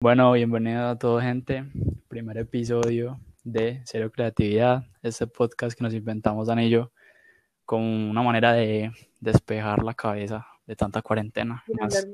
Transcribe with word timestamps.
Bueno, 0.00 0.30
bienvenido 0.30 0.86
a 0.86 0.96
toda 0.96 1.20
gente. 1.22 1.64
Primer 2.06 2.38
episodio 2.38 3.18
de 3.42 3.82
Cero 3.84 4.12
Creatividad, 4.12 4.84
este 5.02 5.26
podcast 5.26 5.76
que 5.76 5.82
nos 5.82 5.92
inventamos 5.92 6.46
Dan 6.46 6.60
y 6.60 6.70
yo 6.70 6.92
con 7.64 7.82
una 7.82 8.22
manera 8.22 8.52
de 8.52 8.92
despejar 9.18 9.82
la 9.82 9.94
cabeza 9.94 10.46
de 10.68 10.76
tanta 10.76 11.02
cuarentena. 11.02 11.64
Más, 11.80 12.06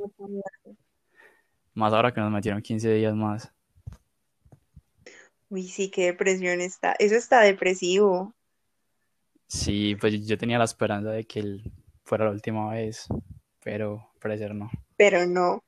más 1.74 1.92
ahora 1.92 2.14
que 2.14 2.22
nos 2.22 2.32
metieron 2.32 2.62
15 2.62 2.90
días 2.94 3.14
más. 3.14 3.52
Uy, 5.50 5.64
sí, 5.68 5.90
qué 5.90 6.06
depresión 6.06 6.62
está. 6.62 6.94
Eso 6.98 7.16
está 7.16 7.42
depresivo. 7.42 8.32
Sí, 9.46 9.94
pues 10.00 10.26
yo 10.26 10.38
tenía 10.38 10.56
la 10.56 10.64
esperanza 10.64 11.10
de 11.10 11.24
que 11.24 11.40
él 11.40 11.72
fuera 12.02 12.24
la 12.24 12.30
última 12.30 12.72
vez, 12.72 13.06
pero 13.62 14.10
parecer 14.20 14.54
no. 14.54 14.70
Pero 14.96 15.26
no. 15.26 15.62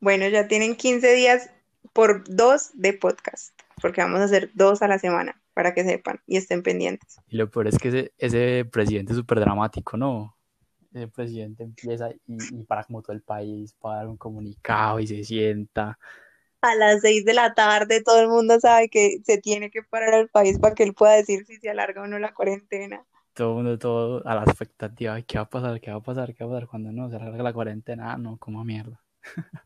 Bueno, 0.00 0.28
ya 0.28 0.46
tienen 0.46 0.76
15 0.76 1.14
días 1.14 1.50
por 1.92 2.24
dos 2.28 2.70
de 2.74 2.92
podcast, 2.92 3.58
porque 3.80 4.02
vamos 4.02 4.20
a 4.20 4.24
hacer 4.24 4.50
dos 4.54 4.82
a 4.82 4.88
la 4.88 4.98
semana, 4.98 5.40
para 5.54 5.72
que 5.72 5.84
sepan 5.84 6.20
y 6.26 6.36
estén 6.36 6.62
pendientes. 6.62 7.18
Y 7.28 7.36
lo 7.38 7.50
peor 7.50 7.68
es 7.68 7.78
que 7.78 7.88
ese, 7.88 8.12
ese 8.18 8.64
presidente 8.66 9.12
es 9.12 9.18
súper 9.18 9.40
dramático, 9.40 9.96
¿no? 9.96 10.36
Ese 10.92 11.08
presidente 11.08 11.64
empieza 11.64 12.10
y, 12.10 12.20
y 12.26 12.64
para 12.64 12.84
como 12.84 13.02
todo 13.02 13.12
el 13.14 13.22
país, 13.22 13.72
para 13.80 13.96
dar 13.96 14.08
un 14.08 14.16
comunicado 14.16 15.00
y 15.00 15.06
se 15.06 15.24
sienta. 15.24 15.98
A 16.60 16.74
las 16.74 17.00
6 17.00 17.24
de 17.24 17.34
la 17.34 17.54
tarde 17.54 18.02
todo 18.02 18.20
el 18.20 18.28
mundo 18.28 18.58
sabe 18.60 18.88
que 18.88 19.18
se 19.24 19.38
tiene 19.38 19.70
que 19.70 19.82
parar 19.82 20.14
al 20.14 20.28
país 20.28 20.58
para 20.58 20.74
que 20.74 20.82
él 20.82 20.94
pueda 20.94 21.14
decir 21.14 21.46
si 21.46 21.56
se 21.56 21.70
alarga 21.70 22.02
o 22.02 22.06
no 22.06 22.18
la 22.18 22.34
cuarentena. 22.34 23.04
Todo 23.34 23.50
el 23.50 23.54
mundo, 23.56 23.78
todo 23.78 24.26
a 24.26 24.34
la 24.34 24.42
expectativa 24.42 25.20
qué 25.22 25.38
va 25.38 25.44
a 25.44 25.50
pasar, 25.50 25.80
qué 25.80 25.90
va 25.90 25.98
a 25.98 26.02
pasar, 26.02 26.34
qué 26.34 26.44
va 26.44 26.50
a 26.50 26.54
pasar 26.54 26.68
cuando 26.68 26.92
no 26.92 27.08
se 27.08 27.16
alarga 27.16 27.42
la 27.42 27.52
cuarentena. 27.52 28.12
Ah, 28.12 28.18
no, 28.18 28.38
como 28.38 28.64
mierda. 28.64 29.00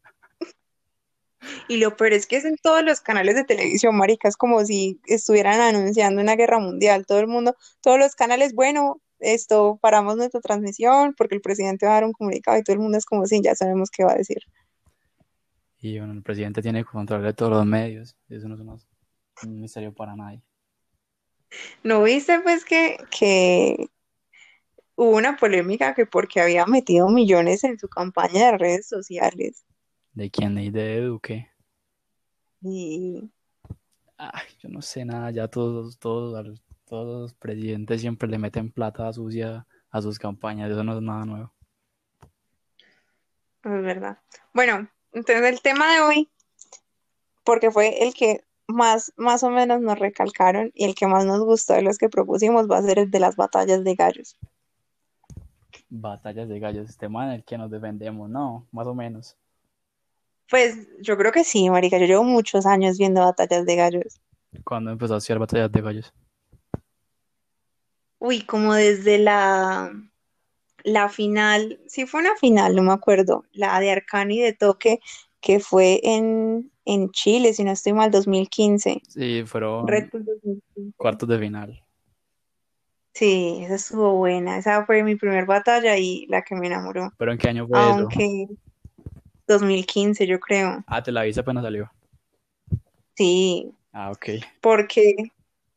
Y 1.69 1.79
lo 1.79 1.97
peor 1.97 2.13
es 2.13 2.27
que 2.27 2.37
es 2.37 2.45
en 2.45 2.57
todos 2.57 2.83
los 2.85 3.01
canales 3.01 3.35
de 3.35 3.45
televisión, 3.45 3.97
marica, 3.97 4.29
es 4.29 4.37
como 4.37 4.65
si 4.65 5.01
estuvieran 5.07 5.61
anunciando 5.61 6.21
una 6.21 6.37
guerra 6.37 6.59
mundial. 6.59 7.07
Todo 7.07 7.21
el 7.21 7.27
mundo, 7.27 7.57
todos 7.81 7.99
los 7.99 8.15
canales, 8.15 8.55
bueno, 8.55 9.01
esto, 9.21 9.79
paramos 9.81 10.17
nuestra 10.17 10.41
transmisión 10.41 11.15
porque 11.17 11.35
el 11.35 11.41
presidente 11.41 11.87
va 11.87 11.93
a 11.93 11.95
dar 11.97 12.05
un 12.05 12.13
comunicado 12.13 12.59
y 12.59 12.63
todo 12.63 12.75
el 12.75 12.81
mundo 12.81 12.99
es 12.99 13.05
como 13.05 13.27
si 13.27 13.41
ya 13.43 13.55
sabemos 13.55 13.91
qué 13.91 14.05
va 14.05 14.13
a 14.13 14.17
decir. 14.17 14.43
Y 15.79 15.99
bueno, 15.99 16.13
el 16.13 16.23
presidente 16.23 16.61
tiene 16.61 16.85
control 16.85 17.23
de 17.23 17.33
todos 17.33 17.53
los 17.53 17.67
medios. 17.67 18.17
Eso 18.29 18.49
no 18.49 18.55
es 18.55 18.87
un 19.43 19.61
misterio 19.61 19.95
para 19.95 20.15
nadie. 20.15 20.43
¿No 21.83 22.03
viste 22.03 22.41
pues 22.41 22.65
que, 22.65 22.99
que 23.11 23.89
hubo 24.95 25.17
una 25.17 25.37
polémica 25.37 25.95
que 25.95 26.07
porque 26.07 26.41
había 26.41 26.67
metido 26.67 27.09
millones 27.09 27.65
en 27.65 27.79
su 27.79 27.89
campaña 27.89 28.53
de 28.53 28.59
redes 28.59 28.89
sociales? 28.89 29.65
¿De 30.13 30.31
quién? 30.31 30.55
¿De 30.55 30.71
de 30.71 31.01
Duque? 31.03 31.51
Y 32.63 33.31
Ay, 34.23 34.49
yo 34.59 34.69
no 34.69 34.83
sé 34.83 35.05
nada. 35.07 35.31
Ya 35.31 35.49
todos, 35.49 35.99
todos, 35.99 36.63
todos 36.85 37.23
los 37.23 37.35
presidentes 37.35 38.03
siempre 38.03 38.29
le 38.29 38.39
meten 38.39 38.71
plata 38.71 39.11
sucia 39.15 39.67
a 39.91 40.03
sus 40.03 40.19
campañas. 40.19 40.71
Eso 40.71 40.85
no 40.85 40.95
es 40.95 41.03
nada 41.03 41.25
nuevo. 41.25 41.53
es 43.65 43.83
verdad. 43.83 44.19
Bueno, 44.53 44.91
entonces 45.13 45.43
el 45.43 45.63
tema 45.63 45.95
de 45.95 46.01
hoy, 46.03 46.31
porque 47.45 47.71
fue 47.71 48.07
el 48.07 48.13
que 48.13 48.45
más, 48.67 49.13
más 49.17 49.43
o 49.43 49.49
menos 49.49 49.81
nos 49.81 49.99
recalcaron 49.99 50.71
y 50.75 50.85
el 50.85 50.95
que 50.95 51.07
más 51.07 51.25
nos 51.25 51.41
gustó 51.41 51.73
de 51.73 51.83
los 51.83 51.97
que 51.97 52.11
propusimos, 52.11 52.71
va 52.71 52.77
a 52.77 52.83
ser 52.83 52.99
el 52.99 53.11
de 53.11 53.21
las 53.21 53.37
batallas 53.37 53.85
de 53.85 53.95
gallos. 53.95 54.37
Batallas 55.89 56.47
de 56.47 56.61
gallos. 56.61 56.91
Este 56.91 57.09
man 57.09 57.29
en 57.29 57.35
el 57.37 57.45
que 57.45 57.57
nos 57.57 57.71
defendemos, 57.71 58.29
no, 58.29 58.69
más 58.71 58.87
o 58.87 58.95
menos. 58.95 59.39
Pues 60.51 60.89
yo 61.01 61.17
creo 61.17 61.31
que 61.31 61.45
sí, 61.45 61.71
marica, 61.71 61.97
yo 61.99 62.07
llevo 62.07 62.25
muchos 62.25 62.67
años 62.67 62.99
viendo 62.99 63.21
batallas 63.21 63.65
de 63.65 63.77
gallos. 63.77 64.21
Cuando 64.65 64.91
empezó 64.91 65.15
a 65.15 65.19
hacer 65.19 65.39
batallas 65.39 65.71
de 65.71 65.81
gallos. 65.81 66.13
Uy, 68.19 68.43
como 68.43 68.75
desde 68.75 69.19
la, 69.19 69.93
la 70.83 71.09
final, 71.09 71.81
sí 71.87 72.05
fue 72.05 72.21
una 72.21 72.35
final, 72.37 72.75
no 72.75 72.83
me 72.83 72.93
acuerdo, 72.93 73.45
la 73.53 73.79
de 73.79 73.93
Arcani 73.93 74.41
de 74.41 74.53
Toque, 74.53 75.01
que 75.41 75.61
fue 75.61 76.01
en, 76.03 76.71
en 76.85 77.11
Chile, 77.13 77.55
si 77.55 77.63
no 77.63 77.71
estoy 77.71 77.93
mal, 77.93 78.11
2015. 78.11 79.01
Sí, 79.09 79.45
fueron 79.47 79.87
Red 79.87 80.11
Bull 80.13 80.25
2015. 80.25 80.97
cuartos 80.97 81.29
de 81.29 81.39
final. 81.39 81.81
Sí, 83.15 83.61
esa 83.63 83.77
estuvo 83.77 84.15
buena, 84.17 84.59
esa 84.59 84.85
fue 84.85 85.03
mi 85.03 85.15
primer 85.15 85.47
batalla 85.47 85.97
y 85.97 86.27
la 86.27 86.43
que 86.43 86.55
me 86.57 86.67
enamoró. 86.67 87.13
¿Pero 87.17 87.33
en 87.33 87.39
qué 87.39 87.49
año 87.49 87.67
fue 87.67 87.91
eso? 87.91 88.09
Aunque 89.51 89.65
2015, 89.67 90.27
yo 90.27 90.39
creo. 90.41 90.85
Ah, 90.87 91.03
te 91.03 91.13
la 91.13 91.21
avisé 91.23 91.41
apenas 91.41 91.65
salió. 91.65 91.91
Sí, 93.15 93.73
Ah, 93.93 94.11
ok. 94.11 94.27
porque 94.61 95.15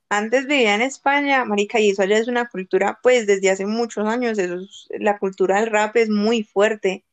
antes 0.10 0.46
vivía 0.48 0.76
en 0.76 0.82
España, 0.82 1.44
marica, 1.46 1.80
y 1.80 1.90
eso 1.90 2.04
allá 2.04 2.18
es 2.18 2.28
una 2.28 2.48
cultura, 2.48 3.00
pues 3.02 3.26
desde 3.28 3.50
hace 3.50 3.66
muchos 3.66 4.06
años, 4.08 4.38
eso 4.38 4.56
es- 4.56 4.88
la 5.00 5.18
cultura 5.18 5.60
del 5.60 5.72
rap 5.72 5.96
es 5.98 6.10
muy 6.10 6.44
fuerte. 6.44 7.04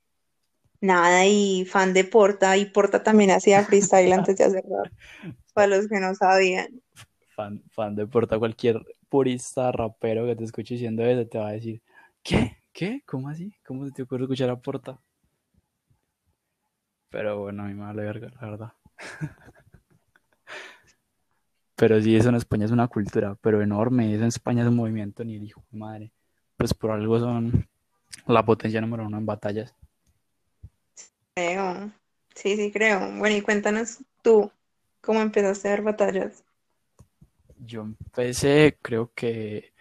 Nada, 0.83 1.27
y 1.27 1.65
fan 1.67 1.93
de 1.93 2.05
Porta, 2.05 2.57
y 2.57 2.67
Porta 2.67 3.03
también 3.03 3.31
hacía 3.31 3.63
freestyle 3.63 4.13
antes 4.13 4.37
de 4.37 4.45
hacer 4.45 4.65
rap, 4.71 4.91
para 5.55 5.67
los 5.67 5.89
que 5.89 6.01
no 6.01 6.15
sabían. 6.15 6.81
Fan, 7.37 7.63
fan 7.71 7.95
de 7.97 8.07
Porta, 8.07 8.39
cualquier 8.39 8.81
purista 9.09 9.73
rapero 9.73 10.27
que 10.27 10.37
te 10.37 10.45
escuche 10.45 10.75
diciendo 10.75 11.05
eso 11.05 11.27
te 11.29 11.39
va 11.39 11.49
a 11.49 11.53
decir, 11.53 11.83
¿qué? 12.23 12.57
¿Qué? 12.73 13.03
¿Cómo 13.07 13.29
así? 13.29 13.53
¿Cómo 13.67 13.85
se 13.87 13.93
te 13.93 14.03
ocurre 14.03 14.23
escuchar 14.25 14.49
a 14.51 14.57
Porta? 14.61 14.99
Pero 17.11 17.41
bueno, 17.41 17.65
a 17.65 17.67
mí 17.67 17.75
me 17.75 17.83
vale 17.83 18.03
verga, 18.03 18.31
la 18.41 18.51
verdad. 18.51 18.73
Pero 21.77 22.01
sí, 22.01 22.15
eso 22.15 22.29
en 22.29 22.35
España 22.35 22.67
es 22.67 22.73
una 22.73 22.89
cultura, 22.89 23.39
pero 23.41 23.63
enorme. 23.63 24.13
Eso 24.13 24.21
en 24.21 24.29
España 24.29 24.61
es 24.61 24.69
un 24.69 24.77
movimiento 24.77 25.25
ni 25.25 25.37
el 25.37 25.45
hijo 25.45 25.65
de 25.71 25.79
madre. 25.79 26.13
Pues 26.59 26.75
por 26.75 26.91
algo 26.91 27.19
son 27.19 27.67
la 28.27 28.45
potencia 28.45 28.83
número 28.83 29.07
uno 29.07 29.17
en 29.17 29.25
batallas. 29.25 29.75
Creo, 31.35 31.91
sí, 32.35 32.57
sí, 32.57 32.71
creo. 32.71 33.01
Bueno, 33.17 33.35
y 33.35 33.41
cuéntanos 33.41 34.05
tú, 34.21 34.53
¿cómo 35.01 35.23
empezaste 35.23 35.69
a 35.69 35.71
ver 35.71 35.81
batallas? 35.81 36.45
Yo 37.57 37.81
empecé, 37.81 38.77
creo 38.83 39.11
que 39.15 39.73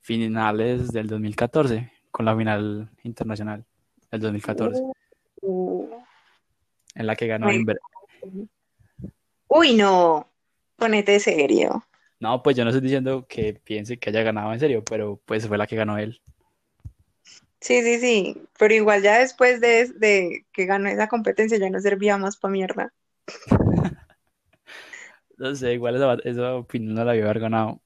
finales 0.00 0.92
del 0.92 1.06
2014, 1.06 1.90
con 2.10 2.26
la 2.26 2.36
final 2.36 2.90
internacional 3.02 3.64
del 4.10 4.20
2014, 4.20 4.82
Uh, 5.42 5.99
en 7.00 7.06
la 7.06 7.16
que 7.16 7.26
ganó 7.26 7.46
me- 7.46 7.56
Inver. 7.56 7.80
Uy, 9.48 9.74
no, 9.74 10.30
ponete 10.76 11.18
serio. 11.18 11.82
No, 12.20 12.42
pues 12.42 12.54
yo 12.56 12.64
no 12.64 12.70
estoy 12.70 12.82
diciendo 12.82 13.26
que 13.26 13.54
piense 13.54 13.98
que 13.98 14.10
haya 14.10 14.22
ganado 14.22 14.52
en 14.52 14.60
serio, 14.60 14.84
pero 14.84 15.20
pues 15.24 15.48
fue 15.48 15.56
la 15.58 15.66
que 15.66 15.76
ganó 15.76 15.96
él. 15.98 16.20
Sí, 17.60 17.82
sí, 17.82 17.98
sí, 17.98 18.42
pero 18.58 18.74
igual 18.74 19.02
ya 19.02 19.18
después 19.18 19.60
de, 19.60 19.88
de 19.94 20.46
que 20.52 20.66
ganó 20.66 20.88
esa 20.88 21.08
competencia 21.08 21.58
ya 21.58 21.70
no 21.70 21.80
servía 21.80 22.16
más 22.18 22.36
para 22.36 22.52
mierda. 22.52 22.92
No 25.38 25.54
sé, 25.54 25.72
igual 25.72 25.96
esa, 25.96 26.14
esa 26.28 26.54
opinión 26.54 26.94
no 26.94 27.02
la 27.02 27.12
había 27.12 27.24
haber 27.24 27.40
ganado. 27.40 27.80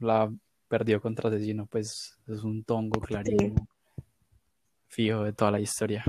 La 0.00 0.32
perdió 0.68 1.02
contra 1.02 1.28
Asesino, 1.28 1.66
pues 1.66 2.18
es 2.26 2.42
un 2.42 2.64
tongo 2.64 2.98
clarísimo, 2.98 3.68
fijo 4.88 5.22
de 5.22 5.34
toda 5.34 5.50
la 5.50 5.60
historia. 5.60 6.02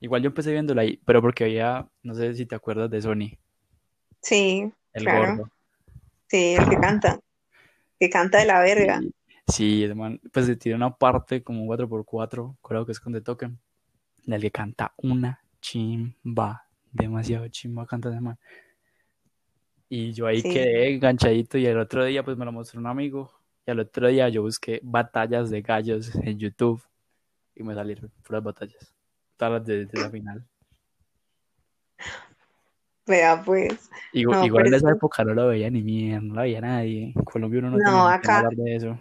Igual 0.00 0.22
yo 0.22 0.28
empecé 0.28 0.52
viéndola 0.52 0.82
ahí, 0.82 0.98
pero 1.04 1.20
porque 1.20 1.44
había, 1.44 1.86
no 2.02 2.14
sé 2.14 2.34
si 2.34 2.46
te 2.46 2.54
acuerdas 2.54 2.90
de 2.90 3.02
Sony, 3.02 3.38
Sí, 4.22 4.70
el 4.92 5.04
claro. 5.04 5.32
gordo. 5.34 5.50
sí, 6.26 6.54
el 6.54 6.68
que 6.68 6.76
canta, 6.76 7.20
que 7.98 8.10
canta 8.10 8.38
de 8.38 8.46
la 8.46 8.60
verga. 8.60 9.00
Sí, 9.46 9.86
sí, 9.86 9.94
man, 9.94 10.20
pues 10.32 10.46
se 10.46 10.56
tiene 10.56 10.76
una 10.76 10.94
parte 10.96 11.42
como 11.42 11.62
un 11.62 11.68
4x4, 11.68 12.56
creo 12.62 12.86
que 12.86 12.92
es 12.92 13.00
con 13.00 13.12
The 13.12 13.20
Token, 13.20 13.58
en 14.26 14.32
el 14.32 14.40
que 14.40 14.50
canta 14.50 14.92
una 14.96 15.42
chimba, 15.60 16.66
demasiado 16.92 17.48
chimba 17.48 17.86
canta 17.86 18.10
ese 18.10 18.20
man. 18.20 18.38
Y 19.88 20.12
yo 20.12 20.26
ahí 20.26 20.40
Sí. 20.40 20.50
quedé 20.50 20.94
enganchadito 20.94 21.58
y 21.58 21.66
el 21.66 21.78
otro 21.78 22.04
día 22.04 22.22
pues 22.22 22.36
me 22.36 22.44
lo 22.44 22.52
mostró 22.52 22.78
un 22.80 22.86
amigo 22.86 23.32
y 23.66 23.70
al 23.72 23.80
otro 23.80 24.08
día 24.08 24.28
yo 24.28 24.42
busqué 24.42 24.80
batallas 24.82 25.50
de 25.50 25.62
gallos 25.62 26.14
en 26.14 26.38
YouTube 26.38 26.80
y 27.56 27.62
me 27.64 27.74
salieron 27.74 28.10
puras 28.22 28.42
batallas, 28.42 28.94
todas 29.40 29.54
las 29.54 29.66
de, 29.66 29.86
de 29.86 29.98
la 29.98 30.10
final. 30.10 30.46
Vea, 33.06 33.42
pues. 33.44 33.90
Igual, 34.12 34.38
No, 34.38 34.46
igual 34.46 34.66
en 34.68 34.74
esa 34.74 34.90
época 34.90 35.24
no 35.24 35.34
lo 35.34 35.48
veía 35.48 35.70
ni 35.70 35.82
mierda, 35.82 36.20
no 36.20 36.34
lo 36.34 36.42
veía 36.42 36.60
nadie. 36.60 37.12
En 37.16 37.24
Colombia 37.24 37.60
uno 37.60 37.70
no 37.70 37.78
No, 37.78 37.84
tiene 37.84 37.98
ni 38.08 38.14
que 38.14 38.26
acá- 38.26 38.38
hablar 38.38 38.52
de 38.54 38.76
eso. 38.76 38.98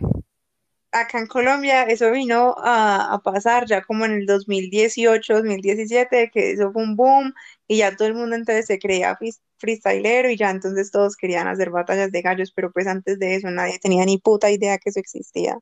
Acá 0.92 1.20
en 1.20 1.28
Colombia 1.28 1.84
eso 1.84 2.12
vino 2.12 2.56
a, 2.58 3.14
a 3.14 3.20
pasar 3.20 3.66
ya 3.68 3.82
como 3.84 4.06
en 4.06 4.12
el 4.14 4.26
2018, 4.26 5.36
2017, 5.36 6.32
que 6.34 6.52
eso 6.52 6.72
fue 6.72 6.84
un 6.84 6.96
boom 6.96 7.34
y 7.68 7.78
ya 7.78 7.96
todo 7.96 8.08
el 8.08 8.16
mundo 8.16 8.36
entonces 8.36 8.66
se 8.68 8.80
creía 8.80 9.18
freestylero 9.58 10.30
y 10.32 10.38
ya 10.38 10.50
entonces 10.50 10.92
todos 10.92 11.16
querían 11.16 11.48
hacer 11.48 11.70
batallas 11.70 12.12
de 12.12 12.22
gallos, 12.24 12.52
pero 12.52 12.72
pues 12.72 12.88
antes 12.88 13.20
de 13.20 13.36
eso 13.36 13.52
nadie 13.52 13.80
tenía 13.80 14.06
ni 14.06 14.18
puta 14.20 14.50
idea 14.52 14.78
que 14.80 14.90
eso 14.90 15.00
existía. 15.00 15.60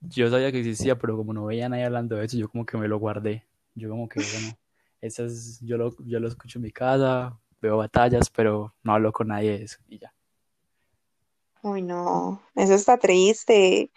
Yo 0.00 0.28
sabía 0.30 0.52
que 0.52 0.58
existía, 0.60 0.98
pero 0.98 1.16
como 1.16 1.32
no 1.32 1.46
veía 1.46 1.66
a 1.66 1.68
nadie 1.68 1.84
hablando 1.84 2.16
de 2.16 2.24
eso, 2.26 2.36
yo 2.36 2.48
como 2.48 2.66
que 2.66 2.76
me 2.78 2.88
lo 2.88 2.98
guardé. 2.98 3.47
Yo 3.78 3.88
como 3.88 4.08
que, 4.08 4.20
bueno, 4.20 4.58
esa 5.00 5.24
es, 5.24 5.60
yo 5.60 5.76
lo, 5.76 5.94
yo 6.04 6.20
lo 6.20 6.28
escucho 6.28 6.58
en 6.58 6.64
mi 6.64 6.70
casa, 6.70 7.38
veo 7.60 7.76
batallas, 7.76 8.30
pero 8.30 8.74
no 8.82 8.94
hablo 8.94 9.12
con 9.12 9.28
nadie 9.28 9.58
de 9.58 9.64
eso 9.64 9.78
y 9.88 9.98
ya. 9.98 10.12
Uy, 11.62 11.82
no, 11.82 12.42
eso 12.54 12.74
está 12.74 12.98
triste. 12.98 13.90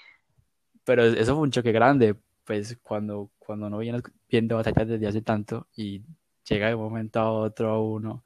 Pero 0.83 1.03
eso 1.05 1.35
fue 1.35 1.43
un 1.43 1.51
choque 1.51 1.71
grande, 1.71 2.15
pues 2.43 2.77
cuando, 2.81 3.29
cuando 3.37 3.67
uno 3.67 3.77
viene 3.77 4.01
viendo 4.27 4.55
batallas 4.55 4.87
desde 4.87 5.07
hace 5.07 5.21
tanto 5.21 5.67
y 5.75 6.03
llega 6.47 6.67
de 6.69 6.75
un 6.75 6.81
momento 6.81 7.19
a 7.19 7.31
otro 7.31 7.69
a 7.69 7.81
uno 7.81 8.23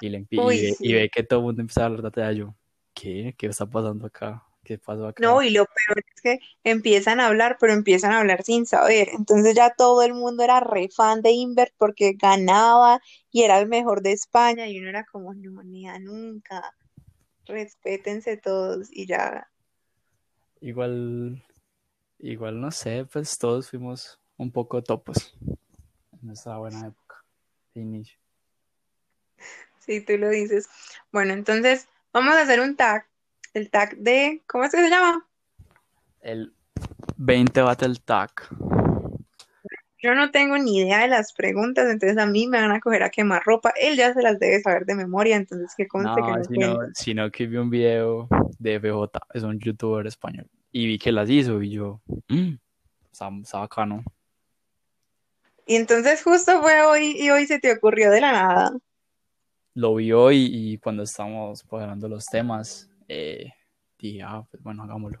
y, 0.00 0.08
le 0.08 0.26
y, 0.30 0.40
Uy, 0.40 0.58
y 0.58 0.74
sí. 0.74 0.92
ve 0.92 1.10
que 1.12 1.24
todo 1.24 1.40
el 1.40 1.46
mundo 1.46 1.60
empieza 1.62 1.82
a 1.82 1.86
hablar 1.86 2.02
de 2.02 2.08
batalla, 2.08 2.32
yo, 2.32 2.54
¿qué? 2.94 3.34
¿Qué 3.36 3.46
está 3.48 3.66
pasando 3.66 4.06
acá? 4.06 4.44
¿Qué 4.68 4.76
pasó 4.76 5.06
acá? 5.06 5.24
No, 5.24 5.42
y 5.42 5.48
lo 5.48 5.64
peor 5.64 6.04
es 6.14 6.20
que 6.20 6.40
empiezan 6.62 7.20
a 7.20 7.28
hablar, 7.28 7.56
pero 7.58 7.72
empiezan 7.72 8.12
a 8.12 8.18
hablar 8.18 8.42
sin 8.42 8.66
saber. 8.66 9.08
Entonces 9.14 9.54
ya 9.54 9.72
todo 9.74 10.02
el 10.02 10.12
mundo 10.12 10.44
era 10.44 10.60
re 10.60 10.90
fan 10.90 11.22
de 11.22 11.30
Invert 11.30 11.72
porque 11.78 12.12
ganaba 12.12 13.00
y 13.30 13.44
era 13.44 13.58
el 13.58 13.66
mejor 13.66 14.02
de 14.02 14.12
España 14.12 14.68
y 14.68 14.78
uno 14.78 14.90
era 14.90 15.06
como, 15.10 15.32
no, 15.32 15.62
ni 15.62 15.88
a 15.88 15.98
nunca. 15.98 16.74
Respétense 17.46 18.36
todos 18.36 18.88
y 18.92 19.06
ya. 19.06 19.48
Igual, 20.60 21.42
igual 22.18 22.60
no 22.60 22.70
sé, 22.70 23.06
pues 23.10 23.38
todos 23.38 23.70
fuimos 23.70 24.20
un 24.36 24.52
poco 24.52 24.82
topos 24.82 25.34
en 26.22 26.30
esa 26.30 26.58
buena 26.58 26.88
época 26.88 27.24
de 27.72 27.80
inicio. 27.80 28.18
Sí, 29.78 30.02
tú 30.02 30.18
lo 30.18 30.28
dices. 30.28 30.68
Bueno, 31.10 31.32
entonces 31.32 31.88
vamos 32.12 32.34
a 32.34 32.42
hacer 32.42 32.60
un 32.60 32.76
tag. 32.76 33.08
El 33.54 33.70
tag 33.70 33.96
de, 33.96 34.42
¿cómo 34.46 34.64
es 34.64 34.70
que 34.70 34.78
se 34.78 34.90
llama? 34.90 35.26
El 36.20 36.52
20 37.16 37.62
Battle 37.62 37.96
Tag. 38.04 38.30
Yo 40.00 40.14
no 40.14 40.30
tengo 40.30 40.56
ni 40.58 40.78
idea 40.78 41.00
de 41.00 41.08
las 41.08 41.32
preguntas, 41.32 41.90
entonces 41.90 42.16
a 42.18 42.26
mí 42.26 42.46
me 42.46 42.60
van 42.60 42.70
a 42.70 42.78
coger 42.78 43.02
a 43.02 43.10
quemar 43.10 43.42
ropa. 43.44 43.72
Él 43.80 43.96
ya 43.96 44.14
se 44.14 44.22
las 44.22 44.38
debe 44.38 44.60
saber 44.60 44.84
de 44.84 44.94
memoria, 44.94 45.34
entonces 45.34 45.72
que 45.76 45.88
conste 45.88 46.20
que 46.20 46.58
No, 46.58 46.74
no 46.74 46.78
sino, 46.94 47.30
que 47.32 47.46
vi 47.48 47.56
un 47.56 47.68
video 47.68 48.28
de 48.58 48.78
FJ, 48.78 49.18
es 49.34 49.42
un 49.42 49.58
youtuber 49.58 50.06
español, 50.06 50.46
y 50.70 50.86
vi 50.86 50.98
que 50.98 51.10
las 51.10 51.28
hizo 51.28 51.60
y 51.60 51.70
yo, 51.70 52.00
mmm, 52.28 52.54
está, 53.10 53.28
está 53.42 53.58
bacano. 53.58 54.04
Y 55.66 55.74
entonces 55.74 56.22
justo 56.22 56.62
fue 56.62 56.80
hoy 56.82 57.16
y 57.18 57.30
hoy 57.30 57.46
se 57.46 57.58
te 57.58 57.72
ocurrió 57.72 58.10
de 58.10 58.20
la 58.20 58.32
nada. 58.32 58.72
Lo 59.74 59.96
vi 59.96 60.12
hoy 60.12 60.48
y 60.50 60.78
cuando 60.78 61.02
estábamos 61.02 61.64
hablando 61.70 62.08
los 62.08 62.24
temas, 62.26 62.88
eh, 63.08 63.52
dije, 63.98 64.22
ah, 64.22 64.46
pues 64.50 64.62
bueno, 64.62 64.82
hagámoslo. 64.84 65.18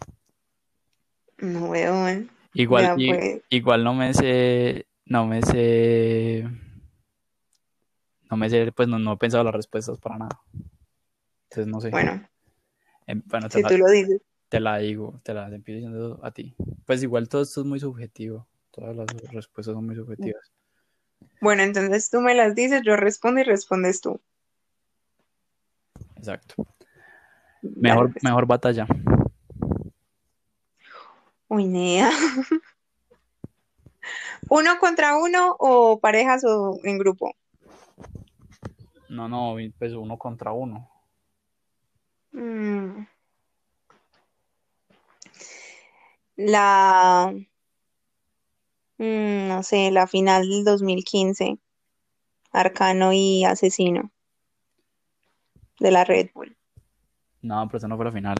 No, 1.38 1.66
weón. 1.66 2.30
Igual, 2.54 2.84
Ya 2.84 2.94
pues. 2.94 3.42
igual 3.50 3.84
no 3.84 3.94
me 3.94 4.14
sé, 4.14 4.86
no 5.04 5.26
me 5.26 5.42
sé, 5.42 6.44
no 8.30 8.36
me 8.36 8.50
sé, 8.50 8.72
pues 8.72 8.88
no, 8.88 8.98
no 8.98 9.12
he 9.12 9.16
pensado 9.16 9.44
las 9.44 9.54
respuestas 9.54 9.98
para 9.98 10.18
nada. 10.18 10.40
Entonces 11.44 11.66
no 11.66 11.80
sé. 11.80 11.90
Bueno, 11.90 12.28
Em, 13.06 13.22
bueno, 13.24 13.48
te 13.48 13.56
si 13.56 13.62
la, 13.62 13.68
tú 13.70 13.78
lo 13.78 13.86
dices. 13.90 14.20
te 14.50 14.60
la 14.60 14.76
digo, 14.78 15.20
te 15.24 15.32
la 15.32 15.46
empiezo 15.48 15.76
diciendo 15.78 16.20
a 16.22 16.30
ti. 16.30 16.54
Pues 16.84 17.02
igual 17.02 17.28
todo 17.28 17.40
esto 17.42 17.62
es 17.62 17.66
muy 17.66 17.80
subjetivo. 17.80 18.46
Todas 18.70 18.94
las 18.94 19.06
respuestas 19.32 19.74
son 19.74 19.86
muy 19.86 19.96
subjetivas. 19.96 20.52
Bueno, 21.40 21.62
entonces 21.62 22.10
tú 22.10 22.20
me 22.20 22.34
las 22.34 22.54
dices, 22.54 22.82
yo 22.84 22.96
respondo 22.96 23.40
y 23.40 23.44
respondes 23.44 24.00
tú. 24.02 24.20
Exacto. 26.16 26.54
Mejor, 27.62 28.12
mejor 28.22 28.46
batalla. 28.46 28.86
Uy, 31.48 31.64
nea. 31.66 32.10
¿Uno 34.50 34.78
contra 34.78 35.16
uno 35.16 35.56
o 35.58 35.98
parejas 36.00 36.44
o 36.44 36.78
en 36.84 36.98
grupo? 36.98 37.34
No, 39.08 39.28
no, 39.28 39.56
pues 39.78 39.92
uno 39.94 40.18
contra 40.18 40.52
uno. 40.52 40.90
Mm. 42.32 43.06
La, 46.36 47.34
mm, 48.98 49.48
no 49.48 49.62
sé, 49.62 49.90
la 49.90 50.06
final 50.06 50.48
del 50.48 50.64
2015, 50.64 51.58
Arcano 52.52 53.12
y 53.12 53.44
Asesino 53.44 54.10
de 55.80 55.90
la 55.90 56.04
Red 56.04 56.30
Bull. 56.34 56.57
No, 57.42 57.66
pero 57.68 57.78
eso 57.78 57.88
no 57.88 57.96
fue 57.96 58.04
la 58.06 58.12
final. 58.12 58.36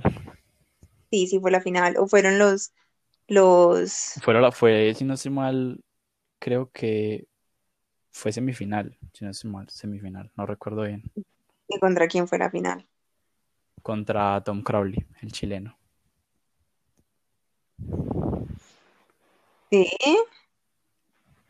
Sí, 1.11 1.27
sí 1.27 1.39
fue 1.41 1.50
la 1.50 1.61
final. 1.61 1.97
O 1.99 2.06
fueron 2.06 2.39
los, 2.39 2.73
los, 3.27 4.15
Fuera 4.23 4.41
la, 4.41 4.53
fue, 4.53 4.95
si 4.95 5.05
no 5.05 5.15
estoy 5.15 5.31
mal, 5.31 5.83
creo 6.39 6.71
que 6.71 7.27
fue 8.11 8.33
semifinal. 8.33 8.99
Si 9.12 9.25
no 9.25 9.31
estoy 9.31 9.50
mal, 9.50 9.69
semifinal. 9.69 10.31
No 10.37 10.47
recuerdo 10.47 10.83
bien. 10.83 11.11
¿y 11.69 11.79
contra 11.79 12.09
quién 12.09 12.27
fue 12.27 12.39
la 12.39 12.50
final? 12.50 12.87
Contra 13.83 14.43
Tom 14.43 14.62
Crowley, 14.62 15.06
el 15.21 15.33
chileno. 15.33 15.77
Sí, 19.71 19.87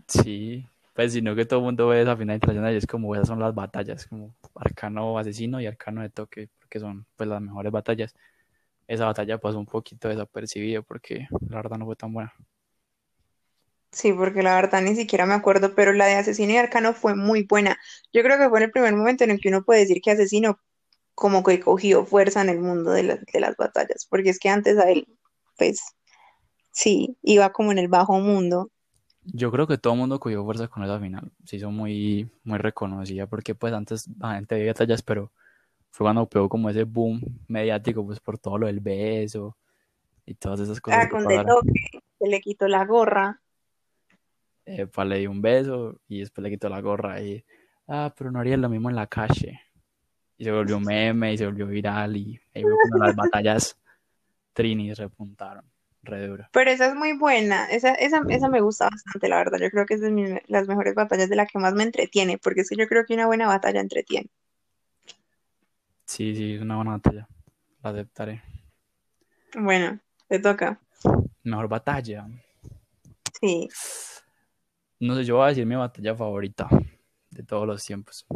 Sí, 0.09 0.67
pues 0.95 1.12
sino 1.12 1.35
que 1.35 1.45
todo 1.45 1.61
el 1.61 1.67
mundo 1.67 1.89
ve 1.89 2.03
esa 2.03 2.17
final 2.17 2.37
internacional 2.37 2.75
y 2.75 2.79
es 2.79 2.87
como 2.87 3.15
esas 3.15 3.29
son 3.29 3.39
las 3.41 3.55
batallas, 3.55 4.06
como 4.06 4.35
Arcano 4.55 5.19
Asesino 5.19 5.61
y 5.61 5.67
Arcano 5.67 6.00
de 6.00 6.09
Toque, 6.09 6.49
porque 6.69 6.81
son 6.81 7.06
pues 7.17 7.29
las 7.29 7.41
mejores 7.43 7.73
batallas. 7.73 8.15
Esa 8.88 9.06
batalla 9.06 9.38
pasó 9.38 9.59
un 9.61 9.67
poquito 9.67 10.09
desapercibida 10.09 10.82
porque 10.82 11.29
la 11.49 11.56
verdad 11.59 11.79
no 11.79 11.87
fue 11.87 11.97
tan 11.97 12.12
buena. 12.15 12.35
sí, 13.93 14.12
porque 14.12 14.43
la 14.43 14.55
verdad 14.56 14.82
ni 14.82 14.94
siquiera 14.97 15.26
me 15.26 15.35
acuerdo, 15.35 15.75
pero 15.75 15.93
la 15.93 16.06
de 16.06 16.15
Asesino 16.17 16.53
y 16.53 16.56
Arcano 16.56 16.94
fue 16.94 17.15
muy 17.15 17.44
buena. 17.44 17.79
Yo 18.12 18.23
creo 18.23 18.38
que 18.38 18.49
fue 18.49 18.59
en 18.61 18.65
el 18.67 18.70
primer 18.73 18.94
momento 18.97 19.25
en 19.25 19.31
el 19.31 19.41
que 19.41 19.49
uno 19.49 19.65
puede 19.65 19.81
decir 19.81 20.00
que 20.03 20.11
Asesino 20.12 20.61
como 21.15 21.44
que 21.44 21.61
cogió 21.61 22.06
fuerza 22.06 22.43
en 22.43 22.50
el 22.50 22.61
mundo 22.61 22.93
de, 22.93 23.05
la- 23.05 23.17
de 23.32 23.41
las 23.41 23.56
batallas, 23.56 24.06
porque 24.11 24.31
es 24.31 24.38
que 24.41 24.50
antes 24.50 24.79
a 24.79 24.91
él, 24.91 25.06
pues, 25.59 25.81
sí, 26.73 27.19
iba 27.23 27.53
como 27.53 27.73
en 27.73 27.79
el 27.79 27.88
bajo 27.88 28.21
mundo. 28.21 28.71
Yo 29.25 29.50
creo 29.50 29.67
que 29.67 29.79
todo 29.79 29.93
el 29.94 29.99
mundo 29.99 30.21
cogió 30.21 30.44
fuerza 30.44 30.69
con 30.69 30.82
esa 30.85 30.99
final. 31.00 31.32
Se 31.44 31.56
hizo 31.56 31.71
muy, 31.71 32.31
muy 32.44 32.59
reconocida 32.59 33.26
porque 33.26 33.55
pues 33.55 33.73
antes 33.75 34.09
la 34.19 34.35
gente 34.37 34.55
veía 34.55 34.73
batallas, 34.73 35.03
pero 35.03 35.32
fue 35.90 36.05
cuando 36.05 36.29
pegó 36.29 36.49
como 36.49 36.70
ese 36.70 36.85
boom 36.85 37.20
mediático 37.49 38.05
pues 38.06 38.20
por 38.20 38.38
todo 38.38 38.58
lo 38.58 38.67
del 38.67 38.81
beso 38.81 39.56
y 40.26 40.35
todas 40.35 40.61
esas 40.61 40.81
cosas 40.81 41.00
Ah, 41.00 41.05
que 41.06 41.12
con 41.12 41.20
De 41.20 41.25
pasaron. 41.35 41.46
Toque, 41.46 41.73
se 42.19 42.29
le 42.29 42.40
quitó 42.40 42.69
la 42.69 42.85
gorra. 42.85 43.40
Eh, 44.67 44.87
pues, 44.87 45.06
le 45.08 45.19
dio 45.19 45.31
un 45.31 45.40
beso 45.40 46.00
y 46.08 46.20
después 46.20 46.43
le 46.43 46.50
quitó 46.50 46.69
la 46.69 46.81
gorra 46.81 47.20
y, 47.23 47.43
ah, 47.88 48.12
pero 48.17 48.31
no 48.31 48.40
haría 48.40 48.56
lo 48.56 48.69
mismo 48.69 48.90
en 48.90 48.96
la 48.96 49.06
calle. 49.06 49.61
Y 50.37 50.44
se 50.44 50.52
volvió 50.52 50.79
meme 50.79 51.32
y 51.32 51.38
se 51.38 51.46
volvió 51.46 51.67
viral 51.67 52.16
y 52.16 52.38
ahí 52.54 52.62
fue 52.62 52.73
cuando 52.83 53.07
las 53.07 53.16
batallas 53.16 53.76
Trini 54.52 54.92
repuntaron, 54.92 55.64
re 56.02 56.26
duro. 56.26 56.45
Pero 56.52 56.71
esa 56.71 56.88
es 56.88 56.95
muy 56.95 57.16
buena, 57.16 57.66
esa, 57.71 57.95
esa, 57.95 58.23
esa 58.28 58.49
me 58.49 58.61
gusta 58.61 58.88
bastante, 58.90 59.28
la 59.28 59.37
verdad. 59.38 59.59
Yo 59.59 59.71
creo 59.71 59.87
que 59.87 59.95
es 59.95 60.00
de 60.00 60.11
mis- 60.11 60.35
las 60.49 60.68
mejores 60.68 60.95
batallas 60.95 61.28
de 61.28 61.37
la 61.37 61.47
que 61.47 61.59
más 61.59 61.75
me 61.75 61.85
entretiene, 61.85 62.38
porque 62.38 62.61
es 62.61 62.68
que 62.68 62.76
yo 62.76 62.87
creo 62.87 63.04
que 63.07 63.14
una 63.14 63.26
buena 63.26 63.47
batalla 63.49 63.80
entretiene. 63.80 64.28
Sí, 66.09 66.35
sí, 66.35 66.55
es 66.55 66.62
una 66.62 66.77
buena 66.77 66.93
batalla, 66.93 67.29
la 67.83 67.91
aceptaré. 67.91 68.43
Bueno, 69.55 69.99
te 70.27 70.38
toca. 70.38 70.81
Mejor 71.43 71.69
batalla. 71.69 72.27
Sí. 73.38 73.69
No 75.00 75.15
sé, 75.15 75.25
yo 75.25 75.37
voy 75.37 75.45
a 75.45 75.49
decir 75.49 75.67
mi 75.67 75.75
batalla 75.77 76.17
favorita 76.17 76.67
de 77.31 77.43
todos 77.43 77.67
los 77.67 77.85
tiempos, 77.85 78.27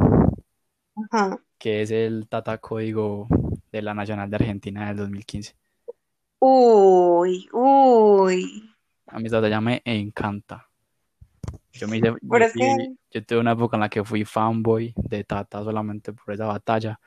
Ajá. 1.11 1.39
que 1.57 1.81
es 1.81 1.89
el 1.89 2.27
Tata 2.29 2.59
Código 2.59 3.27
de 3.71 3.81
la 3.81 3.95
Nacional 3.95 4.29
de 4.29 4.35
Argentina 4.35 4.87
del 4.87 4.97
2015. 4.97 5.55
Uy, 6.39 7.49
uy. 7.51 8.69
A 9.07 9.19
mí 9.19 9.25
esa 9.25 9.37
batalla 9.37 9.61
me 9.61 9.81
encanta. 9.85 10.69
Yo 11.73 11.87
me 11.87 11.97
hice, 11.97 12.11
fui- 12.11 12.97
yo 13.09 13.25
tuve 13.25 13.39
una 13.39 13.53
época 13.53 13.77
en 13.77 13.81
la 13.81 13.89
que 13.89 14.03
fui 14.03 14.23
fanboy 14.25 14.93
de 14.95 15.23
Tata 15.23 15.63
solamente 15.63 16.13
por 16.13 16.33
esa 16.35 16.45
batalla. 16.45 16.99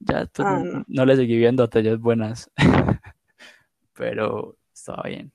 Ya 0.00 0.20
después 0.20 0.48
ah, 0.48 0.84
no, 0.86 1.04
le 1.04 1.16
seguí 1.16 1.36
viendo 1.36 1.62
batallas 1.62 2.00
buenas, 2.00 2.50
pero 3.94 4.56
estaba 4.72 5.02
bien. 5.04 5.30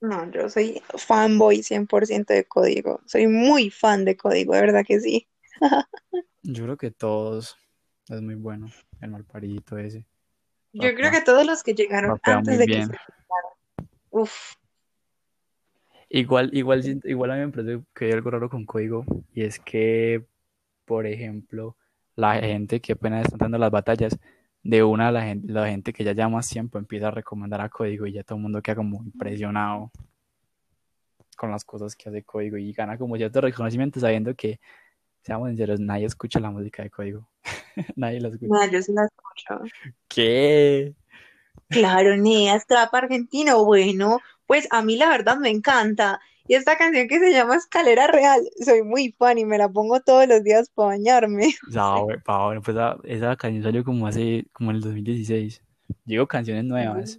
No, 0.00 0.30
yo 0.30 0.48
soy 0.48 0.82
fanboy 0.96 1.62
100% 1.62 2.26
de 2.26 2.44
Código. 2.44 3.00
Soy 3.06 3.26
muy 3.26 3.70
fan 3.70 4.04
de 4.04 4.16
Código, 4.16 4.54
de 4.54 4.60
verdad 4.60 4.84
que 4.86 5.00
sí. 5.00 5.26
Yo 6.42 6.64
creo 6.64 6.76
que 6.76 6.90
todos 6.90 7.56
es 8.08 8.20
muy 8.20 8.34
bueno, 8.34 8.70
el 9.00 9.10
malparidito 9.10 9.78
ese. 9.78 10.06
Yo 10.74 10.94
creo 10.94 11.10
que 11.10 11.22
todos 11.22 11.46
los 11.46 11.62
que 11.62 11.74
llegaron 11.74 12.18
antes 12.22 12.58
de 12.58 12.66
que 12.66 12.84
se. 12.84 12.92
Uf, 14.10 14.54
Igual, 16.14 16.50
igual, 16.52 17.00
igual 17.04 17.30
a 17.32 17.34
mí 17.34 17.40
me 17.40 17.48
parece 17.50 17.82
que 17.92 18.04
hay 18.04 18.12
algo 18.12 18.30
raro 18.30 18.48
con 18.48 18.64
código 18.66 19.04
y 19.34 19.42
es 19.42 19.58
que, 19.58 20.24
por 20.84 21.06
ejemplo, 21.06 21.76
la 22.16 22.34
gente 22.40 22.80
que 22.80 22.92
apenas 22.92 23.24
está 23.24 23.36
dando 23.38 23.58
las 23.58 23.70
batallas, 23.70 24.18
de 24.62 24.82
una 24.82 25.12
la 25.12 25.22
gente, 25.22 25.52
la 25.52 25.66
gente 25.68 25.92
que 25.92 26.04
ya 26.04 26.12
lleva 26.12 26.30
más 26.30 26.48
tiempo 26.48 26.78
empieza 26.78 27.08
a 27.08 27.10
recomendar 27.10 27.60
a 27.60 27.68
código 27.68 28.06
y 28.06 28.12
ya 28.12 28.24
todo 28.24 28.36
el 28.36 28.42
mundo 28.42 28.62
queda 28.62 28.76
como 28.76 29.04
impresionado 29.04 29.90
con 31.36 31.50
las 31.50 31.64
cosas 31.64 31.94
que 31.94 32.08
hace 32.08 32.22
código 32.22 32.56
y 32.56 32.72
gana 32.72 32.96
como 32.96 33.16
cierto 33.16 33.42
reconocimiento 33.42 34.00
sabiendo 34.00 34.34
que 34.34 34.60
seamos 35.22 35.48
sinceros, 35.48 35.80
nadie 35.80 36.06
escucha 36.06 36.40
la 36.40 36.50
música 36.50 36.82
de 36.82 36.90
código. 36.90 37.28
nadie 37.96 38.20
la 38.20 38.28
escucha. 38.28 38.46
No, 38.48 38.70
yo 38.70 38.82
sí 38.82 38.92
la 38.92 39.04
escucho. 39.04 39.74
¿Qué? 40.08 40.94
Claro, 41.68 42.16
Neas, 42.16 42.66
trap 42.66 42.94
argentino, 42.94 43.64
bueno, 43.64 44.20
pues 44.46 44.68
a 44.70 44.82
mí 44.82 44.96
la 44.96 45.08
verdad 45.08 45.36
me 45.36 45.50
encanta. 45.50 46.20
Y 46.46 46.54
esta 46.54 46.76
canción 46.76 47.08
que 47.08 47.18
se 47.18 47.32
llama 47.32 47.56
Escalera 47.56 48.06
Real, 48.06 48.42
soy 48.62 48.82
muy 48.82 49.12
fan 49.12 49.38
y 49.38 49.46
me 49.46 49.56
la 49.56 49.68
pongo 49.68 50.00
todos 50.00 50.28
los 50.28 50.42
días 50.44 50.70
para 50.70 50.88
bañarme. 50.88 51.54
No, 51.70 52.04
güey, 52.04 52.20
pa, 52.20 52.44
bueno, 52.44 52.60
pues 52.60 52.76
esa, 52.76 52.96
esa 53.04 53.36
canción 53.36 53.62
salió 53.62 53.82
como 53.82 54.06
hace, 54.06 54.46
como 54.52 54.70
en 54.70 54.76
el 54.76 54.82
2016. 54.82 55.62
Digo 56.04 56.26
canciones 56.26 56.64
nuevas. 56.64 57.18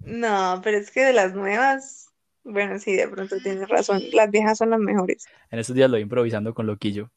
No, 0.00 0.60
pero 0.62 0.78
es 0.78 0.90
que 0.90 1.04
de 1.04 1.12
las 1.12 1.34
nuevas, 1.34 2.08
bueno, 2.44 2.78
sí, 2.78 2.94
de 2.96 3.08
pronto 3.08 3.36
tienes 3.42 3.68
razón, 3.68 4.02
las 4.12 4.30
viejas 4.30 4.58
son 4.58 4.70
las 4.70 4.80
mejores. 4.80 5.26
En 5.50 5.58
estos 5.58 5.76
días 5.76 5.90
lo 5.90 5.96
voy 5.96 6.02
improvisando 6.02 6.52
con 6.54 6.66
Loquillo. 6.66 7.10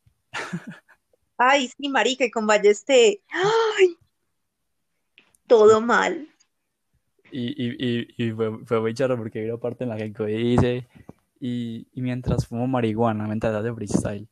Ay, 1.38 1.70
sí, 1.78 1.90
marica, 1.90 2.25
y 2.25 2.32
con 2.32 2.48
Balleste, 2.48 3.22
ay, 3.30 3.98
todo 5.48 5.82
mal. 5.82 6.33
Y, 7.36 7.48
y, 7.58 7.75
y, 7.80 8.25
y 8.28 8.32
fue, 8.32 8.63
fue 8.63 8.80
muy 8.80 8.94
charro 8.94 9.18
porque 9.18 9.42
vi 9.42 9.50
una 9.50 9.58
parte 9.58 9.86
en 9.86 9.90
la 9.90 9.98
que 9.98 10.04
el 10.04 10.13
Cody 10.13 10.36
dice, 10.36 10.88
y, 11.40 11.88
y 11.92 12.02
mientras 12.04 12.46
fumo 12.46 12.68
marihuana, 12.68 13.25
mientras 13.25 13.56
hace 13.56 13.74
freestyle, 13.74 14.28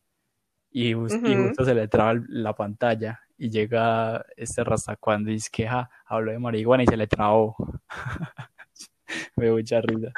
y, 0.71 0.89
y 0.89 0.93
Ujú. 0.93 1.47
justo 1.47 1.65
se 1.65 1.73
le 1.73 1.87
traba 1.87 2.13
la 2.29 2.53
pantalla, 2.53 3.19
y 3.39 3.49
llega 3.49 4.23
este 4.37 4.63
rasta 4.63 4.95
cuando 4.97 5.31
dice 5.31 5.49
que 5.51 5.67
ja, 5.67 5.89
habló 6.05 6.31
de 6.31 6.37
marihuana 6.37 6.83
y 6.83 6.85
se 6.85 6.95
le 6.95 7.07
trabó. 7.07 7.55
Me 9.35 9.45
dio 9.45 9.55
mucha 9.55 9.81
risa. 9.81 10.13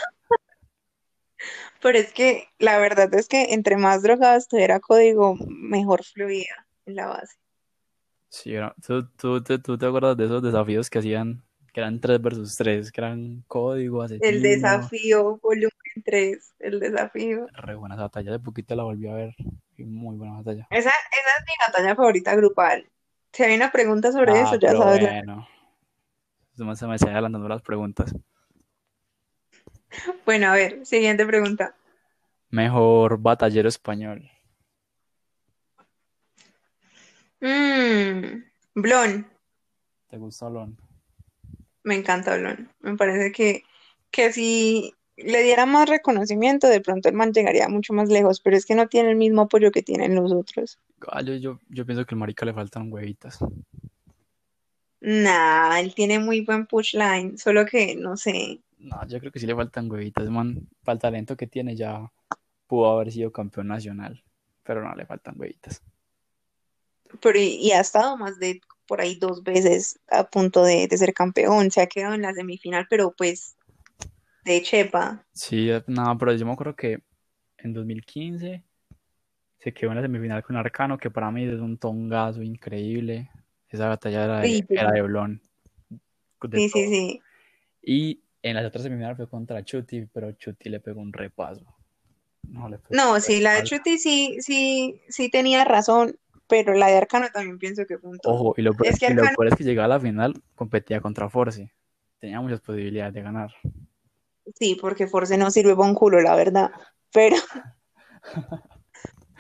Pero 1.82 1.98
es 1.98 2.12
que 2.12 2.50
la 2.60 2.78
verdad 2.80 3.14
es 3.14 3.30
que 3.30 3.54
entre 3.54 3.78
más 3.78 4.04
drogado 4.04 4.38
estuviera 4.38 4.82
código, 4.82 5.38
mejor 5.48 6.04
fluía 6.04 6.68
en 6.86 6.96
la 6.96 7.08
base. 7.08 7.38
Sí, 8.28 8.56
¿tú, 8.86 9.08
tú, 9.16 9.42
te- 9.42 9.60
tú 9.60 9.78
te 9.78 9.86
acuerdas 9.86 10.18
de 10.18 10.26
esos 10.26 10.44
desafíos 10.44 10.90
que 10.90 11.00
hacían, 11.00 11.44
que 11.74 11.80
eran 11.80 12.00
3 12.00 12.22
versus 12.22 12.56
3, 12.56 12.92
que 12.92 13.02
eran 13.02 13.44
código, 13.48 14.06
El 14.06 14.42
desafío, 14.44 15.38
volumen 15.40 15.72
3, 16.06 16.54
el 16.60 16.80
desafío. 16.80 17.48
Re 17.54 17.74
buena 17.76 17.96
batalla, 17.96 18.32
de 18.32 18.40
poquito 18.40 18.76
la 18.76 18.84
volví 18.84 19.08
a 19.08 19.16
ver. 19.16 19.36
Muy 19.78 20.16
buena 20.16 20.36
batalla. 20.36 20.68
Esa, 20.70 20.90
esa 20.90 21.30
es 21.40 21.46
mi 21.48 21.54
batalla 21.68 21.96
favorita 21.96 22.36
grupal. 22.36 22.88
Si 23.32 23.44
hay 23.44 23.56
una 23.56 23.72
pregunta 23.72 24.12
sobre 24.12 24.32
Ah, 24.34 24.44
eso, 24.44 24.56
ya 24.56 24.72
sabes. 24.74 25.02
bueno. 25.02 25.48
Se 26.56 26.64
me, 26.64 26.76
se 26.76 26.86
me 26.86 26.96
está 26.96 27.10
adelantando 27.12 27.48
las 27.50 27.64
preguntas. 27.64 28.14
Bueno, 30.26 30.48
a 30.52 30.54
ver, 30.54 30.86
siguiente 30.86 31.26
pregunta. 31.26 31.76
Mejor 32.52 33.18
batallero 33.20 33.68
español. 33.68 34.30
Mmm, 37.42 38.44
Blon, 38.76 39.28
¿Te 40.08 40.18
gusta 40.18 40.46
Olón? 40.46 40.78
Me 41.84 41.96
encanta 41.96 42.38
Blon. 42.38 42.70
Me 42.82 42.96
parece 42.96 43.32
que, 43.32 43.64
que 44.12 44.32
si 44.32 44.94
le 45.18 45.44
diera 45.44 45.66
más 45.66 45.88
reconocimiento, 45.88 46.68
de 46.68 46.82
pronto 46.82 47.10
el 47.10 47.16
man 47.16 47.34
llegaría 47.34 47.68
mucho 47.70 47.94
más 47.94 48.10
lejos, 48.10 48.40
pero 48.42 48.58
es 48.58 48.66
que 48.66 48.76
no 48.76 48.88
tiene 48.88 49.12
el 49.12 49.16
mismo 49.16 49.44
apoyo 49.44 49.72
que 49.72 49.84
tienen 49.84 50.16
los 50.16 50.32
otros. 50.32 50.80
Ah, 51.08 51.22
yo, 51.22 51.36
yo, 51.36 51.60
yo 51.70 51.86
pienso 51.86 52.06
que 52.06 52.16
al 52.16 52.20
marica 52.20 52.46
le 52.46 52.54
faltan 52.54 52.92
huevitas. 52.92 53.40
Nah, 55.02 55.80
él 55.80 55.94
tiene 55.94 56.18
muy 56.18 56.42
buen 56.42 56.66
push 56.66 56.96
line, 56.96 57.38
solo 57.38 57.66
que 57.66 57.96
no 57.96 58.16
sé. 58.16 58.62
No, 58.80 59.06
yo 59.08 59.20
creo 59.20 59.32
que 59.32 59.40
sí 59.40 59.46
le 59.46 59.56
faltan 59.56 59.92
huevitas, 59.92 60.30
man. 60.30 60.68
Para 60.84 60.94
el 60.94 61.00
talento 61.00 61.36
que 61.36 61.48
tiene 61.48 61.76
ya 61.76 62.10
pudo 62.68 62.90
haber 62.90 63.12
sido 63.12 63.32
campeón 63.32 63.68
nacional. 63.68 64.24
Pero 64.64 64.82
no 64.82 64.96
le 64.96 65.06
faltan 65.06 65.36
huevitas. 65.38 65.82
Pero 67.22 67.38
y, 67.38 67.56
y 67.56 67.72
ha 67.72 67.82
estado 67.82 68.18
más 68.18 68.40
de 68.40 68.62
por 68.88 69.02
ahí 69.02 69.16
dos 69.16 69.44
veces 69.44 70.00
a 70.10 70.24
punto 70.26 70.64
de, 70.64 70.88
de 70.88 70.98
ser 70.98 71.14
campeón. 71.14 71.72
Se 71.72 71.82
ha 71.82 71.88
quedado 71.88 72.14
en 72.14 72.22
la 72.22 72.34
semifinal, 72.34 72.88
pero 72.90 73.14
pues 73.18 73.56
de 74.46 74.62
chepa. 74.62 75.24
Sí, 75.34 75.70
no, 75.88 76.18
pero 76.18 76.34
yo 76.34 76.46
me 76.46 76.54
acuerdo 76.54 76.76
que 76.76 77.00
en 77.58 77.74
2015 77.74 78.64
se 79.60 79.74
quedó 79.74 79.92
en 79.92 79.98
la 79.98 80.02
semifinal 80.02 80.44
con 80.44 80.56
Arcano, 80.58 80.98
que 80.98 81.10
para 81.10 81.32
mí 81.32 81.46
es 81.46 81.60
un 81.60 81.78
tongazo 81.78 82.42
increíble. 82.42 83.30
Esa 83.70 83.88
batalla 83.88 84.26
era 84.26 84.40
de, 84.42 84.48
Sí, 84.48 84.66
sí. 84.68 84.76
era 84.76 84.92
de 84.92 85.02
Blon. 85.02 85.42
de 86.42 86.58
Sí, 86.60 86.70
sí, 86.70 86.70
todo. 86.70 86.82
sí. 86.90 87.22
Y 87.82 88.22
en 88.42 88.56
las 88.56 88.66
otras 88.66 88.84
semifinales 88.84 89.18
fue 89.18 89.30
contra 89.30 89.64
Chuti, 89.64 90.06
pero 90.06 90.32
Chuti 90.34 90.70
le 90.70 90.80
pegó 90.80 91.02
un 91.02 91.14
repaso. 91.14 91.66
No, 92.44 92.68
le 92.70 92.78
pegó 92.78 92.96
No, 92.96 93.16
un 93.16 93.22
sí, 93.22 93.40
la 93.40 93.56
de. 93.56 93.64
Chuti 93.64 93.98
sí, 93.98 94.38
sí, 94.42 95.02
sí 95.08 95.30
tenía 95.30 95.64
razón, 95.64 96.18
pero 96.54 96.76
la 96.76 96.86
de 96.86 96.98
Arcano 96.98 97.30
también 97.34 97.58
pienso 97.58 97.84
que 97.88 97.98
tongo. 97.98 98.20
Ojo, 98.26 98.54
y 98.58 98.62
lo, 98.62 98.76
peor, 98.76 98.94
Es 98.94 99.00
que 99.00 99.08
y 99.08 99.14
lo 99.16 99.24
peor 99.24 99.48
es 99.48 99.56
que 99.56 99.64
llegaba 99.64 99.86
a 99.86 99.98
la 99.98 100.00
final, 100.00 100.40
competía 100.54 101.02
contra 101.02 101.28
Force. 101.28 101.74
Tenía 102.20 102.40
muchas 102.42 102.62
posibilidades 102.62 103.16
de 103.16 103.24
ganar. 103.24 103.52
sí, 104.54 104.78
porque 104.80 105.08
Force 105.08 105.36
no 105.36 105.50
sirve 105.50 105.76
para 105.76 105.90
un 105.90 105.96
culo, 105.96 106.22
la 106.22 106.36
verdad. 106.36 106.72
Pero, 107.12 107.38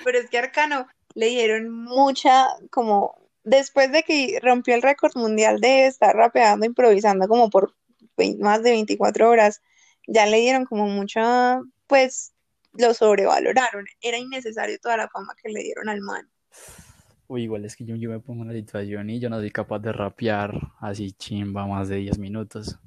pero 0.04 0.18
es 0.18 0.28
que 0.28 0.40
Arcano 0.40 0.88
le 1.14 1.28
dieron 1.28 1.70
mucha, 1.70 2.48
como, 2.72 3.16
después 3.44 3.92
de 3.92 4.02
que 4.02 4.40
rompió 4.42 4.74
el 4.74 4.82
récord 4.82 5.16
mundial 5.16 5.62
de 5.62 5.86
estar 5.86 6.16
rapeando, 6.16 6.66
improvisando 6.66 7.28
como 7.28 7.52
por 7.52 7.76
más 8.40 8.64
de 8.64 8.72
24 8.72 9.30
horas, 9.30 9.62
ya 10.08 10.26
le 10.26 10.40
dieron 10.40 10.66
como 10.66 10.88
mucha, 10.88 11.62
pues, 11.86 12.34
lo 12.74 12.96
sobrevaloraron. 12.96 13.86
Era 14.02 14.18
innecesario 14.18 14.80
toda 14.80 14.98
la 14.98 15.10
fama 15.10 15.36
que 15.40 15.50
le 15.50 15.62
dieron 15.62 15.90
al 15.90 16.02
man. 16.02 16.28
Uy, 17.28 17.44
igual 17.44 17.66
es 17.66 17.76
que 17.76 17.86
yo, 17.86 17.96
yo 17.96 18.10
me 18.10 18.20
pongo 18.20 18.44
en 18.44 18.50
una 18.50 18.58
situación 18.58 19.10
y 19.10 19.20
yo 19.20 19.30
no 19.30 19.40
soy 19.40 19.52
capaz 19.52 19.80
de 19.80 19.94
rapear 19.94 20.54
así 20.80 21.12
chimba 21.14 21.66
más 21.66 21.88
de 21.90 21.98
10 21.98 22.20
minutos. 22.20 22.78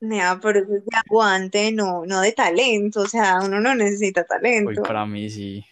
Nea, 0.00 0.38
pero 0.40 0.60
eso 0.60 0.74
es 0.74 0.84
de 0.84 0.96
aguante, 0.96 1.72
no, 1.72 2.04
no 2.06 2.20
de 2.20 2.32
talento, 2.32 3.02
o 3.02 3.06
sea, 3.06 3.40
uno 3.40 3.60
no 3.60 3.74
necesita 3.74 4.22
Uy, 4.22 4.26
talento. 4.28 4.82
para 4.82 5.06
mí 5.06 5.28
sí. 5.30 5.64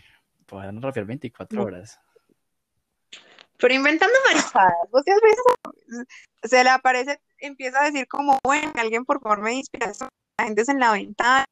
Pueden 0.47 0.83
rapear 0.83 1.07
24 1.07 1.59
No. 1.59 1.65
horas. 1.65 2.01
Pero 3.57 3.75
inventando 3.75 4.15
maricadas, 4.27 4.73
vos 4.91 5.05
te 5.05 5.13
has 5.13 5.21
visto, 5.23 6.07
se 6.43 6.65
le 6.65 6.71
aparece, 6.71 7.21
empieza 7.39 7.83
a 7.83 7.85
decir 7.85 8.09
como, 8.09 8.39
bueno, 8.43 8.73
alguien 8.77 9.05
por 9.05 9.21
favor 9.21 9.43
me 9.43 9.53
inspira, 9.53 9.93
la 10.39 10.45
gente 10.47 10.63
es 10.63 10.69
en 10.69 10.81
la 10.81 10.93
ventana, 10.93 11.45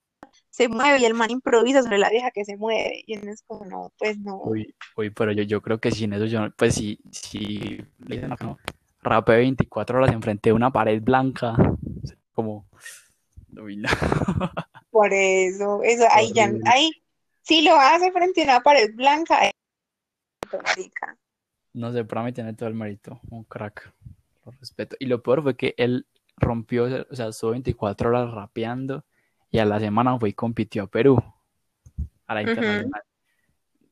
se 0.59 0.69
mueve 0.69 0.99
y 0.99 1.05
el 1.05 1.15
man 1.15 1.31
improvisa 1.31 1.85
sobre 1.85 1.99
la 1.99 2.11
vieja 2.11 2.33
que 2.33 2.45
se 2.45 2.57
mueve, 2.57 3.05
y 3.07 3.17
uno 3.17 3.31
es 3.31 3.43
como, 3.43 3.65
no, 3.65 3.93
pues 3.97 4.19
no, 4.19 4.41
Uy, 4.43 4.75
uy, 4.97 5.11
pero 5.11 5.31
yo, 5.31 5.45
yo 5.45 5.63
creo 5.63 5.79
que 5.79 5.93
sin 5.93 6.13
eso 6.13 6.25
yo, 6.25 6.51
pues 6.57 6.75
si, 6.75 6.99
si 7.13 7.77
le 7.99 8.17
dicen 8.17 8.33
acá, 8.33 8.45
no, 8.45 8.59
rapeo 9.01 9.37
24 9.37 9.99
horas 9.99 10.13
enfrente 10.13 10.49
de 10.49 10.55
una 10.55 10.73
pared 10.73 11.01
blanca, 11.01 11.55
como, 12.33 12.67
uy, 13.57 13.77
no. 13.77 13.89
por 14.91 15.13
eso, 15.13 15.81
eso, 15.85 16.05
ahí 16.11 16.33
ya, 16.33 16.51
ahí, 16.67 16.91
si 17.43 17.63
lo 17.63 17.77
hace 17.77 18.11
frente 18.11 18.41
a 18.41 18.45
una 18.45 18.61
pared 18.61 18.93
blanca, 18.97 19.39
ahí. 19.39 19.53
No 21.73 21.93
sé, 21.93 22.05
para 22.05 22.25
mí 22.25 22.33
tiene 22.33 22.55
todo 22.55 22.69
el 22.69 22.75
mérito, 22.75 23.21
un 23.31 23.45
crack, 23.45 23.93
lo 24.45 24.51
respeto. 24.59 24.97
Y 24.99 25.07
lo 25.07 25.23
peor 25.23 25.41
fue 25.45 25.57
que 25.57 25.77
él 25.79 26.09
rompió, 26.37 27.07
o 27.09 27.15
sea, 27.15 27.29
estuvo 27.29 27.53
24 27.53 28.09
horas 28.09 28.33
rapeando 28.33 29.05
y 29.51 29.59
a 29.59 29.65
la 29.65 29.81
semana 29.81 30.19
fue 30.19 30.31
y 30.31 30.35
compitió 30.35 30.85
a 30.85 30.87
Perú, 30.87 31.23
a 32.27 32.35
la 32.35 32.43
internacional. 32.43 33.03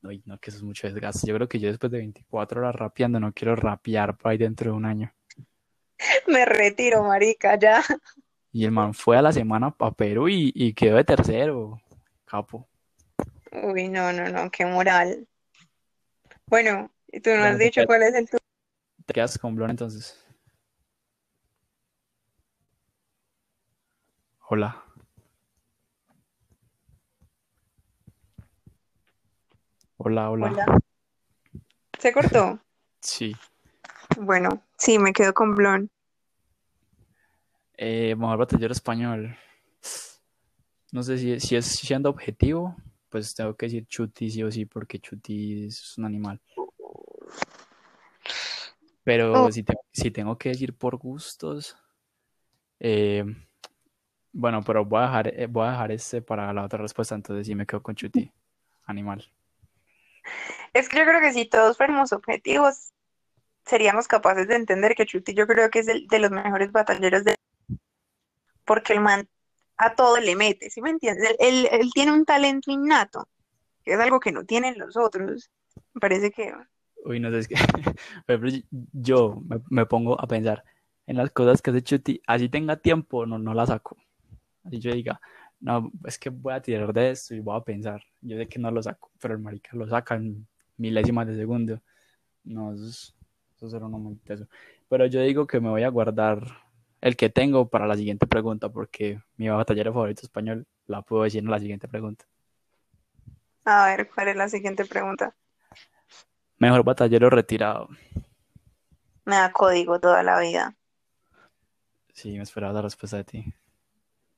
Uy, 0.03 0.23
no, 0.25 0.39
que 0.39 0.51
eso 0.51 0.59
es 0.59 0.63
mucho 0.63 0.87
desgaste. 0.87 1.27
Yo 1.27 1.35
creo 1.35 1.49
que 1.49 1.59
yo 1.59 1.69
después 1.69 1.91
de 1.91 1.99
24 1.99 2.61
horas 2.61 2.75
rapeando 2.75 3.19
no 3.19 3.33
quiero 3.33 3.57
rapear 3.57 4.17
por 4.17 4.31
ahí 4.31 4.39
dentro 4.39 4.71
de 4.71 4.77
un 4.77 4.85
año. 4.85 5.13
Me 6.29 6.45
retiro, 6.45 7.03
marica, 7.03 7.59
ya. 7.59 7.83
Y 8.53 8.65
el 8.65 8.71
man 8.71 8.95
fue 8.95 9.17
a 9.17 9.23
la 9.23 9.33
semana 9.33 9.75
a 9.79 9.91
Perú 9.91 10.29
y, 10.29 10.53
y 10.55 10.73
quedó 10.75 10.97
de 10.97 11.05
tercero, 11.05 11.81
capo. 12.25 12.69
Uy, 13.51 13.89
no, 13.89 14.13
no, 14.13 14.29
no, 14.29 14.51
qué 14.51 14.65
moral. 14.65 15.27
Bueno, 16.47 16.91
y 17.09 17.21
tú 17.21 17.31
no 17.31 17.45
has 17.45 17.59
dicho 17.59 17.85
cuál 17.87 18.03
es 18.05 18.15
el 18.15 18.27
tuyo. 18.29 18.39
te 19.05 19.15
quedas 19.15 19.39
con 19.39 19.55
Blon 19.55 19.71
entonces. 19.71 20.23
Hola. 24.49 24.86
Hola, 30.09 30.31
hola. 30.31 30.47
Hola. 30.53 30.79
¿Se 31.99 32.13
cortó? 32.13 32.61
Sí. 33.01 33.35
Bueno, 34.21 34.63
sí, 34.79 35.01
me 35.01 35.13
quedo 35.13 35.35
con 35.35 35.57
Blon. 35.57 35.91
Eh, 37.77 38.15
mejor 38.15 38.39
batallero 38.39 38.71
español. 38.73 39.37
No 40.93 41.03
sé 41.03 41.19
si, 41.19 41.41
si 41.41 41.57
es 41.57 41.67
siendo 41.67 42.09
objetivo, 42.09 42.77
pues 43.09 43.35
tengo 43.35 43.57
que 43.57 43.67
decir 43.67 43.85
Chuti 43.89 44.31
sí 44.31 44.45
o 44.45 44.51
sí, 44.53 44.65
porque 44.65 45.01
Chuti 45.01 45.67
es 45.67 45.99
un 45.99 46.05
animal. 46.05 46.41
Pero 49.03 49.47
Oh, 49.47 49.51
si, 49.51 49.65
te- 49.65 49.75
si 49.93 50.13
tengo 50.13 50.39
que 50.39 50.51
decir 50.51 50.73
por 50.77 50.97
gustos, 50.99 51.77
eh, 52.79 53.25
bueno, 54.33 54.63
pero 54.63 54.85
voy 54.85 55.01
a 55.01 55.07
dejar, 55.07 55.29
eh, 55.35 55.47
voy 55.49 55.67
a 55.67 55.73
dejar 55.73 55.91
este 55.91 56.23
para 56.23 56.53
la 56.53 56.65
otra 56.65 56.79
respuesta, 56.79 57.17
entonces 57.17 57.45
sí 57.49 57.57
me 57.57 57.67
quedo 57.67 57.83
con 57.83 57.97
Chuti, 57.97 58.31
animal. 58.85 59.29
Es 60.73 60.89
que 60.89 60.99
yo 60.99 61.05
creo 61.05 61.21
que 61.21 61.33
si 61.33 61.47
todos 61.47 61.77
fuéramos 61.77 62.13
objetivos, 62.13 62.93
seríamos 63.65 64.09
capaces 64.09 64.47
de 64.49 64.57
entender 64.57 64.95
que 64.95 65.07
Chuti 65.07 65.35
yo 65.35 65.47
creo 65.47 65.71
que 65.71 65.81
es 65.81 65.89
el, 65.89 66.07
de 66.07 66.19
los 66.19 66.31
mejores 66.31 66.73
batalleros 66.73 67.25
de... 67.25 67.35
Porque 68.65 68.93
el 68.93 69.01
man 69.01 69.29
a 69.77 69.95
todo 69.95 70.19
le 70.19 70.37
mete, 70.37 70.71
¿sí 70.71 70.81
me 70.81 70.91
entiendes? 70.91 71.35
Él, 71.39 71.69
tiene 71.93 72.13
un 72.13 72.25
talento 72.25 72.71
innato, 72.71 73.29
que 73.85 73.93
es 73.93 74.01
algo 74.01 74.21
que 74.21 74.33
no 74.33 74.45
tienen 74.45 74.79
los 74.79 74.97
otros. 74.97 75.51
Me 75.93 76.01
parece 76.01 76.31
que... 76.31 76.53
Uy, 77.05 77.21
no 77.21 77.31
sé, 77.31 77.39
es 77.39 77.49
que 77.49 77.55
yo 78.93 79.41
me, 79.47 79.61
me 79.71 79.87
pongo 79.87 80.21
a 80.21 80.27
pensar 80.27 80.65
en 81.07 81.17
las 81.17 81.31
cosas 81.31 81.63
que 81.63 81.71
hace 81.71 81.83
Chuti, 81.83 82.21
así 82.27 82.49
tenga 82.49 82.77
tiempo, 82.77 83.27
no, 83.27 83.39
no 83.39 83.55
la 83.55 83.67
saco. 83.67 83.97
Así 84.65 84.81
yo 84.81 84.93
diga, 84.93 85.21
no, 85.61 85.91
es 86.05 86.19
que 86.19 86.31
voy 86.31 86.55
a 86.55 86.61
tirar 86.63 86.93
de 86.93 87.11
esto 87.11 87.35
y 87.35 87.41
voy 87.41 87.57
a 87.57 87.61
pensar. 87.65 88.03
Yo 88.21 88.37
sé 88.37 88.49
que 88.49 88.59
no 88.59 88.71
lo 88.71 88.83
saco, 88.83 89.11
pero 89.21 89.35
el 89.35 89.41
marica 89.41 89.77
lo 89.77 89.89
saca 89.89 90.15
en 90.17 90.47
milésimas 90.77 91.27
de 91.27 91.37
segundo. 91.37 91.81
No, 92.45 92.73
eso, 92.75 92.87
es- 92.89 93.15
eso 93.57 93.71
será 93.71 93.87
uno 93.87 93.99
muy 93.99 94.17
teso. 94.17 94.47
Pero 94.89 95.07
yo 95.07 95.21
digo 95.23 95.47
que 95.47 95.61
me 95.61 95.71
voy 95.71 95.83
a 95.85 95.89
guardar 95.91 96.41
el 97.01 97.17
que 97.17 97.31
tengo 97.31 97.69
para 97.69 97.87
la 97.87 97.97
siguiente 97.97 98.27
pregunta, 98.27 98.69
porque 98.71 99.21
mi 99.37 99.49
batallero 99.49 99.93
favorito 99.93 100.23
español 100.23 100.67
la 100.87 101.03
puedo 101.03 101.25
decir 101.25 101.43
en 101.45 101.51
la 101.51 101.61
siguiente 101.61 101.89
pregunta. 101.89 102.27
A 103.67 103.85
ver, 103.89 104.09
¿cuál 104.09 104.29
es 104.29 104.37
la 104.37 104.49
siguiente 104.49 104.87
pregunta? 104.87 105.37
Mejor 106.59 106.85
batallero 106.85 107.31
retirado. 107.31 107.89
Me 109.27 109.37
da 109.37 109.53
código 109.53 110.01
toda 110.01 110.23
la 110.23 110.41
vida. 110.41 110.75
Sí, 112.15 112.33
me 112.37 112.43
esperaba 112.43 112.73
la 112.75 112.83
respuesta 112.83 113.19
de 113.19 113.25
ti. 113.25 113.45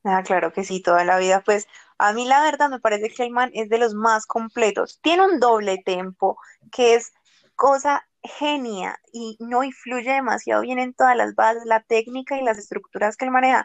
Ah, 0.04 0.22
claro 0.24 0.52
que 0.52 0.64
sí, 0.64 0.82
toda 0.82 1.04
la 1.04 1.18
vida. 1.18 1.42
Pues 1.44 1.66
a 1.98 2.12
mí 2.12 2.26
la 2.26 2.42
verdad 2.42 2.70
me 2.70 2.80
parece 2.80 3.10
que 3.10 3.24
el 3.24 3.30
man 3.30 3.50
es 3.54 3.68
de 3.68 3.78
los 3.78 3.94
más 3.94 4.26
completos. 4.26 5.00
Tiene 5.02 5.24
un 5.26 5.40
doble 5.40 5.78
tempo 5.84 6.38
que 6.72 6.94
es 6.94 7.12
cosa 7.56 8.06
genia 8.22 8.98
y 9.12 9.36
no 9.40 9.64
influye 9.64 10.12
demasiado 10.12 10.62
bien 10.62 10.78
en 10.78 10.94
todas 10.94 11.16
las 11.16 11.34
bases, 11.34 11.64
la 11.66 11.82
técnica 11.82 12.38
y 12.38 12.42
las 12.44 12.58
estructuras 12.58 13.16
que 13.16 13.24
él 13.26 13.30
maneja, 13.30 13.64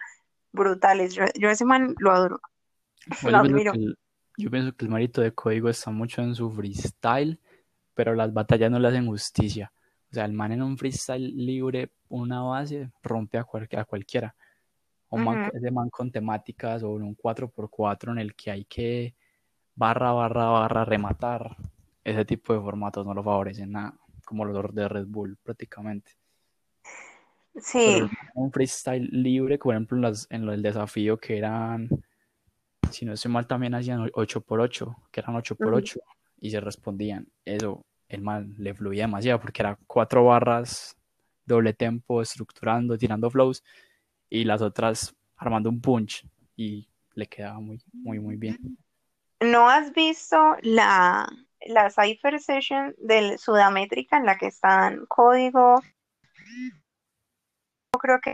brutales. 0.53 1.13
Yo, 1.15 1.25
yo 1.35 1.49
a 1.49 1.53
ese 1.53 1.65
man 1.65 1.95
lo 1.99 2.11
adoro, 2.11 2.41
Bueno, 3.21 3.35
lo 3.35 3.37
yo 3.37 3.41
pienso 3.41 3.61
admiro. 3.61 3.71
que 3.71 3.77
el, 3.77 3.97
yo 4.37 4.49
pienso 4.51 4.75
que 4.75 4.85
el 4.85 4.91
marito 4.91 5.21
de 5.21 5.33
código 5.33 5.69
está 5.69 5.91
mucho 5.91 6.21
en 6.21 6.35
su 6.35 6.51
freestyle, 6.51 7.39
pero 7.93 8.15
las 8.15 8.33
batallas 8.33 8.71
no 8.71 8.79
le 8.79 8.87
hacen 8.89 9.05
justicia. 9.07 9.73
O 10.11 10.15
sea, 10.15 10.25
el 10.25 10.33
man 10.33 10.51
en 10.51 10.61
un 10.63 10.77
freestyle 10.77 11.35
libre, 11.35 11.91
una 12.09 12.41
base, 12.43 12.91
rompe 13.03 13.37
a, 13.37 13.43
cual- 13.45 13.69
a 13.77 13.85
cualquiera. 13.85 14.35
Un 15.13 15.23
man, 15.23 15.51
ese 15.53 15.71
man 15.71 15.89
con 15.89 16.11
temáticas 16.11 16.83
o 16.83 16.91
un 16.91 17.15
4x4 17.15 18.11
en 18.11 18.19
el 18.19 18.35
que 18.35 18.51
hay 18.51 18.65
que 18.65 19.15
barra, 19.75 20.11
barra, 20.11 20.45
barra, 20.45 20.85
rematar. 20.85 21.55
Ese 22.03 22.25
tipo 22.25 22.53
de 22.53 22.59
formatos 22.59 23.05
no 23.05 23.13
lo 23.13 23.23
favorecen 23.23 23.71
nada, 23.71 23.93
como 24.25 24.43
los 24.45 24.75
de 24.75 24.87
Red 24.87 25.05
Bull 25.07 25.37
prácticamente. 25.41 26.11
Pero 27.53 27.63
Sí, 27.63 27.79
el 27.79 28.03
en 28.03 28.09
un 28.33 28.51
freestyle 28.51 29.07
libre, 29.11 29.59
por 29.59 29.75
ejemplo, 29.75 29.95
en, 29.97 30.01
las, 30.01 30.27
en 30.31 30.45
del 30.45 30.63
desafío 30.63 31.17
que 31.17 31.37
eran 31.37 31.87
si 32.93 33.05
no 33.05 33.13
estoy 33.13 33.31
mal, 33.31 33.47
también 33.47 33.73
hacían 33.73 34.07
8x8, 34.11 34.95
que 35.11 35.19
eran 35.19 35.35
8x8, 35.35 35.99
y 36.39 36.51
se 36.51 36.59
respondían. 36.59 37.27
Eso, 37.43 37.85
el 38.07 38.21
man 38.21 38.53
le 38.57 38.73
fluía 38.73 39.03
demasiado, 39.03 39.39
porque 39.39 39.61
era 39.61 39.77
cuatro 39.87 40.25
barras, 40.25 40.95
doble 41.45 41.73
tempo, 41.73 42.21
estructurando, 42.21 42.97
tirando 42.97 43.29
flows, 43.29 43.63
y 44.33 44.45
las 44.45 44.63
otras 44.63 45.15
armando 45.37 45.69
un 45.69 45.79
punch, 45.79 46.25
y 46.55 46.87
le 47.13 47.27
quedaba 47.27 47.59
muy, 47.59 47.79
muy, 47.93 48.19
muy 48.19 48.35
bien. 48.35 48.77
¿no 49.39 49.69
has 49.69 49.93
visto 49.93 50.55
la, 50.63 51.27
la 51.67 51.91
Cypher 51.91 52.39
Session 52.39 52.95
del 52.97 53.37
Sudamétrica 53.37 54.17
en 54.17 54.25
la 54.25 54.35
que 54.37 54.47
están 54.47 55.05
Código? 55.05 55.83
Yo 57.93 57.99
creo 57.99 58.19
que 58.21 58.33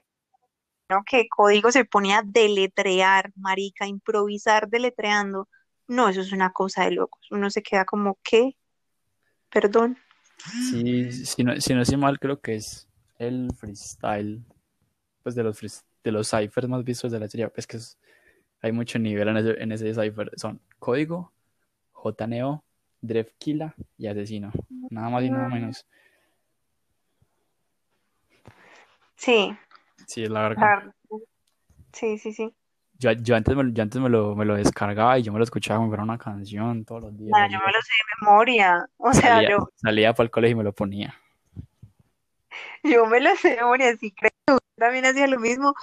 ¿no? 0.90 1.04
que 1.06 1.28
Código 1.28 1.70
se 1.74 1.84
pone 1.84 2.14
a 2.14 2.22
deletrear, 2.24 3.34
marica, 3.36 3.86
improvisar 3.86 4.70
deletreando. 4.70 5.50
No, 5.90 6.08
eso 6.08 6.22
es 6.22 6.32
una 6.32 6.54
cosa 6.54 6.86
de 6.86 6.92
locos. 6.92 7.28
Uno 7.30 7.50
se 7.50 7.62
queda 7.62 7.84
como, 7.84 8.18
¿qué? 8.24 8.56
Perdón. 9.50 9.98
Sí, 10.70 11.12
si 11.12 11.44
no, 11.44 11.60
si 11.60 11.74
no 11.74 11.82
estoy 11.82 11.98
mal, 11.98 12.20
creo 12.20 12.40
que 12.40 12.56
es 12.56 12.88
el 13.18 13.50
freestyle, 13.58 14.46
pues 15.24 15.36
de 15.36 15.44
los, 15.44 15.62
frees- 15.62 15.84
de 16.04 16.12
los 16.12 16.30
ciphers 16.30 16.68
más 16.68 16.84
vistos 16.84 17.12
de 17.12 17.20
la 17.20 17.28
serie. 17.28 17.52
Es 17.56 17.68
que 17.68 17.78
es- 17.78 17.98
hay 18.62 18.72
mucho 18.72 19.00
nivel 19.00 19.28
en 19.30 19.38
ese, 19.38 19.64
en 19.64 19.72
ese 19.72 19.94
cipher. 19.94 20.32
Son 20.36 20.60
Código, 20.80 21.32
JNO, 21.94 22.64
Drefkila 23.02 23.74
y 23.98 24.08
Asesino. 24.08 24.52
Nada 24.90 25.10
más 25.10 25.24
y 25.24 25.30
nada 25.30 25.48
menos. 25.50 25.86
Sí, 29.16 29.56
Sí, 30.08 30.24
es 30.24 30.30
la 30.30 30.42
verdad. 30.50 30.94
Sí, 31.94 32.18
sí, 32.18 32.32
sí. 32.34 32.54
Yo, 32.98 33.12
yo 33.12 33.36
antes, 33.36 33.56
me, 33.56 33.64
lo- 33.64 33.70
yo 33.72 33.84
antes 33.84 34.02
me, 34.02 34.10
lo, 34.10 34.36
me 34.36 34.44
lo 34.46 34.56
descargaba 34.56 35.18
y 35.20 35.24
yo 35.24 35.32
me 35.32 35.38
lo 35.40 35.44
escuchaba 35.44 35.78
como 35.78 35.90
fuera 35.90 36.04
una 36.04 36.18
canción 36.18 36.84
todos 36.86 37.04
los 37.04 37.18
días. 37.18 37.32
Así. 37.34 37.54
yo 37.54 37.60
me 37.60 37.72
lo 37.72 37.82
sé 37.82 37.92
de 37.94 38.26
memoria. 38.26 38.90
O 38.98 39.14
sea, 39.14 39.22
Salía, 39.36 39.50
yo, 39.50 39.70
salía 39.76 40.14
para 40.14 40.26
el 40.26 40.32
colegio 40.32 40.56
y 40.56 40.58
me 40.58 40.64
lo 40.64 40.74
ponía. 40.74 41.16
Yo 42.84 43.06
me 43.06 43.20
lo 43.20 43.36
sé 43.36 43.50
de 43.50 43.56
memoria, 43.58 43.96
sí 43.98 44.12
creo. 44.12 44.60
También 44.76 45.06
hacía 45.06 45.28
lo 45.28 45.40
mismo. 45.40 45.74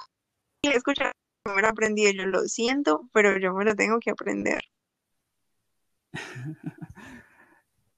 Y 0.61 0.69
escuchar, 0.69 1.11
no 1.45 1.55
me 1.55 1.61
lo 1.61 1.67
aprendí. 1.69 2.11
Yo 2.15 2.25
lo 2.25 2.41
siento, 2.41 3.09
pero 3.13 3.37
yo 3.37 3.53
me 3.53 3.65
lo 3.65 3.75
tengo 3.75 3.99
que 3.99 4.11
aprender. 4.11 4.61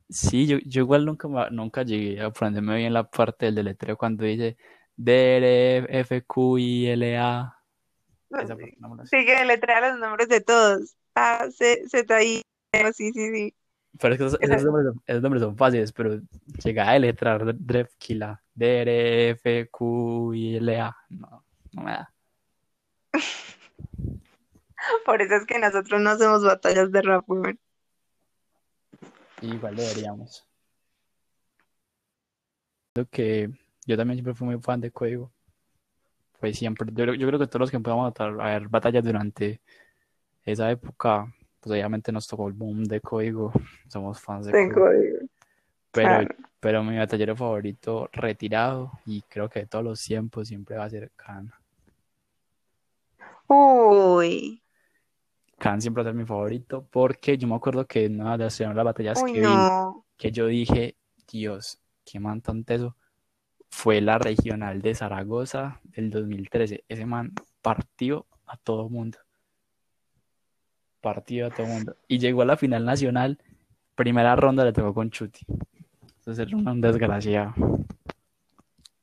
Sí, 0.10 0.48
yo, 0.48 0.58
yo 0.66 0.82
igual 0.82 1.06
nunca, 1.06 1.28
nunca 1.52 1.84
llegué 1.84 2.20
a 2.20 2.28
aprenderme 2.28 2.78
bien 2.78 2.94
la 2.94 3.10
parte 3.10 3.46
del 3.46 3.56
deletreo 3.56 3.96
cuando 3.96 4.26
dice 4.26 4.58
D, 4.96 5.38
R, 5.38 6.00
F, 6.00 6.24
Q, 6.24 6.58
I, 6.58 6.88
L, 6.88 7.18
A. 7.18 7.56
Esa 8.32 8.56
la. 8.56 9.06
Sí, 9.06 9.26
que 9.26 9.36
deletrea 9.36 9.90
los 9.90 10.00
nombres 10.00 10.28
de 10.30 10.42
todos. 10.42 10.96
A, 11.16 11.50
C, 11.52 11.88
Z, 11.88 12.24
I. 12.24 12.42
Sí, 12.94 13.12
sí, 13.14 13.30
sí. 13.32 13.56
Pero 14.02 14.14
es 14.14 14.18
que 14.20 14.26
esos, 14.46 14.64
nombres, 14.64 14.86
son- 14.86 15.04
esos 15.06 15.22
nombres 15.22 15.44
son 15.44 15.58
fáciles, 15.58 15.92
pero 15.92 16.22
llegar 16.64 16.90
a 16.90 16.94
deletrear 16.94 17.56
Drefkila, 17.58 18.42
D, 18.54 18.82
R, 18.82 19.30
F, 19.32 19.70
Q, 19.70 20.34
I, 20.34 20.56
L, 20.58 20.80
A. 20.80 20.96
No, 21.10 21.44
no 21.74 21.82
me 21.84 21.92
da. 21.92 22.14
Por 25.06 25.22
eso 25.22 25.36
es 25.36 25.46
que 25.46 25.60
nosotros 25.60 26.00
no 26.02 26.12
hacemos 26.12 26.44
batallas 26.44 26.92
de 26.92 27.02
rap. 27.02 27.26
Igual 29.42 29.76
deberíamos. 29.76 30.46
Creo 32.94 33.08
que 33.10 33.50
yo 33.86 33.98
también 33.98 34.16
siempre 34.18 34.34
fui 34.34 34.48
muy 34.48 34.60
fan 34.62 34.80
de 34.82 34.92
Código. 34.92 35.32
Pues 36.40 36.58
siempre, 36.58 36.88
yo, 36.94 37.04
creo- 37.04 37.16
yo 37.16 37.28
creo 37.28 37.40
que 37.40 37.48
todos 37.48 37.60
los 37.62 37.70
que 37.72 37.78
empezamos 37.78 38.14
a, 38.18 38.24
a 38.24 38.30
ver 38.32 38.70
batallas 38.70 39.04
durante 39.04 39.62
esa 40.46 40.72
época, 40.72 41.34
pues 41.60 41.72
obviamente 41.72 42.12
nos 42.12 42.28
tocó 42.28 42.48
el 42.48 42.54
boom 42.54 42.84
de 42.86 43.02
Código. 43.02 43.52
Somos 43.88 44.20
fans 44.20 44.48
de 44.48 44.52
Código. 44.52 45.20
Pero, 45.92 46.08
claro. 46.08 46.36
pero 46.60 46.84
mi 46.84 46.98
batallero 46.98 47.36
favorito 47.36 48.10
retirado, 48.14 48.92
y 49.06 49.22
creo 49.24 49.50
que 49.50 49.62
de 49.62 49.66
todos 49.66 49.84
los 49.84 50.04
tiempos, 50.04 50.48
siempre 50.48 50.78
va 50.78 50.86
a 50.86 50.90
ser 50.90 51.12
Khan. 51.16 51.52
Uy, 53.48 54.62
Khan 55.60 55.82
siempre 55.82 56.04
va 56.04 56.10
a 56.10 56.14
ser 56.14 56.20
mi 56.20 56.26
favorito, 56.26 56.88
porque 56.90 57.38
yo 57.38 57.48
me 57.48 57.56
acuerdo 57.56 57.86
que 57.86 58.06
en 58.06 58.22
una 58.22 58.38
de 58.38 58.46
las 58.46 58.58
primeras 58.58 58.86
batallas 58.86 59.22
uy, 59.22 59.34
que 59.34 59.42
vi, 59.42 59.48
que 60.18 60.32
yo 60.32 60.48
dije, 60.48 60.96
Dios, 61.30 61.80
qué 62.06 62.20
man 62.20 62.42
tan 62.42 62.64
teso, 62.64 62.96
fue 63.70 64.02
la 64.02 64.18
regional 64.18 64.82
de 64.82 64.96
Zaragoza 64.96 65.80
del 65.84 66.10
2013. 66.10 66.86
Ese 66.88 67.06
man 67.06 67.34
partió 67.62 68.26
a 68.48 68.58
todo 68.58 68.90
mundo. 68.90 69.20
Partió 71.02 71.48
a 71.48 71.50
todo 71.50 71.68
mundo. 71.68 71.96
Y 72.08 72.20
llegó 72.20 72.42
a 72.42 72.46
la 72.46 72.58
final 72.58 72.86
nacional, 72.86 73.40
primera 73.96 74.36
ronda 74.36 74.66
le 74.66 74.74
tocó 74.74 74.94
con 74.94 75.10
Chuti. 75.10 75.46
Entonces 76.20 76.48
era 76.48 76.58
un 76.58 76.82
desgraciado. 76.82 77.54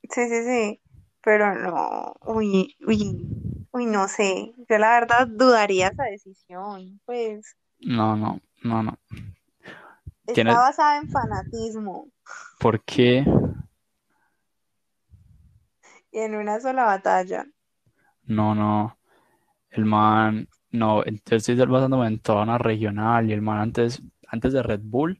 Sí, 0.09 0.27
sí, 0.29 0.43
sí. 0.43 0.81
Pero 1.21 1.53
no. 1.55 2.13
Uy, 2.25 2.75
uy, 2.87 3.67
uy, 3.71 3.85
no 3.85 4.07
sé. 4.07 4.53
Yo 4.69 4.77
la 4.77 4.91
verdad 4.99 5.27
dudaría 5.27 5.89
esa 5.89 6.03
decisión. 6.03 7.01
Pues 7.05 7.57
No, 7.79 8.15
no, 8.15 8.39
no, 8.63 8.83
no. 8.83 8.97
Está 10.25 10.57
basada 10.57 10.97
en 10.97 11.07
fanatismo 11.07 12.09
¿Por 12.59 12.83
qué? 12.83 13.25
y 16.11 16.19
en 16.19 16.35
una 16.35 16.59
sola 16.59 16.83
batalla. 16.85 17.45
No, 18.23 18.55
no. 18.55 18.97
El 19.69 19.85
man, 19.85 20.47
no, 20.71 21.03
entonces 21.05 21.49
estoy 21.49 21.65
basándome 21.65 22.07
en 22.07 22.19
toda 22.19 22.43
una 22.43 22.57
regional 22.57 23.29
y 23.29 23.33
el 23.33 23.41
man 23.41 23.59
antes, 23.59 24.01
antes 24.27 24.53
de 24.53 24.63
Red 24.63 24.81
Bull, 24.83 25.19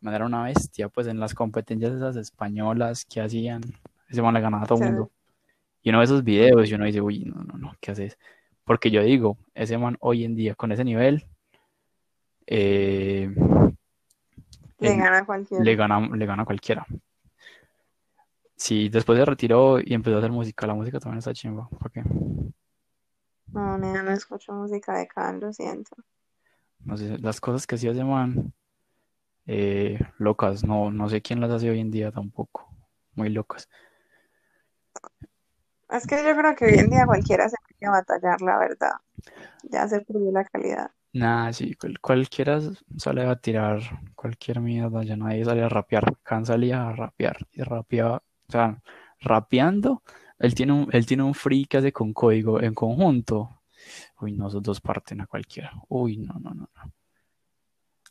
man 0.00 0.14
era 0.14 0.26
una 0.26 0.44
bestia, 0.44 0.88
pues 0.88 1.06
en 1.06 1.20
las 1.20 1.34
competencias 1.34 1.92
esas 1.92 2.16
españolas 2.16 3.04
que 3.04 3.20
hacían, 3.20 3.62
ese 4.08 4.22
man 4.22 4.34
le 4.34 4.40
ganaba 4.40 4.64
a 4.64 4.66
todo 4.66 4.78
el 4.78 4.84
Sí. 4.84 4.90
mundo. 4.90 5.10
Y 5.82 5.88
uno 5.90 5.98
ve 5.98 6.04
esos 6.04 6.22
videos 6.24 6.68
y 6.68 6.74
uno 6.74 6.84
dice, 6.84 7.00
uy, 7.00 7.24
no, 7.24 7.42
no, 7.42 7.58
no, 7.58 7.74
¿qué 7.80 7.90
haces? 7.92 8.18
Porque 8.64 8.90
yo 8.90 9.02
digo, 9.02 9.36
ese 9.54 9.78
man 9.78 9.96
hoy 10.00 10.24
en 10.24 10.34
día 10.36 10.54
con 10.54 10.70
ese 10.72 10.84
nivel, 10.84 11.24
eh, 12.46 13.30
Le 14.78 14.96
gana 14.96 15.18
a 15.18 15.26
cualquiera. 15.26 15.62
le 15.64 15.76
gana, 15.76 16.00
le 16.16 16.26
gana 16.26 16.42
a 16.42 16.46
cualquiera. 16.46 16.86
Sí, 18.56 18.88
después 18.88 19.18
se 19.18 19.24
retiró 19.24 19.80
y 19.80 19.94
empezó 19.94 20.16
a 20.16 20.18
hacer 20.18 20.30
música. 20.30 20.66
La 20.66 20.74
música 20.74 21.00
también 21.00 21.18
está 21.18 21.32
chimba. 21.32 21.68
¿Por 21.68 21.90
qué? 21.90 22.02
No, 23.52 23.78
nena, 23.78 24.02
no 24.02 24.12
escucho 24.12 24.52
música 24.52 24.94
de 24.94 25.06
Khan, 25.06 25.40
lo 25.40 25.52
siento. 25.52 25.96
No 26.84 26.96
sé, 26.96 27.18
las 27.18 27.40
cosas 27.40 27.66
que 27.66 27.76
hacía 27.76 27.92
ese 27.92 28.04
man, 28.04 28.52
eh, 29.46 29.98
locas. 30.18 30.64
No, 30.64 30.90
no 30.90 31.08
sé 31.08 31.22
quién 31.22 31.40
las 31.40 31.50
hace 31.50 31.70
hoy 31.70 31.80
en 31.80 31.90
día 31.90 32.10
tampoco. 32.10 32.68
Muy 33.14 33.28
locas. 33.28 33.68
Es 35.90 36.06
que 36.06 36.24
yo 36.24 36.36
creo 36.36 36.54
que 36.56 36.64
hoy 36.64 36.78
en 36.78 36.90
día 36.90 37.04
cualquiera 37.06 37.48
se 37.48 37.56
puede 37.78 37.90
batallar, 37.92 38.40
la 38.40 38.58
verdad. 38.58 38.92
Ya 39.64 39.86
se 39.88 40.00
perdió 40.00 40.32
la 40.32 40.44
calidad. 40.44 40.90
Nada, 41.12 41.52
sí, 41.52 41.74
cual- 41.74 42.00
cualquiera 42.00 42.58
sale 42.96 43.22
a 43.26 43.36
tirar 43.36 43.80
cualquier 44.14 44.60
mierda, 44.60 45.02
ya 45.04 45.16
nadie 45.16 45.44
sale 45.44 45.62
a 45.62 45.68
rapear. 45.68 46.16
Khan 46.22 46.46
salía 46.46 46.88
a 46.88 46.92
rapear 46.94 47.36
y 47.52 47.62
rapeaba, 47.62 48.22
o 48.48 48.52
sea, 48.52 48.82
rapeando, 49.20 50.02
él 50.42 50.54
tiene 50.54 50.72
un, 50.72 50.88
él 50.92 51.06
tiene 51.06 51.22
un 51.22 51.34
free 51.34 51.66
que 51.66 51.78
hace 51.78 51.92
con 51.92 52.12
código 52.12 52.60
en 52.60 52.74
conjunto. 52.74 53.62
Uy, 54.20 54.32
no, 54.32 54.48
esos 54.48 54.62
dos 54.62 54.80
parten 54.80 55.20
a 55.20 55.26
cualquiera. 55.26 55.72
Uy, 55.88 56.16
no, 56.18 56.34
no, 56.34 56.50
no, 56.50 56.68
no. 56.74 56.92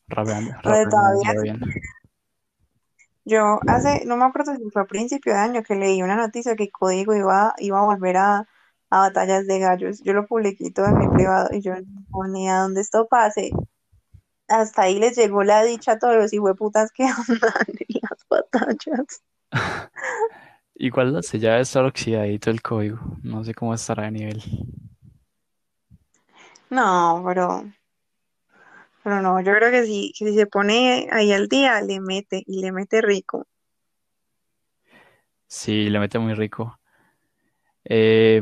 Todavía 0.07 0.85
demasiado 0.85 1.41
bien. 1.41 1.59
Yo 3.25 3.59
hace, 3.67 4.05
no 4.05 4.17
me 4.17 4.25
acuerdo 4.25 4.55
si 4.55 4.69
fue 4.71 4.81
a 4.81 4.85
principio 4.85 5.33
de 5.33 5.39
año 5.39 5.63
que 5.63 5.75
leí 5.75 6.01
una 6.01 6.15
noticia 6.15 6.55
que 6.55 6.71
Código 6.71 7.13
iba, 7.13 7.53
iba 7.59 7.79
a 7.79 7.85
volver 7.85 8.17
a, 8.17 8.47
a 8.89 8.99
batallas 8.99 9.45
de 9.45 9.59
gallos. 9.59 10.01
Yo 10.01 10.13
lo 10.13 10.25
publiqué 10.25 10.71
todo 10.71 10.87
en 10.87 10.97
mi 10.97 11.07
privado 11.09 11.49
y 11.51 11.61
yo 11.61 11.75
no 11.75 12.05
ponía 12.09 12.59
donde 12.59 12.81
esto 12.81 13.07
pase. 13.07 13.51
Hasta 14.47 14.83
ahí 14.83 14.99
les 14.99 15.17
llegó 15.17 15.43
la 15.43 15.63
dicha 15.63 15.93
a 15.93 15.99
todos 15.99 16.15
los 16.15 16.33
hijueputas 16.33 16.91
que 16.91 17.03
andan 17.27 17.53
en 17.67 17.99
las 18.01 18.25
batallas. 18.29 19.21
Igual 20.83 21.13
la 21.13 21.21
ya 21.21 21.51
debe 21.51 21.61
estar 21.61 21.85
oxidadito 21.85 22.49
el 22.49 22.63
código. 22.63 22.97
No 23.21 23.43
sé 23.43 23.53
cómo 23.53 23.71
estará 23.75 24.05
de 24.05 24.11
nivel. 24.11 24.41
No, 26.71 27.23
pero, 27.23 27.71
pero 29.03 29.21
no, 29.21 29.39
yo 29.41 29.53
creo 29.53 29.69
que 29.69 29.85
si, 29.85 30.11
que 30.17 30.25
si 30.25 30.35
se 30.35 30.47
pone 30.47 31.07
ahí 31.11 31.31
al 31.33 31.47
día, 31.47 31.81
le 31.81 31.99
mete 31.99 32.43
y 32.47 32.61
le 32.61 32.71
mete 32.71 32.99
rico. 33.01 33.45
Sí, 35.45 35.87
le 35.91 35.99
mete 35.99 36.17
muy 36.17 36.33
rico. 36.33 36.79
Eh, 37.85 38.41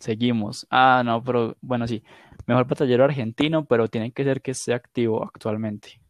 seguimos. 0.00 0.66
Ah, 0.70 1.02
no, 1.04 1.22
pero 1.22 1.56
bueno, 1.60 1.86
sí. 1.86 2.02
Mejor 2.46 2.66
batallero 2.66 3.04
argentino, 3.04 3.64
pero 3.64 3.86
tiene 3.86 4.10
que 4.10 4.24
ser 4.24 4.42
que 4.42 4.50
esté 4.50 4.74
activo 4.74 5.22
actualmente. 5.22 6.00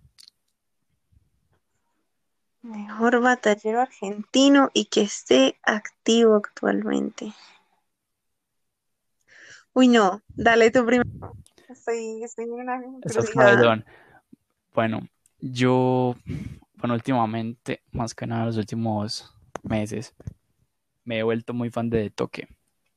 Mejor 2.63 3.21
batallero 3.21 3.81
argentino 3.81 4.71
y 4.75 4.87
que 4.87 5.03
esté 5.03 5.59
activo 5.63 6.37
actualmente. 6.37 7.33
Uy, 9.73 9.89
no, 9.89 10.21
dale 10.29 10.71
tú 10.71 10.85
primero. 10.85 11.09
Estoy, 11.69 12.23
estoy 12.23 12.45
en 12.45 12.53
una 12.53 12.83
Estás 13.03 13.31
cabezón. 13.31 13.85
Bueno, 14.75 15.09
yo, 15.41 16.17
bueno, 16.75 16.95
últimamente, 16.95 17.83
más 17.93 18.15
que 18.15 18.27
nada 18.27 18.47
los 18.47 18.57
últimos 18.57 19.35
meses, 19.63 20.15
me 21.05 21.19
he 21.19 21.23
vuelto 21.23 21.55
muy 21.55 21.71
fan 21.71 21.89
de 21.89 21.99
De 21.99 22.11
Toque, 22.11 22.49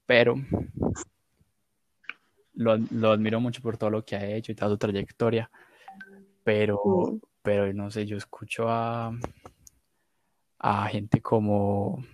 pero 0.06 0.36
lo, 2.54 2.78
lo 2.78 3.12
admiro 3.12 3.39
mucho 3.39 3.62
por 3.62 3.78
todo 3.78 3.89
lo 3.89 4.04
que 4.04 4.15
ha 4.15 4.26
hecho 4.26 4.52
y 4.52 4.56
toda 4.56 4.71
su 4.71 4.78
trayectoria, 4.78 5.49
pero, 6.43 7.19
pero 7.41 7.71
no 7.73 7.89
sé, 7.91 8.06
yo 8.06 8.17
escucho 8.17 8.69
a, 8.69 9.12
a 10.63 10.88
gente 10.88 11.21
como, 11.21 12.06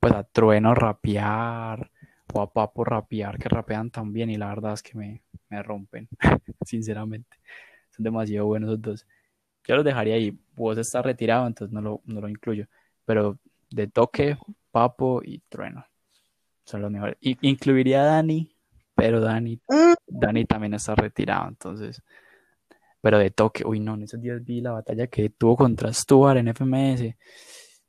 pues 0.00 0.14
a 0.14 0.24
Trueno 0.24 0.74
rapear 0.74 1.90
o 2.32 2.40
a 2.40 2.50
Papo 2.50 2.82
rapear, 2.82 3.38
que 3.38 3.50
rapean 3.50 3.90
tan 3.90 4.14
bien 4.14 4.30
y 4.30 4.36
la 4.36 4.48
verdad 4.48 4.72
es 4.72 4.82
que 4.82 4.96
me, 4.96 5.22
me 5.50 5.62
rompen, 5.62 6.08
sinceramente. 6.64 7.36
Son 7.90 8.02
demasiado 8.04 8.46
buenos 8.46 8.70
los 8.70 8.82
dos. 8.82 9.06
Yo 9.66 9.76
los 9.76 9.84
dejaría 9.84 10.14
ahí. 10.14 10.36
Vos 10.56 10.78
está 10.78 11.02
retirado, 11.02 11.46
entonces 11.46 11.72
no 11.72 11.82
lo, 11.82 12.00
no 12.06 12.22
lo 12.22 12.28
incluyo. 12.28 12.66
Pero 13.04 13.38
de 13.70 13.88
toque, 13.88 14.38
Papo 14.70 15.20
y 15.22 15.40
Trueno 15.50 15.84
son 16.64 16.80
los 16.80 16.90
mejores. 16.90 17.16
Y, 17.20 17.36
incluiría 17.46 18.02
a 18.02 18.06
Dani, 18.06 18.50
pero 18.94 19.20
Dani, 19.20 19.60
Dani 20.06 20.46
también 20.46 20.72
está 20.74 20.94
retirado, 20.94 21.48
entonces. 21.48 22.02
Pero 23.02 23.18
de 23.18 23.30
toque, 23.30 23.66
uy, 23.66 23.80
no, 23.80 23.94
en 23.94 24.04
esos 24.04 24.20
días 24.20 24.42
vi 24.42 24.62
la 24.62 24.72
batalla 24.72 25.06
que 25.08 25.28
tuvo 25.28 25.56
contra 25.56 25.92
Stuart 25.92 26.38
en 26.38 26.48
FMS. 26.48 27.14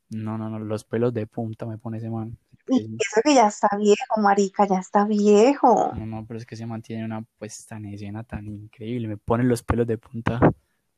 No, 0.09 0.37
no, 0.37 0.49
no, 0.49 0.59
los 0.59 0.83
pelos 0.83 1.13
de 1.13 1.27
punta 1.27 1.65
me 1.65 1.77
pone 1.77 1.99
ese 1.99 2.09
man. 2.09 2.35
y 2.67 2.95
eso 2.99 3.21
que 3.23 3.35
ya 3.35 3.47
está 3.47 3.69
viejo, 3.77 4.19
marica, 4.21 4.67
ya 4.67 4.79
está 4.79 5.05
viejo. 5.05 5.93
No, 5.95 6.05
no, 6.05 6.25
pero 6.25 6.39
es 6.39 6.45
que 6.45 6.55
se 6.55 6.65
mantiene 6.65 7.05
una 7.05 7.21
puesta 7.37 7.77
en 7.77 7.85
escena 7.85 8.23
tan 8.23 8.47
increíble. 8.47 9.07
Me 9.07 9.17
pone 9.17 9.43
los 9.43 9.61
pelos 9.61 9.85
de 9.85 9.97
punta 9.97 10.39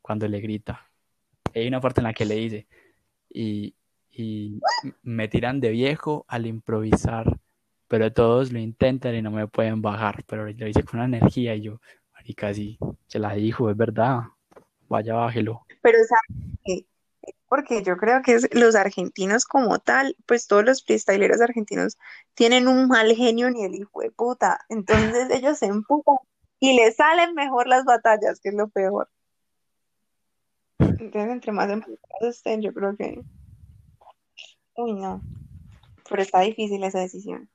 cuando 0.01 0.27
le 0.27 0.39
grita. 0.39 0.87
Hay 1.53 1.67
una 1.67 1.81
parte 1.81 1.99
en 1.99 2.05
la 2.05 2.13
que 2.13 2.25
le 2.25 2.35
dice, 2.35 2.67
y, 3.29 3.75
y 4.11 4.61
me 5.03 5.27
tiran 5.27 5.59
de 5.59 5.71
viejo 5.71 6.25
al 6.29 6.45
improvisar, 6.45 7.37
pero 7.89 8.13
todos 8.13 8.53
lo 8.53 8.59
intentan 8.59 9.15
y 9.15 9.21
no 9.21 9.31
me 9.31 9.47
pueden 9.47 9.81
bajar. 9.81 10.23
Pero 10.25 10.45
lo 10.45 10.65
dice 10.65 10.83
con 10.83 11.01
una 11.01 11.17
energía 11.17 11.53
y 11.55 11.61
yo, 11.63 11.81
marica, 12.13 12.53
sí, 12.53 12.79
se 13.07 13.19
la 13.19 13.33
dijo, 13.33 13.69
es 13.69 13.75
verdad. 13.75 14.21
Vaya, 14.87 15.15
bájelo. 15.15 15.65
Pero, 15.81 15.97
¿sabes 16.07 16.57
qué? 16.63 16.85
Porque 17.51 17.83
yo 17.83 17.97
creo 17.97 18.21
que 18.21 18.39
los 18.53 18.75
argentinos 18.75 19.43
como 19.43 19.77
tal, 19.79 20.15
pues 20.25 20.47
todos 20.47 20.63
los 20.63 20.85
freestyleros 20.85 21.41
argentinos 21.41 21.97
tienen 22.33 22.69
un 22.69 22.87
mal 22.87 23.13
genio 23.13 23.51
ni 23.51 23.65
el 23.65 23.75
hijo 23.75 23.99
de 23.99 24.09
puta. 24.09 24.61
Entonces 24.69 25.27
ellos 25.31 25.57
se 25.57 25.65
empujan 25.65 26.15
y 26.61 26.77
les 26.77 26.95
salen 26.95 27.33
mejor 27.35 27.67
las 27.67 27.83
batallas, 27.83 28.39
que 28.39 28.47
es 28.49 28.55
lo 28.55 28.69
peor. 28.69 29.09
Entonces, 30.79 31.29
entre 31.29 31.51
más 31.51 31.69
emputados 31.69 32.37
estén, 32.37 32.61
yo 32.61 32.73
creo 32.73 32.95
que... 32.95 33.21
Uy, 34.77 34.93
no. 34.93 35.21
Pero 36.09 36.21
está 36.21 36.39
difícil 36.39 36.81
esa 36.85 37.01
decisión. 37.01 37.49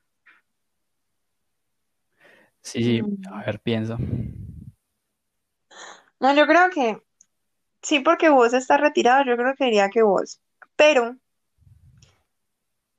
Sí, 2.61 3.00
Mm. 3.00 3.32
a 3.32 3.46
ver, 3.46 3.61
piensa. 3.61 3.96
No, 6.20 6.35
yo 6.35 6.46
creo 6.46 6.68
que 6.68 7.06
sí, 7.87 8.01
porque 8.01 8.29
vos 8.31 8.53
estás 8.53 8.81
retirado, 8.81 9.25
yo 9.25 9.37
creo 9.37 9.55
que 9.55 9.66
diría 9.66 9.90
que 9.90 10.03
vos. 10.03 10.40
Pero 10.75 11.16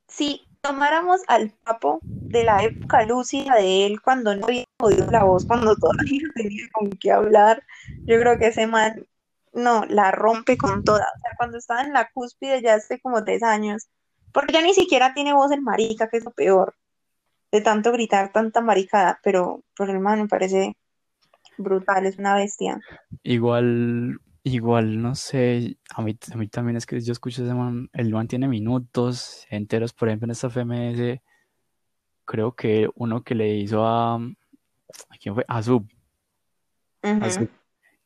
si 0.08 0.48
tomáramos 0.62 1.20
al 1.28 1.50
Papo 1.64 2.02
de 2.30 2.44
la 2.44 2.62
época 2.64 3.04
lúcida 3.04 3.56
de 3.56 3.86
él, 3.86 4.00
cuando 4.00 4.34
no 4.34 4.46
había 4.46 4.64
oído 4.80 5.06
la 5.10 5.24
voz, 5.24 5.44
cuando 5.44 5.76
todavía 5.76 6.20
no 6.22 6.32
tenía 6.34 6.68
con 6.72 6.90
qué 6.90 7.12
hablar, 7.12 7.62
yo 8.06 8.18
creo 8.18 8.38
que 8.38 8.46
ese 8.48 8.66
man, 8.66 9.06
no, 9.52 9.84
la 9.88 10.10
rompe 10.10 10.56
con 10.56 10.82
toda. 10.82 11.04
O 11.04 11.20
sea, 11.20 11.32
cuando 11.36 11.58
estaba 11.58 11.82
en 11.82 11.92
la 11.92 12.08
cúspide 12.10 12.62
ya 12.62 12.74
hace 12.74 12.98
como 13.00 13.24
tres 13.24 13.42
años, 13.42 13.88
porque 14.32 14.54
ya 14.54 14.62
ni 14.62 14.72
siquiera 14.72 15.12
tiene 15.12 15.34
voz 15.34 15.52
el 15.52 15.60
marica, 15.60 16.08
que 16.08 16.16
es 16.18 16.24
lo 16.24 16.30
peor, 16.30 16.74
de 17.52 17.60
tanto 17.60 17.92
gritar 17.92 18.32
tanta 18.32 18.62
maricada, 18.62 19.20
pero, 19.22 19.62
pero 19.76 19.92
el 19.92 20.00
man 20.00 20.22
me 20.22 20.28
parece 20.28 20.74
brutal, 21.58 22.06
es 22.06 22.18
una 22.18 22.34
bestia. 22.34 22.80
Igual, 23.22 24.18
igual, 24.54 25.00
no 25.00 25.14
sé, 25.14 25.78
a 25.94 26.02
mí, 26.02 26.18
a 26.32 26.36
mí 26.36 26.48
también 26.48 26.76
es 26.76 26.86
que 26.86 27.00
yo 27.00 27.12
escucho 27.12 27.42
ese 27.42 27.54
man, 27.54 27.88
el 27.92 28.12
man 28.12 28.28
tiene 28.28 28.48
minutos 28.48 29.46
enteros, 29.50 29.92
por 29.92 30.08
ejemplo, 30.08 30.26
en 30.26 30.30
esta 30.32 30.48
FMS, 30.48 31.22
creo 32.24 32.54
que 32.54 32.88
uno 32.94 33.22
que 33.22 33.34
le 33.34 33.56
hizo 33.56 33.86
a, 33.86 34.16
¿a 34.16 35.18
quién 35.20 35.34
fue? 35.34 35.44
A 35.48 35.62
Sub, 35.62 35.88
a. 37.02 37.30
Sub, 37.30 37.48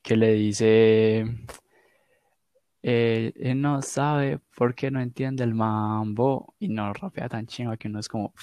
que 0.02 0.16
le 0.16 0.32
dice, 0.34 1.26
eh, 2.82 3.32
él 3.36 3.60
no 3.60 3.80
sabe 3.82 4.40
por 4.56 4.74
qué 4.74 4.90
no 4.90 5.00
entiende 5.00 5.44
el 5.44 5.54
mambo, 5.54 6.54
y 6.58 6.68
no 6.68 6.92
rapea 6.92 7.28
tan 7.28 7.46
chingo 7.46 7.76
que 7.76 7.88
uno 7.88 8.00
es 8.00 8.08
como, 8.08 8.34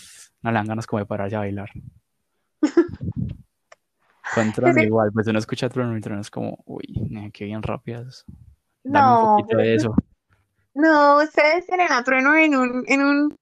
no 0.41 0.51
le 0.51 0.57
dan 0.57 0.67
ganas 0.67 0.88
como 0.88 0.99
de 0.99 1.05
pararse 1.05 1.35
a 1.35 1.39
bailar. 1.39 1.69
Con 4.33 4.51
Trono 4.51 4.73
Sí. 4.73 4.85
igual, 4.85 5.11
pues 5.11 5.27
uno 5.27 5.39
escucha 5.39 5.65
a 5.65 5.69
Trono 5.69 5.97
y 5.97 6.01
Trono 6.01 6.21
es 6.21 6.29
como, 6.29 6.61
uy, 6.65 7.31
qué 7.33 7.45
bien 7.45 7.63
rápidas. 7.63 8.25
Dame 8.83 9.09
un 9.09 9.15
No, 9.15 9.35
poquito 9.37 9.57
de 9.57 9.75
eso. 9.75 9.95
no, 10.73 11.17
ustedes 11.23 11.65
tienen 11.65 11.91
a 11.91 12.03
Trueno 12.03 12.35
en 12.35 12.55
un, 12.55 12.83
en 12.87 13.03
un 13.03 13.35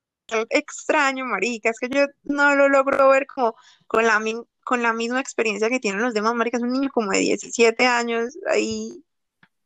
extraño, 0.49 1.25
marica. 1.25 1.69
Es 1.69 1.79
que 1.79 1.89
yo 1.89 2.05
no 2.23 2.55
lo 2.55 2.69
logro 2.69 3.09
ver 3.09 3.27
como 3.27 3.55
con 3.85 4.05
la, 4.05 4.21
con 4.63 4.81
la 4.81 4.93
misma 4.93 5.19
experiencia 5.19 5.69
que 5.69 5.79
tienen 5.79 6.01
los 6.01 6.13
demás, 6.13 6.35
maricas. 6.35 6.61
Un 6.61 6.71
niño 6.71 6.89
como 6.93 7.11
de 7.11 7.19
17 7.19 7.85
años, 7.85 8.37
ahí 8.49 9.03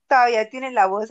todavía 0.08 0.50
tiene 0.50 0.72
la 0.72 0.88
voz. 0.88 1.10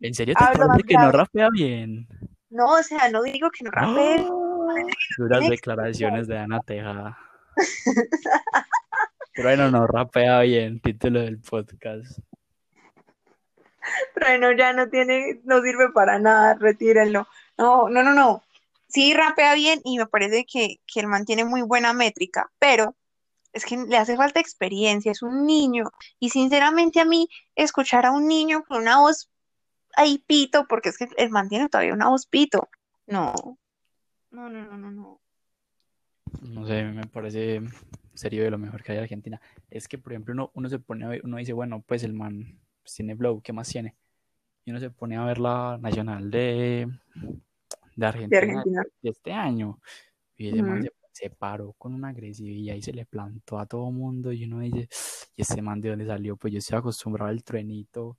¿En 0.00 0.14
serio 0.14 0.34
te 0.34 0.44
parece 0.44 0.82
que 0.86 0.96
no 0.96 1.12
rapea 1.12 1.48
bien? 1.50 2.06
No, 2.50 2.66
o 2.66 2.82
sea, 2.82 3.08
no 3.10 3.22
digo 3.22 3.50
que 3.50 3.64
no 3.64 3.70
rapee. 3.70 4.16
¡Ah! 4.18 4.86
Duras 5.16 5.48
declaraciones 5.48 6.26
de 6.26 6.38
Ana 6.38 6.60
Tejada. 6.60 7.18
Bueno, 9.36 9.70
no 9.70 9.86
rapea 9.86 10.40
bien, 10.40 10.80
título 10.80 11.20
del 11.20 11.40
podcast. 11.40 12.18
Trueno 14.14 14.52
ya 14.52 14.72
no 14.72 14.88
tiene, 14.90 15.40
no 15.44 15.62
sirve 15.62 15.90
para 15.92 16.18
nada, 16.18 16.54
retírenlo. 16.54 17.26
No, 17.56 17.88
no, 17.88 18.02
no, 18.02 18.12
no. 18.12 18.42
Sí 18.88 19.14
rapea 19.14 19.54
bien 19.54 19.80
y 19.84 19.98
me 19.98 20.06
parece 20.06 20.44
que, 20.44 20.80
que 20.86 21.00
él 21.00 21.06
mantiene 21.06 21.44
muy 21.46 21.62
buena 21.62 21.94
métrica, 21.94 22.52
pero 22.58 22.94
es 23.54 23.64
que 23.64 23.78
le 23.78 23.96
hace 23.96 24.16
falta 24.16 24.38
experiencia, 24.38 25.12
es 25.12 25.22
un 25.22 25.46
niño. 25.46 25.90
Y 26.18 26.28
sinceramente 26.28 27.00
a 27.00 27.06
mí, 27.06 27.28
escuchar 27.54 28.04
a 28.04 28.12
un 28.12 28.28
niño 28.28 28.64
con 28.64 28.82
una 28.82 29.00
voz 29.00 29.30
ahí 29.96 30.18
pito, 30.18 30.66
porque 30.68 30.90
es 30.90 30.98
que 30.98 31.08
él 31.16 31.30
mantiene 31.30 31.70
todavía 31.70 31.94
una 31.94 32.08
voz 32.08 32.26
pito. 32.26 32.68
No, 33.06 33.32
no, 34.30 34.48
no, 34.50 34.62
no, 34.64 34.76
no, 34.76 34.90
no. 34.90 35.20
No 36.42 36.66
sé, 36.66 36.82
me 36.84 37.06
parece 37.06 37.62
serio 38.14 38.44
de 38.44 38.50
lo 38.50 38.58
mejor 38.58 38.82
que 38.82 38.92
hay 38.92 38.98
en 38.98 39.04
Argentina. 39.04 39.40
Es 39.70 39.88
que, 39.88 39.98
por 39.98 40.12
ejemplo, 40.12 40.32
uno, 40.34 40.50
uno 40.54 40.68
se 40.68 40.78
pone 40.78 41.04
a 41.04 41.08
ver, 41.08 41.20
uno 41.24 41.36
dice, 41.36 41.52
bueno, 41.52 41.82
pues 41.86 42.02
el 42.04 42.12
man 42.12 42.58
pues, 42.82 42.94
tiene 42.94 43.16
flow, 43.16 43.40
¿qué 43.40 43.52
más 43.52 43.68
tiene? 43.68 43.96
Y 44.64 44.70
uno 44.70 44.80
se 44.80 44.90
pone 44.90 45.16
a 45.16 45.24
ver 45.24 45.38
la 45.38 45.78
nacional 45.80 46.30
de, 46.30 46.88
de 47.96 48.06
Argentina 48.06 48.40
De 48.40 48.46
Argentina. 48.46 48.82
de 49.02 49.10
este 49.10 49.32
año. 49.32 49.80
Y 50.36 50.48
ese 50.48 50.62
man 50.62 50.82
se, 50.82 50.92
se 51.12 51.30
paró 51.30 51.72
con 51.74 51.94
una 51.94 52.08
agresividad 52.08 52.74
y 52.74 52.82
se 52.82 52.92
le 52.92 53.04
plantó 53.04 53.58
a 53.58 53.66
todo 53.66 53.90
mundo. 53.90 54.32
Y 54.32 54.44
uno 54.44 54.60
dice, 54.60 54.88
¿y 55.36 55.42
ese 55.42 55.62
man 55.62 55.80
de 55.80 55.90
dónde 55.90 56.06
salió? 56.06 56.36
Pues 56.36 56.52
yo 56.52 56.58
estoy 56.58 56.78
acostumbrado 56.78 57.30
al 57.30 57.42
truenito 57.42 58.18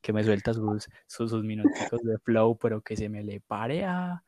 que 0.00 0.12
me 0.12 0.24
suelta 0.24 0.54
sus, 0.54 0.88
sus, 1.06 1.30
sus 1.30 1.44
minuticos 1.44 2.00
de 2.02 2.18
flow, 2.18 2.56
pero 2.56 2.80
que 2.80 2.96
se 2.96 3.08
me 3.08 3.22
le 3.22 3.40
pare 3.40 3.84
a, 3.84 4.22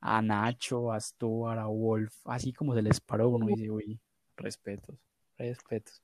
a 0.00 0.22
Nacho, 0.22 0.92
a 0.92 1.00
Stuart, 1.00 1.58
a 1.58 1.66
Wolf, 1.66 2.12
así 2.24 2.52
como 2.52 2.74
se 2.74 2.82
les 2.82 3.00
paró, 3.00 3.28
uno 3.30 3.46
dice, 3.46 3.70
uy, 3.70 4.00
respetos, 4.36 4.96
respetos. 5.36 6.02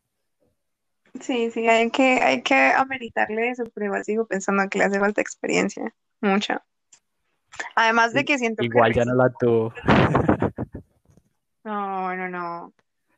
Sí, 1.20 1.50
sí, 1.50 1.68
hay 1.68 1.90
que, 1.90 2.20
hay 2.20 2.42
que 2.42 2.54
ameritarle 2.54 3.50
eso, 3.50 3.64
pero 3.74 3.86
igual 3.86 4.04
sigo 4.04 4.26
pensando 4.26 4.68
que 4.68 4.78
le 4.78 4.84
hace 4.84 5.00
falta 5.00 5.20
experiencia, 5.20 5.94
mucha. 6.20 6.64
Además 7.74 8.12
de 8.12 8.24
que 8.24 8.38
siento 8.38 8.60
que 8.60 8.66
Igual 8.66 8.92
ya 8.92 9.04
no 9.04 9.14
la 9.14 9.30
tuvo, 9.30 9.72
no, 11.64 12.14
no, 12.16 12.28
no. 12.28 12.72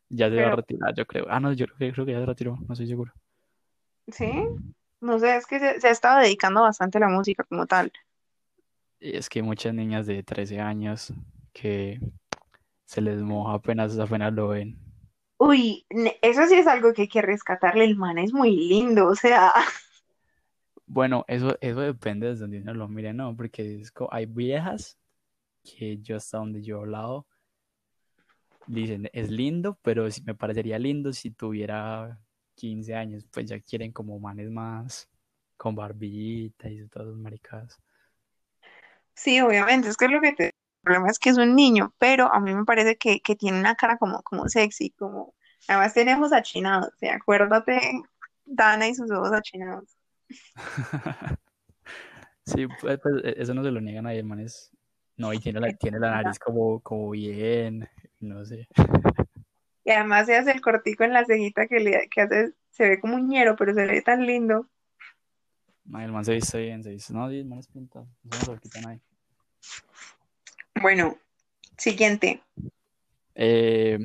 ya 0.08 0.28
se 0.28 0.42
va 0.42 0.52
a 0.52 0.56
retirar, 0.56 0.94
yo 0.94 1.06
creo. 1.06 1.26
Ah, 1.28 1.40
no, 1.40 1.52
yo 1.52 1.66
creo, 1.66 2.06
que 2.06 2.12
ya 2.12 2.20
se 2.20 2.26
retiró, 2.26 2.58
no 2.66 2.72
estoy 2.72 2.86
seguro. 2.86 3.12
sí, 4.08 4.32
no 5.00 5.18
sé, 5.18 5.36
es 5.36 5.46
que 5.46 5.58
se, 5.58 5.80
se 5.80 5.88
ha 5.88 5.90
estado 5.90 6.20
dedicando 6.20 6.62
bastante 6.62 6.98
a 6.98 7.02
la 7.02 7.08
música 7.08 7.44
como 7.44 7.66
tal. 7.66 7.92
Y 8.98 9.16
es 9.16 9.28
que 9.28 9.42
muchas 9.42 9.74
niñas 9.74 10.06
de 10.06 10.22
13 10.22 10.60
años 10.60 11.12
que 11.52 12.00
se 12.84 13.00
les 13.00 13.22
moja 13.22 13.54
apenas, 13.54 13.98
apenas 13.98 14.32
lo 14.32 14.48
ven. 14.48 14.89
Uy, 15.40 15.86
eso 16.22 16.46
sí 16.46 16.54
es 16.56 16.66
algo 16.68 16.92
que 16.92 17.02
hay 17.02 17.08
que 17.08 17.22
rescatarle, 17.22 17.84
el 17.84 17.96
man 17.96 18.18
es 18.18 18.32
muy 18.32 18.54
lindo, 18.56 19.08
o 19.08 19.14
sea, 19.16 19.52
Bueno, 20.86 21.24
eso, 21.28 21.56
eso 21.60 21.80
depende 21.80 22.26
de 22.28 22.34
donde 22.36 22.58
uno 22.60 22.74
lo 22.74 22.88
mire, 22.88 23.12
¿no? 23.14 23.34
Porque 23.36 23.80
es 23.80 23.92
co- 23.92 24.12
hay 24.12 24.26
viejas 24.26 24.98
que 25.64 25.98
yo 26.00 26.16
hasta 26.16 26.38
donde 26.38 26.62
yo 26.62 26.78
he 26.78 26.80
hablado 26.80 27.26
dicen, 28.66 29.08
es 29.12 29.30
lindo, 29.30 29.78
pero 29.82 30.10
sí 30.10 30.22
me 30.24 30.34
parecería 30.34 30.78
lindo 30.78 31.12
si 31.12 31.30
tuviera 31.30 32.18
15 32.54 32.94
años, 32.94 33.24
pues 33.30 33.46
ya 33.48 33.60
quieren 33.60 33.92
como 33.92 34.18
manes 34.18 34.50
más 34.50 35.08
con 35.56 35.74
barbita 35.74 36.68
y 36.70 36.86
todas 36.88 37.08
esas 37.08 37.18
maricadas. 37.20 37.78
sí, 39.14 39.40
obviamente, 39.40 39.88
es 39.88 39.96
que 39.96 40.06
es 40.06 40.10
lo 40.10 40.20
que 40.20 40.32
te... 40.32 40.52
El 40.80 40.84
problema 40.84 41.08
es 41.10 41.18
que 41.18 41.30
es 41.30 41.36
un 41.38 41.54
niño, 41.54 41.94
pero 41.98 42.32
a 42.32 42.40
mí 42.40 42.54
me 42.54 42.64
parece 42.64 42.96
que, 42.96 43.20
que 43.20 43.36
tiene 43.36 43.60
una 43.60 43.74
cara 43.74 43.98
como, 43.98 44.22
como 44.22 44.48
sexy, 44.48 44.90
como... 44.90 45.34
Además 45.68 45.92
tiene 45.92 46.14
ojos 46.14 46.32
achinados, 46.32 46.90
¿sí? 46.98 47.06
Acuérdate, 47.06 47.78
Dana 48.46 48.88
y 48.88 48.94
sus 48.94 49.10
ojos 49.10 49.32
achinados. 49.32 49.96
Sí, 52.46 52.66
pues, 52.80 52.98
pues, 53.00 53.14
e- 53.22 53.34
eso 53.40 53.54
no 53.54 53.62
se 53.62 53.70
lo 53.70 53.80
niegan 53.80 54.06
a 54.06 54.14
el 54.14 54.24
man 54.24 54.40
es... 54.40 54.70
No, 55.16 55.32
y 55.32 55.38
tiene 55.38 55.60
la, 55.60 55.72
tiene 55.78 56.00
la 56.00 56.10
nariz 56.10 56.38
como, 56.38 56.80
como 56.80 57.10
bien, 57.10 57.88
no 58.18 58.44
sé. 58.44 58.66
Y 59.84 59.90
además 59.90 60.26
se 60.26 60.36
hace 60.36 60.50
el 60.50 60.60
cortico 60.60 61.04
en 61.04 61.12
la 61.12 61.24
cejita 61.24 61.66
que 61.66 61.78
le 61.78 62.08
que 62.08 62.22
hace, 62.22 62.54
se 62.70 62.88
ve 62.88 63.00
como 63.00 63.16
un 63.16 63.28
ñero, 63.28 63.54
pero 63.56 63.74
se 63.74 63.86
ve 63.86 64.02
tan 64.02 64.26
lindo. 64.26 64.66
Ma, 65.84 66.04
El 66.04 66.12
man 66.12 66.24
se 66.24 66.34
viste 66.34 66.58
bien, 66.58 66.82
se 66.82 66.90
viste... 66.90 67.12
No, 67.12 67.28
sí, 67.28 67.38
el 67.38 67.46
man 67.46 67.58
es 67.58 67.68
pintado, 67.68 68.08
no 68.24 68.36
se 68.38 68.46
lo 68.46 68.58
quita 68.58 68.80
nadie. 68.80 69.00
Bueno, 70.74 71.18
siguiente. 71.76 72.42
Eh, 73.34 73.98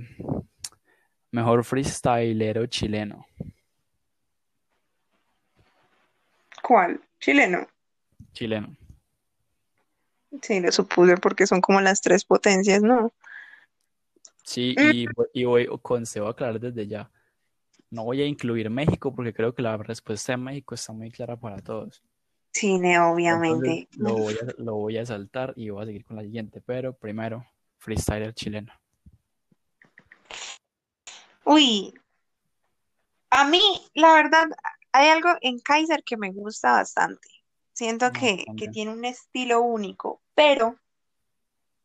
mejor 1.32 1.64
freestylero 1.64 2.66
chileno. 2.68 3.26
¿Cuál? 6.62 7.02
Chileno. 7.20 7.68
Chileno. 8.34 8.76
Sí, 10.42 10.60
lo 10.60 10.72
supuse 10.72 11.18
porque 11.18 11.48
son 11.48 11.62
como 11.62 11.80
las 11.82 12.02
tres 12.02 12.26
potencias, 12.26 12.82
¿no? 12.82 13.14
Sí, 14.44 14.76
Mm, 14.78 14.92
y, 14.92 15.06
voy- 15.08 15.28
y 15.34 15.44
voy 15.46 15.68
con 15.82 16.06
se 16.06 16.20
a 16.20 16.30
aclarar 16.30 16.60
desde 16.60 16.88
ya. 16.88 17.10
No 17.90 18.04
voy 18.04 18.22
a 18.22 18.26
incluir 18.26 18.70
México 18.70 19.14
porque 19.14 19.34
creo 19.34 19.54
que 19.56 19.62
la 19.62 19.78
respuesta 19.78 20.34
de 20.34 20.38
México 20.38 20.76
está 20.76 20.92
muy 20.92 21.12
clara 21.12 21.38
para 21.38 21.60
todos. 21.62 22.04
Cine, 22.56 22.96
Entonces 22.96 23.14
obviamente. 23.14 23.90
lo 23.98 24.14
voy 24.14 24.34
a, 24.42 24.62
lo 24.62 24.76
voy 24.76 24.98
a 24.98 25.06
saltar 25.06 25.54
y 25.58 25.70
voy 25.70 25.84
a 25.84 25.86
seguir 25.88 26.06
con 26.06 26.16
la 26.16 26.24
siguiente. 26.24 26.62
Pero 26.62 26.94
primero, 26.98 27.46
freestyler 27.80 28.34
chileno. 28.34 28.72
Uy, 31.44 31.94
a 33.30 33.44
mí, 33.44 33.62
la 33.94 34.14
verdad, 34.14 34.48
hay 34.94 35.10
algo 35.10 35.30
en 35.42 35.60
Kaiser 35.60 36.02
que 36.04 36.16
me 36.16 36.32
gusta 36.32 36.72
bastante. 36.72 37.28
Siento 37.74 38.14
que, 38.14 38.38
que 38.38 38.46
Bastante. 38.46 38.68
tiene 38.70 38.94
un 38.94 39.04
estilo 39.04 39.62
único, 39.62 40.22
pero, 40.34 40.80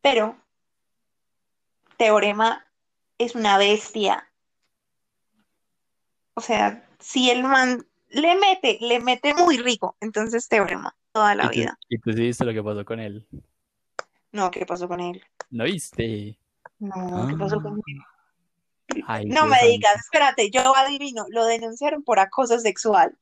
pero, 0.01 0.37
Teorema 1.97 2.65
es 3.17 3.35
una 3.35 3.57
bestia. 3.57 4.31
O 6.33 6.39
sea, 6.39 6.87
si 6.99 7.29
el 7.29 7.43
man 7.43 7.85
le 8.11 8.35
mete, 8.35 8.77
le 8.81 8.99
mete 8.99 9.33
muy 9.33 9.57
rico, 9.57 9.95
entonces 9.99 10.47
Teorema, 10.47 10.95
toda 11.11 11.35
la 11.35 11.45
Y 11.45 11.47
tú, 11.47 11.59
vida. 11.59 11.77
y 11.89 11.97
tú 11.99 12.13
sí 12.13 12.21
viste 12.21 12.45
lo 12.45 12.53
que 12.53 12.63
pasó 12.63 12.85
con 12.85 12.99
él. 12.99 13.27
No, 14.31 14.49
¿qué 14.51 14.65
pasó 14.65 14.87
con 14.87 14.99
él? 14.99 15.21
¿No 15.49 15.65
viste? 15.65 16.37
No, 16.79 17.27
¿qué 17.27 17.35
pasó 17.37 17.61
con 17.61 17.73
Ah, 17.73 17.83
él? 17.87 19.03
ay, 19.07 19.25
No 19.27 19.45
me 19.45 19.57
digas, 19.67 19.95
espérate, 19.95 20.49
yo 20.49 20.75
adivino, 20.75 21.25
lo 21.29 21.45
denunciaron 21.45 22.03
por 22.03 22.19
acoso 22.19 22.59
sexual. 22.59 23.17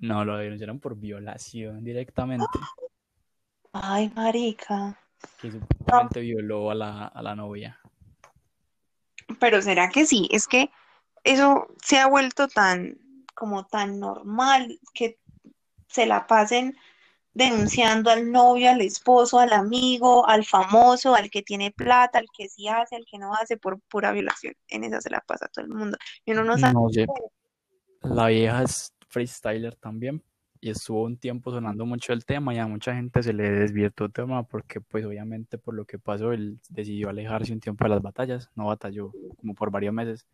No, 0.00 0.24
lo 0.24 0.36
denunciaron 0.36 0.78
por 0.78 0.96
violación 0.96 1.82
directamente. 1.84 2.46
Ay, 3.72 4.10
marica. 4.14 4.98
Que 5.40 5.50
No, 5.50 5.60
supuestamente 5.60 6.20
violó 6.20 6.70
a 6.70 6.74
la, 6.74 7.06
a 7.06 7.22
la 7.22 7.34
novia. 7.34 7.78
pero 9.40 9.60
¿será 9.62 9.88
que 9.88 10.06
sí? 10.06 10.28
Es 10.30 10.46
que 10.46 10.70
eso 11.24 11.66
se 11.82 11.98
ha 11.98 12.06
vuelto 12.06 12.48
tan, 12.48 12.98
como 13.36 13.66
tan 13.66 14.00
normal 14.00 14.80
que 14.92 15.20
se 15.86 16.06
la 16.06 16.26
pasen 16.26 16.76
denunciando 17.34 18.10
al 18.10 18.32
novio, 18.32 18.70
al 18.70 18.80
esposo, 18.80 19.38
al 19.38 19.52
amigo, 19.52 20.26
al 20.26 20.44
famoso, 20.44 21.14
al 21.14 21.30
que 21.30 21.42
tiene 21.42 21.70
plata, 21.70 22.18
al 22.18 22.28
que 22.34 22.48
sí 22.48 22.66
hace, 22.66 22.96
al 22.96 23.04
que 23.04 23.18
no 23.18 23.34
hace 23.34 23.58
por 23.58 23.78
pura 23.82 24.10
violación. 24.10 24.54
En 24.68 24.84
esa 24.84 25.02
se 25.02 25.10
la 25.10 25.20
pasa 25.20 25.46
todo 25.48 25.66
el 25.66 25.70
mundo. 25.70 25.98
Y 26.24 26.32
uno 26.32 26.44
no 26.44 26.56
sabe. 26.56 26.72
No 26.72 26.88
sé. 26.90 27.06
La 28.02 28.28
vieja 28.28 28.62
es 28.62 28.94
freestyler 29.08 29.76
también 29.76 30.22
y 30.60 30.70
estuvo 30.70 31.02
un 31.02 31.18
tiempo 31.18 31.50
sonando 31.50 31.84
mucho 31.84 32.14
el 32.14 32.24
tema 32.24 32.54
y 32.54 32.58
a 32.58 32.66
mucha 32.66 32.94
gente 32.94 33.22
se 33.22 33.32
le 33.32 33.50
desvirtuó 33.50 34.06
el 34.06 34.12
tema 34.12 34.42
porque 34.44 34.80
pues 34.80 35.04
obviamente 35.04 35.58
por 35.58 35.74
lo 35.74 35.84
que 35.84 35.98
pasó 35.98 36.32
él 36.32 36.58
decidió 36.70 37.10
alejarse 37.10 37.52
un 37.52 37.60
tiempo 37.60 37.84
de 37.84 37.90
las 37.90 38.02
batallas, 38.02 38.50
no 38.54 38.66
batalló 38.66 39.12
como 39.36 39.54
por 39.54 39.70
varios 39.70 39.92
meses 39.92 40.26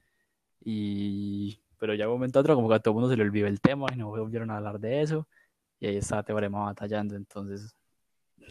y 0.64 1.61
pero 1.82 1.94
ya 1.94 2.04
de 2.04 2.10
un 2.10 2.14
momento 2.14 2.38
a 2.38 2.42
otro 2.42 2.54
como 2.54 2.68
que 2.68 2.76
a 2.76 2.78
todo 2.78 2.92
el 2.92 2.94
mundo 2.94 3.10
se 3.10 3.16
le 3.16 3.24
olvidó 3.24 3.48
el 3.48 3.60
tema 3.60 3.88
y 3.92 3.96
no 3.96 4.06
volvieron 4.06 4.52
a 4.52 4.58
hablar 4.58 4.78
de 4.78 5.02
eso 5.02 5.26
y 5.80 5.88
ahí 5.88 5.96
estaba 5.96 6.22
Teorema 6.22 6.66
batallando 6.66 7.16
entonces 7.16 7.74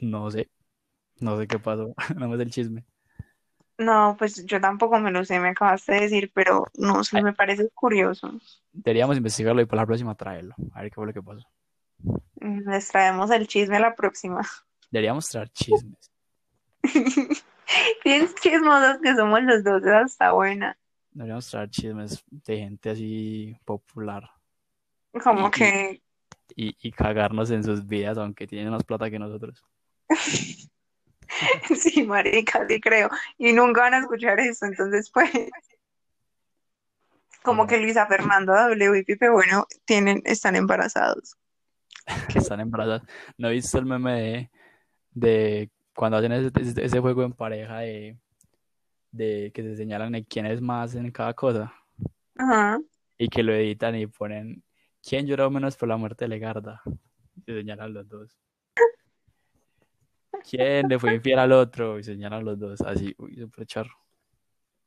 no 0.02 0.30
sé, 0.30 0.50
no 1.22 1.38
sé 1.38 1.48
qué 1.48 1.58
pasó, 1.58 1.96
no 2.18 2.28
me 2.28 2.36
sé 2.36 2.44
el 2.44 2.52
chisme. 2.52 2.84
No, 3.78 4.18
pues 4.20 4.46
yo 4.46 4.60
tampoco 4.60 5.00
me 5.00 5.12
lo 5.12 5.24
sé, 5.24 5.40
me 5.40 5.48
acabaste 5.48 5.94
de 5.94 6.02
decir, 6.02 6.32
pero 6.34 6.66
no 6.78 7.06
sé, 7.06 7.20
Ay, 7.20 7.24
me 7.24 7.32
parece 7.32 7.70
curioso. 7.74 8.38
deberíamos 8.74 9.16
investigarlo 9.16 9.62
y 9.62 9.66
para 9.66 9.84
la 9.84 9.86
próxima 9.86 10.14
traerlo, 10.14 10.54
a 10.74 10.82
ver 10.82 10.92
qué 10.92 10.96
fue 10.96 11.08
lo 11.08 11.14
que 11.14 11.24
pasó. 11.24 11.48
Les 12.36 12.90
traemos 12.90 13.32
el 13.32 13.48
chisme 13.48 13.78
a 13.78 13.80
la 13.80 13.96
próxima. 13.96 14.42
Deberíamos 14.92 15.30
traer 15.30 15.48
chismes. 15.52 16.12
Bien 18.04 18.28
chismosos 18.42 18.98
que 19.02 19.16
somos 19.16 19.42
los 19.44 19.64
dos, 19.64 19.84
esa 19.84 20.02
está 20.02 20.34
buena. 20.34 20.78
Deberíamos 21.12 21.50
traer 21.50 21.70
chismes 21.70 22.24
de 22.30 22.58
gente 22.58 22.90
así 22.90 23.58
popular 23.66 24.30
Como 25.24 25.48
y, 25.48 25.52
que, 25.52 26.02
y, 26.56 26.76
y 26.82 26.92
cagarnos 26.92 27.52
en 27.52 27.64
sus 27.64 27.86
vidas, 27.86 28.18
aunque 28.18 28.48
tienen 28.48 28.72
más 28.72 28.84
plata 28.84 29.10
que 29.10 29.20
nosotros. 29.20 29.64
sí, 31.76 32.04
marica, 32.04 32.66
sí 32.68 32.80
creo. 32.80 33.10
Y 33.38 33.54
nunca 33.54 33.82
van 33.82 33.96
a 33.96 34.00
escuchar 34.00 34.40
eso, 34.40 34.66
entonces 34.66 35.10
pues, 35.12 35.30
como 37.44 37.68
que. 37.68 37.78
Luisa 37.78 38.08
Fernanda 38.08 38.68
W 38.70 39.00
y 39.00 39.04
Pipe 39.04 39.30
Bueno 39.30 39.68
tienen, 39.86 40.22
están 40.26 40.56
embarazados. 40.56 41.36
que 42.32 42.40
están 42.40 42.60
embarazadas. 42.60 43.04
¿No 43.38 43.50
he 43.50 43.54
visto 43.54 43.78
el 43.78 43.86
meme 43.86 44.22
de, 44.22 44.52
de 45.12 45.72
cuando 45.94 46.18
hacen 46.18 46.32
ese 46.32 47.00
juego 47.00 47.24
en 47.24 47.34
pareja 47.34 47.80
de, 47.80 48.18
de 49.12 49.52
que 49.54 49.62
se 49.64 49.76
señalan 49.76 50.14
de 50.14 50.26
quién 50.26 50.46
es 50.46 50.62
más 50.62 50.96
en 50.96 51.12
cada 51.12 51.34
cosa 51.34 51.74
Ajá. 52.38 52.80
y 53.18 53.28
que 53.28 53.44
lo 53.44 53.54
editan 53.54 53.96
y 53.96 54.08
ponen 54.08 54.64
quién 55.04 55.26
lloró 55.28 55.50
menos 55.50 55.76
por 55.78 55.90
la 55.90 55.98
muerte 55.98 56.26
de 56.26 56.30
Legarda? 56.30 56.82
Y 57.36 57.42
se 57.42 57.54
señalan 57.54 57.94
los 57.94 58.08
dos. 58.08 58.38
¿Quién 60.50 60.88
le 60.88 61.00
fue 61.00 61.16
infiel 61.16 61.40
al 61.40 61.52
otro? 61.52 62.00
Y 62.00 62.04
señalan 62.04 62.46
los 62.46 62.58
dos. 62.58 62.82
Así, 62.82 63.14
uy, 63.18 63.36
súper 63.36 63.66
charro. 63.66 64.02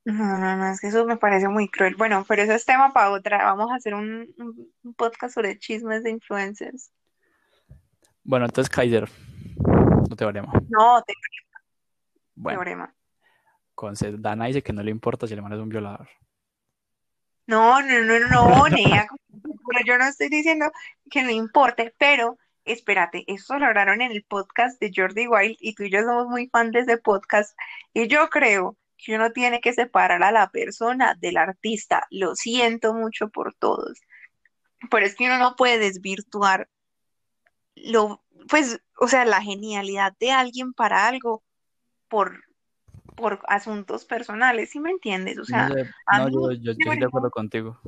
No, 0.05 0.39
no, 0.39 0.57
no, 0.57 0.71
es 0.71 0.81
que 0.81 0.89
eso 0.89 1.07
me 1.07 1.17
parece 1.17 1.49
muy 1.49 1.69
cruel. 1.69 1.95
Bueno, 1.97 2.25
pero 2.29 2.43
eso 2.43 2.53
es 2.53 2.67
tema 2.67 2.93
para 2.93 3.11
otra. 3.11 3.43
Vamos 3.45 3.71
a 3.71 3.77
hacer 3.77 3.95
un, 3.95 4.35
podcast 4.97 5.35
sobre 5.35 5.59
chismes 5.59 6.03
de 6.03 6.11
influencers. 6.11 6.93
Bueno, 8.23 8.45
entonces 8.47 8.69
Kaiser, 8.69 9.09
no 10.09 10.17
teorema. 10.17 10.53
No, 10.69 11.03
te- 11.03 11.15
Bueno, 12.35 12.59
teorema. 12.59 12.95
Con 13.75 13.95
Dana 14.19 14.47
dice 14.47 14.63
que 14.63 14.73
no 14.73 14.83
le 14.83 14.91
importa 14.91 15.27
si 15.27 15.35
el 15.35 15.43
man 15.43 15.53
es 15.53 15.59
un 15.59 15.69
violador. 15.69 16.09
No, 17.47 17.83
no, 17.83 17.99
no, 18.01 18.19
no, 18.29 18.69
Nea, 18.69 19.07
yo 19.87 19.99
no 19.99 20.07
estoy 20.07 20.29
diciendo 20.29 20.71
que 21.11 21.23
no 21.23 21.31
importe, 21.31 21.95
pero 21.99 22.39
espérate, 22.65 23.25
esto 23.27 23.59
lo 23.59 23.67
hablaron 23.67 24.01
en 24.01 24.13
el 24.13 24.25
podcast 24.25 24.81
de 24.81 24.91
Jordi 24.95 25.27
Wild 25.27 25.57
y 25.61 25.75
tú 25.75 25.83
y 25.85 25.91
yo 25.91 26.01
somos 26.03 26.29
muy 26.29 26.49
fan 26.49 26.71
de 26.71 26.81
ese 26.81 26.97
podcast 26.97 27.57
y 27.93 28.09
yo 28.09 28.31
creo 28.31 28.79
que 28.97 29.15
uno 29.17 29.33
tiene 29.33 29.61
que 29.61 29.75
separar 29.75 30.23
a 30.23 30.33
la 30.33 30.49
persona 30.51 31.15
del 31.21 31.37
artista. 31.37 32.07
Lo 32.11 32.35
siento 32.37 32.95
mucho 32.95 33.29
por 33.29 33.55
todos, 33.55 34.01
pero 34.91 35.05
es 35.05 35.15
que 35.15 35.27
uno 35.27 35.39
no 35.39 35.57
puede 35.57 35.79
desvirtuar 35.79 36.69
lo, 37.75 38.25
pues, 38.49 38.81
o 38.99 39.09
sea, 39.09 39.25
la 39.25 39.43
genialidad 39.43 40.15
de 40.19 40.31
alguien 40.31 40.73
para 40.73 41.07
algo 41.07 41.43
por, 42.09 42.45
por 43.17 43.41
asuntos 43.47 44.05
personales, 44.05 44.71
¿sí 44.71 44.81
me 44.81 44.91
entiendes? 44.91 45.39
O 45.39 45.45
sea, 45.45 45.69
no, 46.19 46.29
yo, 46.31 46.53
yo, 46.53 46.61
yo 46.61 46.71
estoy 46.73 46.99
de 46.99 47.05
acuerdo 47.05 47.31
contigo. 47.31 47.79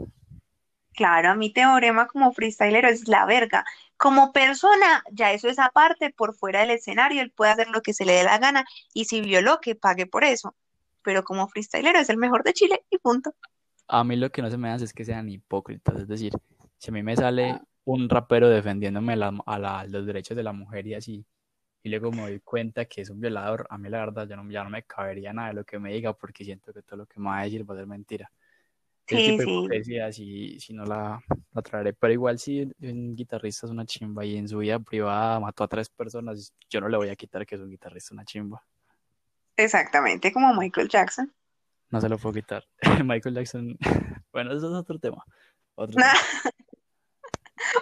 Claro, 0.95 1.31
a 1.31 1.35
mí 1.35 1.53
Teorema 1.53 2.07
como 2.07 2.33
freestylero 2.33 2.89
es 2.89 3.07
la 3.07 3.27
verga. 3.27 3.65
Como 3.99 4.33
persona, 4.33 5.03
ya 5.13 5.33
eso 5.33 5.49
es 5.49 5.59
aparte, 5.59 6.11
por 6.11 6.35
fuera 6.35 6.61
del 6.61 6.71
escenario, 6.71 7.21
él 7.21 7.31
puede 7.31 7.53
hacer 7.53 7.69
lo 7.69 7.83
que 7.83 7.93
se 7.93 8.07
le 8.07 8.15
dé 8.15 8.25
la 8.25 8.39
gana 8.39 8.65
y 8.95 9.05
si 9.05 9.21
violó, 9.21 9.61
que 9.61 9.75
pague 9.75 10.07
por 10.07 10.25
eso. 10.25 10.55
Pero 11.03 11.23
como 11.23 11.49
freestylero 11.49 11.99
es 11.99 12.09
el 12.09 12.17
mejor 12.17 12.45
de 12.45 12.55
Chile 12.55 12.85
y 12.91 12.99
punto. 12.99 13.35
A 13.89 14.05
mí 14.05 14.17
lo 14.17 14.31
que 14.31 14.43
no 14.43 14.51
se 14.51 14.57
me 14.57 14.71
hace 14.71 14.85
es 14.87 14.93
que 14.95 15.05
sean 15.05 15.29
hipócritas. 15.29 16.01
Es 16.01 16.09
decir, 16.09 16.33
si 16.79 16.91
a 16.91 16.93
mí 16.93 17.03
me 17.03 17.15
sale 17.15 17.61
un 17.85 18.09
rapero 18.09 18.49
defendiéndome 18.49 19.17
la- 19.17 19.39
a 19.45 19.59
la- 19.59 19.85
los 19.85 20.07
derechos 20.07 20.37
de 20.37 20.43
la 20.43 20.53
mujer 20.53 20.87
y 20.87 20.95
así, 20.95 21.25
y 21.87 21.89
luego 21.89 22.11
me 22.11 22.23
doy 22.23 22.41
cuenta 22.41 22.87
que 22.87 23.03
es 23.03 23.11
un 23.11 23.21
violador, 23.21 23.65
a 23.71 23.79
mí 23.79 23.89
la 23.89 24.01
verdad 24.01 24.27
ya 24.27 24.35
no, 24.35 24.51
ya 24.51 24.65
no 24.65 24.71
me 24.71 24.83
cabería 24.83 25.33
nada 25.33 25.51
de 25.51 25.55
lo 25.55 25.65
que 25.65 25.79
me 25.79 25.93
diga 25.93 26.13
porque 26.15 26.45
siento 26.45 26.73
que 26.73 26.83
todo 26.83 26.97
lo 26.97 27.07
que 27.07 27.21
me 27.21 27.29
va 27.29 27.39
a 27.39 27.45
decir 27.45 27.65
va 27.65 27.75
a 27.75 27.79
ser 27.79 27.87
mentira. 27.87 28.29
Sí, 29.07 29.15
tipo 29.15 29.39
de 29.39 29.45
sí. 29.45 29.51
hipocresía 29.51 30.13
si, 30.13 30.59
si 30.59 30.75
no 30.75 30.85
la, 30.85 31.23
la 31.53 31.63
traeré. 31.63 31.93
Pero 31.93 32.13
igual 32.13 32.41
si 32.41 32.69
un 32.81 33.15
guitarrista 33.15 33.67
es 33.67 33.71
una 33.71 33.87
chimba 33.87 34.25
y 34.25 34.37
en 34.37 34.49
su 34.49 34.59
vida 34.59 34.81
privada 34.81 35.39
mató 35.39 35.63
a 35.63 35.69
tres 35.69 35.89
personas, 35.89 36.53
yo 36.69 36.81
no 36.81 36.89
le 36.89 36.97
voy 36.97 37.09
a 37.09 37.15
quitar 37.15 37.47
que 37.47 37.55
es 37.55 37.61
un 37.61 37.71
guitarrista 37.71 38.15
una 38.15 38.25
chimba. 38.25 38.61
Exactamente, 39.57 40.33
como 40.33 40.53
Michael 40.55 40.89
Jackson. 40.89 41.33
No 41.91 42.01
se 42.01 42.09
lo 42.09 42.19
puedo 42.19 42.35
quitar. 42.35 42.65
Michael 43.05 43.37
Jackson, 43.37 43.79
bueno, 44.33 44.53
eso 44.53 44.67
es 44.67 44.75
otro 44.75 44.99
tema. 44.99 45.25
Otro 45.77 45.95
tema. 46.03 46.15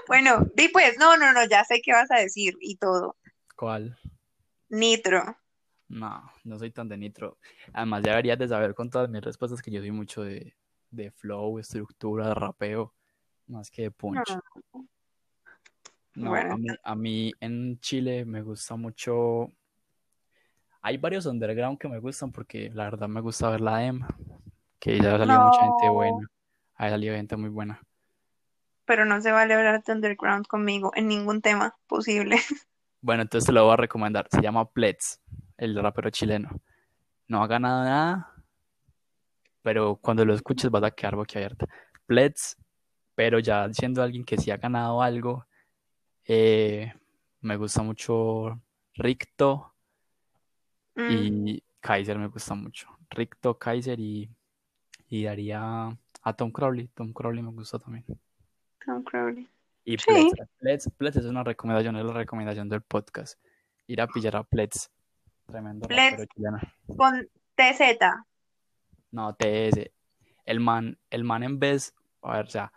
Bueno, 0.08 0.46
di 0.54 0.68
pues, 0.68 0.98
no, 0.98 1.16
no, 1.16 1.32
no, 1.32 1.46
ya 1.46 1.64
sé 1.64 1.80
qué 1.82 1.92
vas 1.92 2.10
a 2.10 2.16
decir 2.16 2.52
y 2.60 2.76
todo. 2.76 3.16
¿Cuál? 3.56 3.98
Nitro. 4.68 5.36
No, 5.88 6.30
no 6.44 6.58
soy 6.58 6.70
tan 6.70 6.88
de 6.88 6.96
nitro. 6.96 7.38
Además, 7.72 8.02
ya 8.02 8.12
deberías 8.12 8.38
de 8.38 8.48
saber 8.48 8.74
con 8.74 8.90
todas 8.90 9.08
mis 9.08 9.22
respuestas 9.22 9.62
que 9.62 9.70
yo 9.70 9.80
soy 9.80 9.90
mucho 9.90 10.22
de, 10.22 10.54
de 10.90 11.10
flow, 11.10 11.58
estructura, 11.58 12.28
de 12.28 12.34
rapeo, 12.34 12.94
más 13.46 13.70
que 13.70 13.82
de 13.82 13.90
punch. 13.90 14.36
No. 14.72 14.88
No, 16.16 16.30
Bueno. 16.30 16.54
a 16.54 16.56
mí, 16.56 16.66
a 16.82 16.94
mí 16.94 17.32
en 17.40 17.78
Chile 17.80 18.24
me 18.24 18.42
gusta 18.42 18.76
mucho. 18.76 19.52
Hay 20.80 20.96
varios 20.96 21.26
underground 21.26 21.78
que 21.78 21.88
me 21.88 21.98
gustan 21.98 22.30
porque 22.30 22.70
la 22.72 22.84
verdad 22.84 23.08
me 23.08 23.20
gusta 23.20 23.50
ver 23.50 23.60
la 23.60 23.84
EM, 23.84 24.06
que 24.78 25.00
ya 25.00 25.14
ha 25.14 25.18
salido 25.18 25.40
mucha 25.40 25.62
gente 25.62 25.88
buena. 25.88 26.26
Ha 26.76 26.90
salido 26.90 27.14
gente 27.14 27.36
muy 27.36 27.50
buena. 27.50 27.80
Pero 28.84 29.04
no 29.06 29.20
se 29.20 29.32
vale 29.32 29.54
hablar 29.54 29.82
de 29.82 29.92
underground 29.92 30.46
conmigo 30.46 30.92
en 30.94 31.08
ningún 31.08 31.40
tema 31.40 31.74
posible. 31.86 32.36
Bueno, 33.04 33.20
entonces 33.20 33.44
te 33.44 33.52
lo 33.52 33.64
voy 33.64 33.74
a 33.74 33.76
recomendar. 33.76 34.26
Se 34.30 34.40
llama 34.40 34.64
Plets, 34.64 35.20
el 35.58 35.76
rapero 35.76 36.08
chileno. 36.08 36.48
No 37.28 37.42
ha 37.42 37.46
ganado 37.46 37.84
nada, 37.84 38.32
pero 39.60 39.96
cuando 39.96 40.24
lo 40.24 40.32
escuches 40.32 40.70
vas 40.70 40.84
a 40.84 40.90
quedar 40.90 41.14
boquiabierta. 41.14 41.66
Plets, 42.06 42.56
pero 43.14 43.40
ya 43.40 43.70
siendo 43.74 44.02
alguien 44.02 44.24
que 44.24 44.38
sí 44.38 44.50
ha 44.50 44.56
ganado 44.56 45.02
algo, 45.02 45.44
eh, 46.24 46.94
me 47.42 47.56
gusta 47.58 47.82
mucho 47.82 48.58
Ricto 48.94 49.74
Mm, 50.94 51.48
y 51.48 51.62
Kaiser 51.80 52.18
me 52.18 52.28
gusta 52.28 52.54
mucho. 52.54 52.88
Ricto, 53.10 53.58
Kaiser 53.58 54.00
y, 54.00 54.30
y 55.10 55.24
daría 55.24 55.94
a 56.22 56.32
Tom 56.32 56.50
Crowley. 56.50 56.88
Tom 56.94 57.12
Crowley 57.12 57.42
me 57.42 57.50
gusta 57.50 57.78
también. 57.78 58.06
Tom 58.86 59.02
Crowley. 59.02 59.46
Y 59.84 59.98
Sí. 59.98 60.04
Plets, 60.06 60.50
Plets, 60.58 60.90
Plets 60.96 61.16
es 61.18 61.24
una 61.26 61.44
recomendación, 61.44 61.96
es 61.96 62.04
la 62.04 62.12
recomendación 62.12 62.68
del 62.68 62.82
podcast. 62.82 63.38
Ir 63.86 64.00
a 64.00 64.06
pillar 64.06 64.36
a 64.36 64.44
Plets. 64.44 64.90
Tremendo 65.46 65.86
Plets. 65.86 66.26
Con 66.96 67.28
TZ. 67.54 67.98
No, 69.10 69.34
TS. 69.34 69.90
El 70.46 70.60
man, 70.60 70.98
el 71.10 71.24
man 71.24 71.42
en 71.42 71.58
vez, 71.58 71.94
a 72.22 72.36
ver, 72.36 72.46
o 72.46 72.50
sea, 72.50 72.72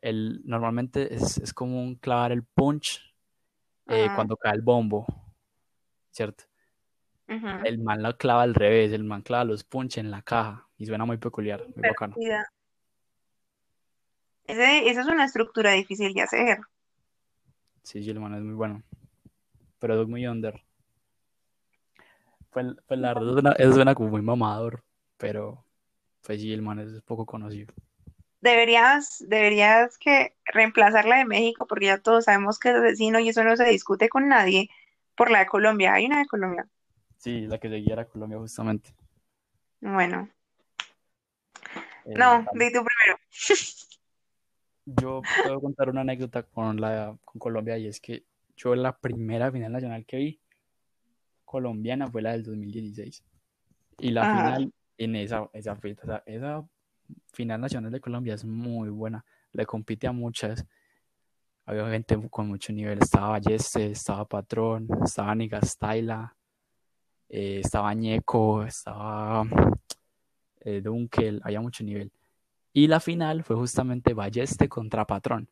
el, 0.00 0.42
normalmente 0.44 1.14
es, 1.14 1.38
es 1.38 1.52
común 1.52 1.96
clavar 1.96 2.32
el 2.32 2.42
punch 2.44 3.14
eh, 3.86 4.08
cuando 4.14 4.36
cae 4.36 4.54
el 4.54 4.62
bombo, 4.62 5.06
¿cierto? 6.10 6.44
El 7.26 7.78
man 7.78 8.02
lo 8.02 8.16
clava 8.16 8.42
al 8.42 8.54
revés, 8.54 8.92
el 8.92 9.04
man 9.04 9.22
clava 9.22 9.44
los 9.44 9.64
punch 9.64 9.98
en 9.98 10.10
la 10.10 10.22
caja 10.22 10.68
y 10.76 10.86
suena 10.86 11.04
muy 11.04 11.16
peculiar, 11.16 11.64
muy 11.74 11.88
bacano. 11.88 12.14
Ese- 14.46 14.88
esa 14.88 15.02
es 15.02 15.06
una 15.06 15.26
estructura 15.26 15.72
difícil 15.72 16.14
de 16.14 16.22
hacer. 16.22 16.58
Sí, 17.84 18.02
sí, 18.02 18.10
el 18.10 18.18
man 18.20 18.34
es 18.34 18.42
muy 18.42 18.54
bueno, 18.54 18.82
pero 19.80 20.02
es 20.02 20.08
muy 20.08 20.26
under. 20.26 20.62
Pues, 22.50 22.66
pues 22.86 23.00
la 23.00 23.12
verdad 23.14 23.32
suena, 23.32 23.52
eso 23.52 23.72
suena 23.74 23.94
como 23.94 24.08
muy 24.10 24.22
mamador, 24.22 24.82
pero 25.18 25.64
pues 26.22 26.40
sí, 26.40 26.52
el 26.52 26.62
man 26.62 26.80
es 26.80 27.02
poco 27.02 27.26
conocido. 27.26 27.74
Deberías, 28.40 29.24
deberías 29.26 29.98
que 29.98 30.36
reemplazar 30.44 31.04
la 31.06 31.16
de 31.16 31.24
México, 31.24 31.66
porque 31.66 31.86
ya 31.86 31.98
todos 32.00 32.24
sabemos 32.26 32.58
que 32.60 32.70
es 32.70 32.80
vecino 32.80 33.18
y 33.18 33.28
eso 33.30 33.42
no 33.42 33.56
se 33.56 33.64
discute 33.64 34.08
con 34.08 34.28
nadie, 34.28 34.68
por 35.16 35.30
la 35.32 35.40
de 35.40 35.46
Colombia. 35.46 35.94
Hay 35.94 36.06
una 36.06 36.18
de 36.20 36.26
Colombia. 36.26 36.68
Sí, 37.16 37.48
la 37.48 37.58
que 37.58 37.68
seguía 37.68 37.94
era 37.94 38.06
Colombia 38.06 38.38
justamente. 38.38 38.94
Bueno, 39.80 40.30
Eh, 42.04 42.18
no, 42.18 42.48
di 42.52 42.72
tú 42.72 42.82
primero. 42.84 43.18
Yo 44.86 45.22
puedo 45.42 45.60
contar 45.60 45.88
una 45.88 46.02
anécdota 46.02 46.42
con 46.42 46.80
la 46.80 47.16
con 47.24 47.38
Colombia 47.38 47.78
y 47.78 47.86
es 47.86 48.00
que 48.00 48.24
yo 48.56 48.74
la 48.74 48.96
primera 48.96 49.50
final 49.50 49.72
nacional 49.72 50.04
que 50.04 50.16
vi 50.16 50.40
colombiana 51.44 52.10
fue 52.10 52.22
la 52.22 52.32
del 52.32 52.42
2016 52.42 53.24
y 53.98 54.10
la 54.10 54.22
Ajá. 54.22 54.30
final 54.36 54.72
en 54.98 55.16
esa 55.16 55.48
esa, 55.52 55.78
esa 56.26 56.68
final 57.32 57.60
nacional 57.60 57.92
de 57.92 58.00
Colombia 58.00 58.34
es 58.34 58.44
muy 58.44 58.88
buena, 58.90 59.24
le 59.52 59.66
compite 59.66 60.06
a 60.06 60.12
muchas, 60.12 60.64
había 61.66 61.88
gente 61.90 62.18
con 62.30 62.48
mucho 62.48 62.72
nivel, 62.72 62.98
estaba 63.00 63.30
Balleste, 63.30 63.90
estaba 63.90 64.26
Patrón, 64.26 64.88
estaba 65.04 65.34
Nigastaila, 65.34 66.36
eh, 67.28 67.60
estaba 67.64 67.92
Ñeco, 67.94 68.64
estaba 68.64 69.44
eh, 70.60 70.80
Dunkel, 70.80 71.40
había 71.44 71.60
mucho 71.60 71.84
nivel. 71.84 72.12
Y 72.76 72.88
la 72.88 72.98
final 72.98 73.44
fue 73.44 73.54
justamente 73.54 74.14
Balleste 74.14 74.68
contra 74.68 75.06
Patrón. 75.06 75.48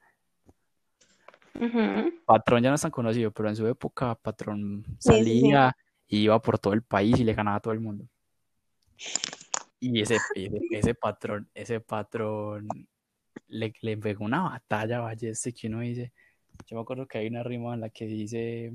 Patrón 2.26 2.64
ya 2.64 2.70
no 2.70 2.74
es 2.74 2.82
tan 2.82 2.90
conocido, 2.90 3.30
pero 3.30 3.48
en 3.48 3.54
su 3.54 3.64
época 3.68 4.16
Patrón 4.16 4.84
Sí, 4.84 4.94
sí, 4.98 4.98
sí. 4.98 5.18
salía 5.40 5.76
y 6.08 6.22
iba 6.22 6.42
por 6.42 6.58
todo 6.58 6.72
el 6.72 6.82
país 6.82 7.20
y 7.20 7.24
le 7.24 7.32
ganaba 7.32 7.58
a 7.58 7.60
todo 7.60 7.72
el 7.72 7.80
mundo. 7.80 8.08
Y 9.78 10.00
ese, 10.00 10.16
ese, 10.34 10.60
ese 10.72 10.94
patrón, 10.94 11.48
ese 11.54 11.80
patrón 11.80 12.68
le, 13.46 13.72
le 13.82 13.96
pegó 13.96 14.24
una 14.24 14.42
batalla 14.42 14.98
a 14.98 15.02
Balleste 15.02 15.52
que 15.52 15.68
uno 15.68 15.78
dice. 15.80 16.12
Yo 16.66 16.76
me 16.76 16.82
acuerdo 16.82 17.06
que 17.06 17.18
hay 17.18 17.28
una 17.28 17.44
rima 17.44 17.74
en 17.74 17.80
la 17.80 17.90
que 17.90 18.06
dice 18.06 18.74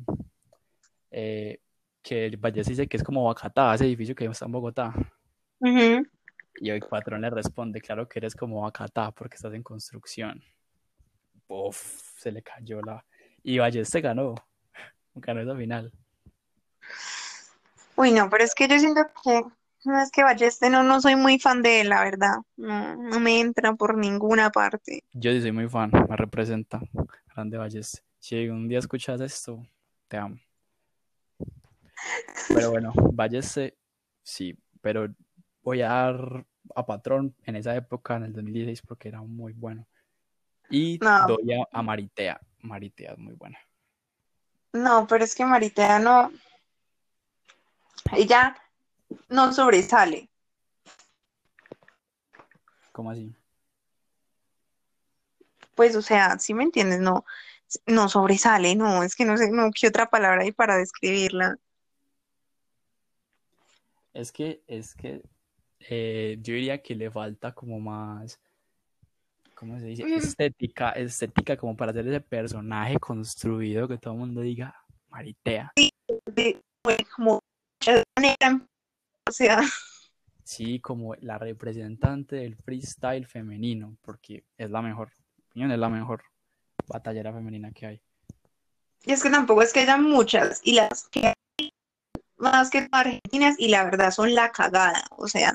eh, 1.12 1.60
que 2.02 2.34
Balleste 2.38 2.72
dice 2.72 2.88
que 2.88 2.96
es 2.96 3.04
como 3.04 3.26
Bacatá, 3.26 3.76
ese 3.76 3.86
edificio 3.86 4.16
que 4.16 4.24
está 4.26 4.46
en 4.46 4.52
Bogotá. 4.54 4.94
Ujú. 5.60 6.08
Y 6.60 6.70
el 6.70 6.82
patrón 6.82 7.22
le 7.22 7.30
responde, 7.30 7.82
claro 7.82 8.08
que 8.08 8.20
eres 8.20 8.36
como 8.36 8.62
Bacatá 8.62 9.12
porque 9.12 9.36
estás 9.36 9.54
en 9.54 9.64
construcción. 9.64 10.44
Uf, 11.48 11.78
se 12.18 12.32
le 12.32 12.42
cayó 12.42 12.82
la... 12.82 13.04
Y 13.44 13.60
Balleste 13.60 14.02
ganó. 14.02 14.36
Ganó 15.16 15.42
esa 15.42 15.56
final. 15.56 15.92
Uy, 17.96 18.12
no, 18.12 18.30
pero 18.30 18.44
es 18.44 18.54
que 18.54 18.68
yo 18.68 18.78
siento 18.78 19.02
que 19.24 19.42
no 19.86 20.02
es 20.02 20.12
que 20.12 20.24
Balleste, 20.24 20.70
no, 20.70 20.84
no 20.84 21.00
soy 21.02 21.16
muy 21.16 21.40
fan 21.40 21.62
de 21.62 21.82
él, 21.82 21.90
la 21.90 22.04
verdad. 22.04 22.38
No, 22.58 22.96
no 22.96 23.20
me 23.20 23.40
entra 23.40 23.74
por 23.74 23.98
ninguna 23.98 24.52
parte. 24.52 25.04
Yo 25.14 25.32
sí 25.32 25.42
soy 25.42 25.52
muy 25.52 25.70
fan, 25.70 25.92
me 26.10 26.16
representa. 26.16 26.82
Grande 27.34 27.58
Balleste. 27.58 28.02
Si 28.20 28.36
algún 28.36 28.68
día 28.68 28.80
escuchas 28.80 29.22
esto, 29.22 29.66
te 30.08 30.18
amo. 30.18 30.38
Pero 32.50 32.72
bueno, 32.72 32.92
Balleste, 33.14 33.78
sí, 34.24 34.58
pero 34.82 35.08
voy 35.68 35.82
a 35.82 35.90
dar 35.90 36.46
a 36.76 36.86
Patrón 36.86 37.36
en 37.44 37.58
esa 37.58 37.76
época, 37.76 38.16
en 38.16 38.24
el 38.24 38.32
2016, 38.32 38.84
porque 38.84 39.10
era 39.10 39.22
muy 39.22 39.52
bueno. 39.52 39.86
Y 40.70 40.98
No. 41.02 41.28
doy 41.28 41.56
a, 41.56 41.68
a 41.74 41.84
Maritea. 41.84 42.40
Maritea 42.60 43.12
es 43.12 43.18
muy 43.18 43.34
buena. 43.34 43.60
No, 44.72 45.06
pero 45.08 45.26
es 45.26 45.36
que 45.36 45.44
Maritea 45.44 46.00
no. 46.00 46.32
Ella 48.14 48.56
no 49.28 49.52
sobresale. 49.52 50.30
¿Cómo 52.94 53.12
así? 53.12 53.36
Pues, 55.76 55.98
o 55.98 56.02
sea, 56.02 56.40
si 56.40 56.54
me 56.54 56.64
entiendes, 56.64 57.02
no, 57.02 57.26
no 57.86 58.08
sobresale, 58.08 58.74
no, 58.78 59.04
es 59.04 59.18
que 59.18 59.26
no 59.26 59.36
sé, 59.36 59.52
no, 59.52 59.70
qué 59.78 59.88
otra 59.88 60.10
palabra 60.10 60.44
hay 60.44 60.54
para 60.54 60.78
describirla. 60.78 61.58
Es 64.14 64.32
que, 64.32 64.64
es 64.68 64.96
que 64.96 65.22
eh, 65.90 66.38
yo 66.42 66.54
diría 66.54 66.82
que 66.82 66.96
le 66.96 67.10
falta 67.10 67.54
como 67.54 67.80
más, 67.80 68.40
¿cómo 69.56 69.80
se 69.80 69.86
dice? 69.86 70.06
Mm. 70.06 70.14
Estética, 70.14 70.92
estética 70.92 71.58
como 71.58 71.76
para 71.78 71.92
hacer 71.92 72.08
ese 72.08 72.22
personaje 72.22 72.98
construido 73.00 73.88
que 73.88 73.98
todo 73.98 74.14
el 74.14 74.20
mundo 74.20 74.42
diga, 74.42 74.76
Maritea. 75.10 75.72
De, 76.26 76.62
fue 76.84 76.98
como 77.16 77.42
o 79.28 79.32
sea, 79.32 79.62
Sí, 80.44 80.80
como 80.80 81.16
la 81.16 81.38
representante 81.38 82.38
del 82.38 82.56
freestyle 82.56 83.26
femenino, 83.26 83.98
porque 84.02 84.46
es 84.58 84.70
la 84.70 84.82
mejor, 84.82 85.12
opinión, 85.50 85.72
es 85.72 85.80
la 85.80 85.90
mejor 85.90 86.24
batallera 86.88 87.34
femenina 87.34 87.72
que 87.72 87.86
hay. 87.86 88.02
y 89.04 89.12
es 89.12 89.22
que 89.22 89.30
tampoco 89.30 89.62
es 89.62 89.74
que 89.74 89.82
haya 89.82 89.98
muchas, 89.98 90.62
y 90.64 90.74
las 90.74 91.08
que 91.10 91.34
más 92.38 92.70
que 92.70 92.88
argentinas, 92.92 93.56
y 93.58 93.70
la 93.70 93.84
verdad 93.84 94.12
son 94.12 94.34
la 94.36 94.52
cagada, 94.52 95.04
o 95.12 95.28
sea, 95.28 95.54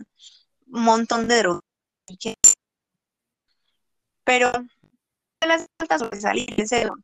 un 0.66 0.82
montón 0.82 1.28
de 1.28 1.38
drogas. 1.38 1.62
Pero 4.24 4.52
no 4.52 5.48
le 5.48 5.54
hace 5.54 5.66
falta 5.78 5.98
sobresalir, 5.98 6.58
en 6.58 6.68
serio. 6.68 6.94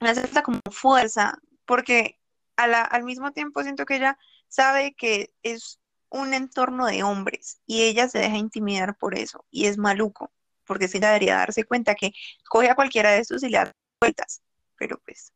Le 0.00 0.10
hace 0.10 0.22
falta 0.22 0.42
como 0.42 0.60
fuerza, 0.70 1.38
porque 1.66 2.18
a 2.56 2.66
la- 2.66 2.82
al 2.82 3.04
mismo 3.04 3.32
tiempo 3.32 3.62
siento 3.62 3.86
que 3.86 3.96
ella 3.96 4.18
sabe 4.48 4.94
que 4.94 5.32
es 5.42 5.78
un 6.10 6.34
entorno 6.34 6.86
de 6.86 7.02
hombres 7.02 7.60
y 7.66 7.82
ella 7.84 8.08
se 8.08 8.18
deja 8.18 8.36
intimidar 8.36 8.96
por 8.96 9.16
eso 9.16 9.46
y 9.50 9.66
es 9.66 9.78
maluco, 9.78 10.32
porque 10.64 10.88
sí 10.88 10.98
ella 10.98 11.08
debería 11.08 11.36
darse 11.36 11.64
cuenta 11.64 11.94
que 11.94 12.12
coge 12.48 12.68
a 12.70 12.74
cualquiera 12.74 13.10
de 13.12 13.20
estos 13.20 13.42
y 13.44 13.48
le 13.48 13.58
da 13.58 13.72
vueltas, 14.00 14.42
pero 14.76 14.98
pues 15.04 15.32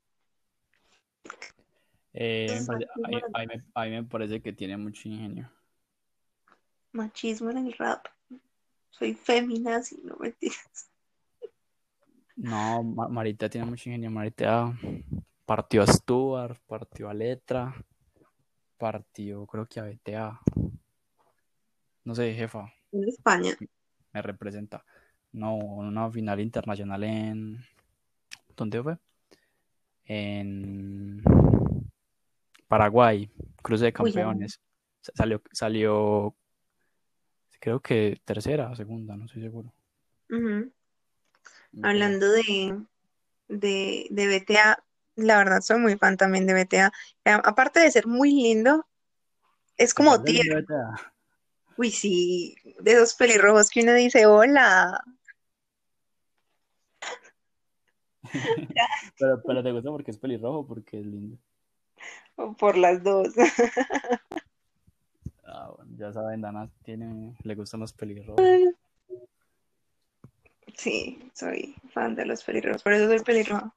Eh, 2.14 2.46
me 2.48 2.56
es 2.56 2.66
parece- 2.66 2.90
a, 2.94 3.08
mí- 3.08 3.14
machismo, 3.32 3.72
a 3.74 3.84
mí 3.84 3.90
me, 3.90 4.04
parece 4.04 4.40
que 4.40 4.52
tiene 4.52 4.76
mucho 4.76 5.08
ingenio. 5.08 5.50
machismo 6.92 7.50
en 7.50 7.58
el 7.58 7.72
rap. 7.72 8.06
Soy 8.90 9.14
feminazi, 9.14 10.00
no 10.04 10.16
mentiras. 10.16 10.90
No, 12.36 12.82
Ma- 12.84 13.08
Maritea 13.08 13.48
tiene 13.48 13.66
mucho 13.66 13.88
ingenio. 13.88 14.10
Maritea 14.10 14.72
partió 15.44 15.82
a 15.82 15.86
Stuart, 15.88 16.56
partió 16.66 17.08
a 17.08 17.14
Letra, 17.14 17.74
partió 18.78 19.44
creo 19.46 19.66
que 19.66 19.80
a 19.80 19.84
BTA. 19.84 20.40
No 22.04 22.14
sé, 22.14 22.32
jefa, 22.34 22.72
En 22.92 23.08
España. 23.08 23.56
me 24.12 24.22
representa. 24.22 24.84
No, 25.32 25.56
una 25.56 26.08
final 26.12 26.38
internacional 26.40 27.02
en... 27.02 27.58
¿Dónde 28.56 28.80
fue? 28.82 28.96
En 30.04 31.22
Paraguay, 32.74 33.30
cruce 33.62 33.84
de 33.84 33.92
campeones. 33.92 34.60
Sa- 35.00 35.12
Salió, 35.14 35.40
salió, 35.52 36.34
creo 37.60 37.78
que 37.78 38.20
tercera 38.24 38.68
o 38.68 38.74
segunda, 38.74 39.16
no 39.16 39.26
estoy 39.26 39.42
seguro. 39.42 39.72
Pero 40.26 40.66
Hablando 41.84 42.32
de, 42.32 42.82
de, 43.46 44.06
de 44.10 44.26
BTA, 44.26 44.82
la 45.14 45.38
verdad 45.38 45.60
soy 45.60 45.78
muy 45.78 45.96
fan 45.96 46.16
también 46.16 46.46
de 46.48 46.54
BTA. 46.54 46.92
Aparte 47.44 47.78
de 47.78 47.92
ser 47.92 48.08
muy 48.08 48.32
lindo, 48.32 48.84
es 49.76 49.94
¿te 49.94 50.02
como 50.02 50.20
tierno. 50.24 50.66
Uy, 51.76 51.92
sí, 51.92 52.56
de 52.80 52.92
esos 52.92 53.14
pelirrojos 53.14 53.70
que 53.70 53.82
uno 53.82 53.92
dice, 53.94 54.26
hola. 54.26 55.00
Pero, 59.16 59.40
pero 59.46 59.62
te 59.62 59.70
gusta 59.70 59.90
porque 59.90 60.10
es 60.10 60.18
pelirrojo 60.18 60.66
porque 60.66 60.98
es 60.98 61.06
lindo. 61.06 61.38
Por 62.58 62.76
las 62.76 63.02
dos. 63.02 63.28
Ah, 65.46 65.70
bueno, 65.76 65.92
ya 65.96 66.12
saben, 66.12 66.40
Dana 66.40 66.68
tiene, 66.82 67.36
le 67.44 67.54
gustan 67.54 67.80
los 67.80 67.92
pelirrojos. 67.92 68.42
Sí, 70.76 71.30
soy 71.34 71.76
fan 71.90 72.16
de 72.16 72.26
los 72.26 72.42
pelirrojos, 72.42 72.82
por 72.82 72.92
eso 72.92 73.06
soy 73.06 73.20
pelirroja. 73.20 73.72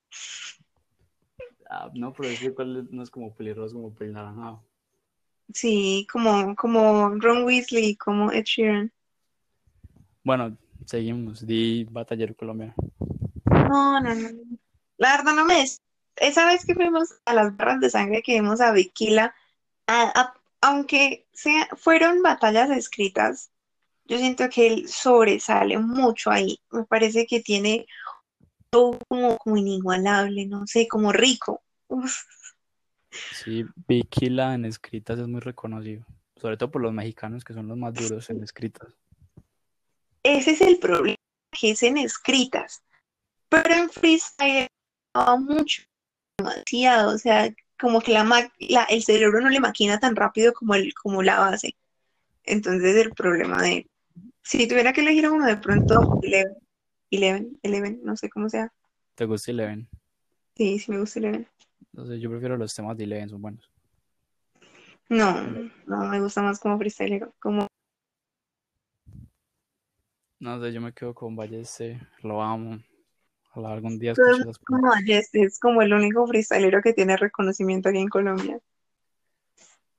Ah, 1.70 1.92
no, 1.94 2.12
pero 2.12 2.30
es 2.30 2.40
que 2.40 2.54
cuál 2.54 2.88
no 2.90 3.04
es 3.04 3.12
como 3.12 3.36
pelirrojo, 3.36 3.68
es 3.68 3.74
como 3.74 3.94
pelinaranjado. 3.94 4.64
Sí, 5.54 6.08
como, 6.12 6.56
como 6.56 7.10
Ron 7.20 7.44
Weasley, 7.44 7.96
como 7.96 8.32
Ed 8.32 8.46
Sheeran. 8.46 8.92
Bueno, 10.24 10.58
seguimos. 10.86 11.46
Di 11.46 11.86
Batallero 11.86 12.36
colombiano. 12.36 12.74
No, 13.46 14.00
no, 14.00 14.14
no. 14.14 14.30
La 14.98 15.18
verdad 15.18 15.34
no 15.34 15.46
me 15.46 15.62
es. 15.62 15.82
Esa 16.20 16.46
vez 16.46 16.66
que 16.66 16.76
fuimos 16.76 17.14
a 17.26 17.34
las 17.34 17.56
barras 17.56 17.80
de 17.80 17.90
sangre 17.90 18.22
que 18.24 18.34
vimos 18.34 18.62
a 18.62 18.72
Viquila, 18.72 19.36
a- 19.88 20.20
a- 20.22 20.34
aunque 20.62 21.28
sea, 21.34 21.68
fueron 21.76 22.22
batallas 22.22 22.70
escritas, 22.72 23.52
yo 24.06 24.18
siento 24.18 24.50
que 24.50 24.68
él 24.68 24.90
sobresale 24.90 25.78
mucho 25.78 26.32
ahí. 26.32 26.60
Me 26.72 26.86
parece 26.86 27.26
que 27.28 27.42
tiene 27.42 27.86
todo 28.70 29.00
como, 29.08 29.38
como 29.38 29.58
inigualable, 29.58 30.46
no 30.46 30.66
sé, 30.66 30.88
como 30.88 31.12
rico. 31.12 31.62
Uf, 31.88 32.24
Sí, 33.32 33.64
Vicky 33.88 34.28
en 34.28 34.66
escritas 34.66 35.20
es 35.20 35.28
muy 35.28 35.40
reconocido. 35.42 36.06
Sobre 36.36 36.58
todo 36.58 36.72
por 36.72 36.82
los 36.82 36.94
mexicanos 36.94 37.44
que 37.44 37.54
son 37.54 37.68
los 37.68 37.78
más 37.78 37.94
duros 37.94 38.30
en 38.30 38.44
escritas. 38.44 38.88
ese 40.24 40.52
es 40.52 40.62
el 40.62 40.78
problema, 40.80 41.18
que 41.52 41.72
es 41.72 41.84
en 41.84 41.98
escritas. 41.98 42.84
Pero 43.50 43.74
en 43.74 43.90
freestyle 43.90 44.68
mucho, 45.40 45.84
demasiado. 46.38 47.14
O 47.14 47.18
sea, 47.18 47.54
como 47.80 48.02
que 48.02 48.12
la, 48.14 48.24
ma- 48.24 48.52
la- 48.60 48.84
el 48.86 49.04
cerebro 49.04 49.42
no 49.42 49.50
le 49.50 49.60
maquina 49.60 50.00
tan 50.00 50.16
rápido 50.16 50.54
como, 50.54 50.76
el, 50.76 50.94
como 50.94 51.24
la 51.24 51.40
base. 51.40 51.76
Entonces 52.44 52.96
el 52.96 53.14
problema 53.14 53.62
de, 53.62 53.88
si 54.44 54.68
tuviera 54.68 54.94
que 54.94 55.02
elegir 55.02 55.30
uno 55.30 55.46
de 55.46 55.58
pronto, 55.58 56.18
Eleven, 56.22 56.56
Eleven, 57.12 57.60
Eleven, 57.64 58.00
no 58.04 58.16
sé 58.16 58.30
cómo 58.30 58.50
sea. 58.50 58.72
¿Te 59.16 59.26
gusta 59.26 59.52
Eleven? 59.52 59.88
Sí, 60.56 60.80
sí 60.80 60.92
me 60.92 61.00
gusta 61.00 61.20
Eleven. 61.20 61.48
Entonces 61.92 62.22
yo 62.22 62.30
prefiero 62.30 62.58
los 62.58 62.74
temas 62.74 62.98
de 62.98 63.04
Eleven, 63.06 63.30
son 63.30 63.42
buenos. 63.42 63.70
No, 65.10 65.34
no, 65.86 65.98
me 66.06 66.20
gusta 66.20 66.42
más 66.42 66.60
como 66.60 66.78
freestyle, 66.78 67.28
como 67.40 67.68
No 70.40 70.62
sé, 70.62 70.72
yo 70.72 70.82
me 70.82 70.94
quedo 70.94 71.16
con 71.16 71.36
Balleste, 71.36 72.00
lo 72.22 72.42
amo. 72.44 72.80
Ojalá 73.58 73.74
algún 73.74 73.98
día 73.98 74.14
como 74.14 74.52
es 75.34 75.60
como 75.60 75.82
el 75.82 75.92
único 75.92 76.28
freestylero 76.28 76.80
que 76.84 76.94
tiene 76.94 77.18
reconocimiento 77.18 77.90
aquí 77.90 77.98
en 77.98 78.08
Colombia. 78.08 78.60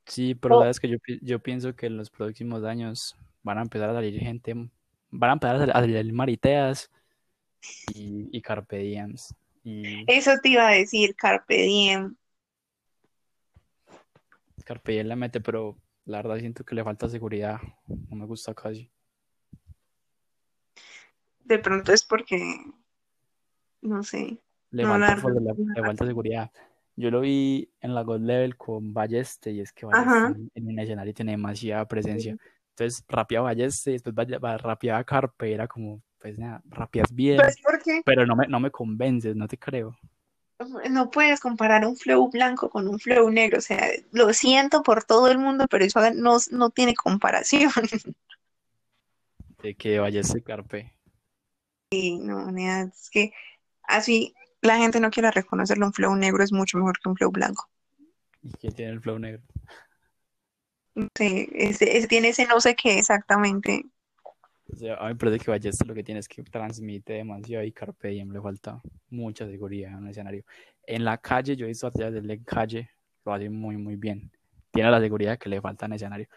Sí, 0.06 0.36
pero 0.36 0.56
Oh. 0.58 0.60
sabes 0.60 0.78
que 0.78 0.88
yo, 0.88 0.98
pi- 1.00 1.18
yo 1.22 1.40
pienso 1.40 1.74
que 1.74 1.86
en 1.86 1.96
los 1.96 2.08
próximos 2.08 2.62
años 2.62 3.16
van 3.42 3.58
a 3.58 3.62
empezar 3.62 3.90
a 3.90 3.94
salir 3.94 4.18
gente, 4.20 4.54
van 5.10 5.30
a 5.30 5.32
empezar 5.32 5.56
a 5.56 5.58
sal- 5.58 5.70
a 5.74 5.80
salir 5.80 6.12
mariteas 6.12 6.88
y, 7.92 8.28
y 8.30 8.40
carpe 8.42 8.78
diems. 8.78 9.34
Y 9.64 10.04
Eso 10.06 10.32
te 10.40 10.50
iba 10.50 10.68
a 10.68 10.72
decir, 10.72 11.16
Carpe 11.16 11.56
Diem. 11.56 12.14
carpe 14.64 14.92
diem 14.92 15.08
le 15.08 15.16
mete, 15.16 15.40
pero 15.40 15.76
la 16.04 16.18
verdad 16.22 16.38
siento 16.38 16.64
que 16.64 16.74
le 16.76 16.84
falta 16.84 17.08
seguridad. 17.08 17.58
No 17.88 18.16
me 18.16 18.24
gusta 18.26 18.54
casi. 18.54 18.88
De 21.44 21.58
pronto 21.58 21.92
es 21.92 22.04
porque, 22.04 22.38
no 23.82 24.02
sé. 24.02 24.38
Le 24.70 24.82
No, 24.82 24.88
falta, 24.88 25.14
la 25.14 25.16
fuerza, 25.16 25.40
verdad, 25.40 25.54
le, 25.56 25.64
no. 25.64 25.74
le 25.74 25.82
falta 25.82 26.06
seguridad. 26.06 26.50
Yo 26.96 27.10
lo 27.10 27.20
vi 27.20 27.70
en 27.80 27.94
la 27.94 28.02
God 28.02 28.20
Level 28.20 28.56
con 28.56 28.92
Balleste 28.92 29.52
y 29.52 29.60
es 29.60 29.72
que. 29.72 29.86
Balleste 29.86 30.26
en, 30.26 30.50
en 30.54 30.68
un 30.68 30.78
escenario 30.78 31.14
tiene 31.14 31.32
demasiada 31.32 31.86
presencia. 31.86 32.36
Entonces 32.70 33.04
rapeaba 33.08 33.46
Balleste 33.46 33.90
y 33.90 33.92
después 33.94 34.14
rapeaba 34.62 35.04
Carpe, 35.04 35.52
era 35.52 35.66
como, 35.66 36.02
pues 36.18 36.38
nada, 36.38 36.62
rapeas 36.66 37.12
bien, 37.12 37.36
Pues 37.36 37.56
pero 38.04 38.26
no 38.26 38.36
me, 38.36 38.46
no 38.46 38.60
me 38.60 38.70
convences, 38.70 39.34
no 39.36 39.48
te 39.48 39.58
creo. 39.58 39.96
no 40.90 41.10
puedes 41.10 41.40
comparar 41.40 41.86
un 41.86 41.96
flow 41.96 42.30
blanco 42.30 42.68
con 42.70 42.88
un 42.88 42.98
flow 42.98 43.30
negro. 43.30 43.58
O 43.58 43.60
sea, 43.60 43.88
lo 44.12 44.32
siento 44.32 44.82
por 44.82 45.04
todo 45.04 45.28
el 45.30 45.38
mundo, 45.38 45.66
pero 45.70 45.84
eso 45.84 46.00
no, 46.14 46.36
no 46.50 46.70
tiene 46.70 46.94
comparación. 46.94 47.70
De 49.62 49.74
que 49.74 49.98
Balleste 50.00 50.42
Carpe. 50.42 50.94
Y 51.90 52.18
no, 52.18 52.50
es 52.56 53.08
que 53.10 53.32
así 53.88 54.34
la 54.60 54.78
gente 54.78 55.00
no 55.00 55.10
quiere 55.10 55.30
reconocerlo. 55.30 55.86
Un 55.86 55.92
flow 55.92 56.14
negro 56.14 56.42
es 56.42 56.52
mucho 56.52 56.78
mejor 56.78 56.98
que 56.98 57.08
un 57.08 57.16
flow 57.16 57.32
blanco. 57.32 57.68
¿Y 58.42 58.52
quién 58.52 58.72
tiene 58.74 58.92
el 58.92 59.00
flow 59.00 59.18
negro? 59.18 59.42
Sí, 61.14 61.48
ese, 61.52 61.96
ese 61.96 62.08
tiene 62.08 62.28
ese 62.28 62.46
no 62.46 62.60
sé 62.60 62.74
qué 62.74 62.98
exactamente. 62.98 63.84
O 64.70 64.76
sea, 64.76 64.96
a 64.96 65.04
mí 65.04 65.08
me 65.08 65.16
parece 65.16 65.44
que 65.44 65.50
Ballesta 65.50 65.84
lo 65.84 65.94
que 65.94 66.04
tiene 66.04 66.20
es 66.20 66.28
que 66.28 66.42
transmite 66.42 67.14
demasiado 67.14 67.64
y 67.64 67.72
Carpe 67.72 68.08
Diem 68.08 68.30
le 68.30 68.40
falta 68.40 68.80
mucha 69.08 69.46
seguridad 69.46 69.92
en 69.92 69.98
un 69.98 70.08
escenario. 70.08 70.44
En 70.82 71.04
la 71.04 71.18
calle, 71.18 71.56
yo 71.56 71.64
he 71.64 71.68
visto 71.68 71.86
batallas 71.86 72.12
de 72.12 72.18
él 72.18 72.30
en 72.30 72.44
calle, 72.44 72.90
lo 73.24 73.32
hace 73.32 73.48
muy, 73.48 73.76
muy 73.76 73.96
bien. 73.96 74.30
Tiene 74.70 74.90
la 74.90 75.00
seguridad 75.00 75.38
que 75.38 75.48
le 75.48 75.60
falta 75.60 75.86
en 75.86 75.94
escenario. 75.94 76.28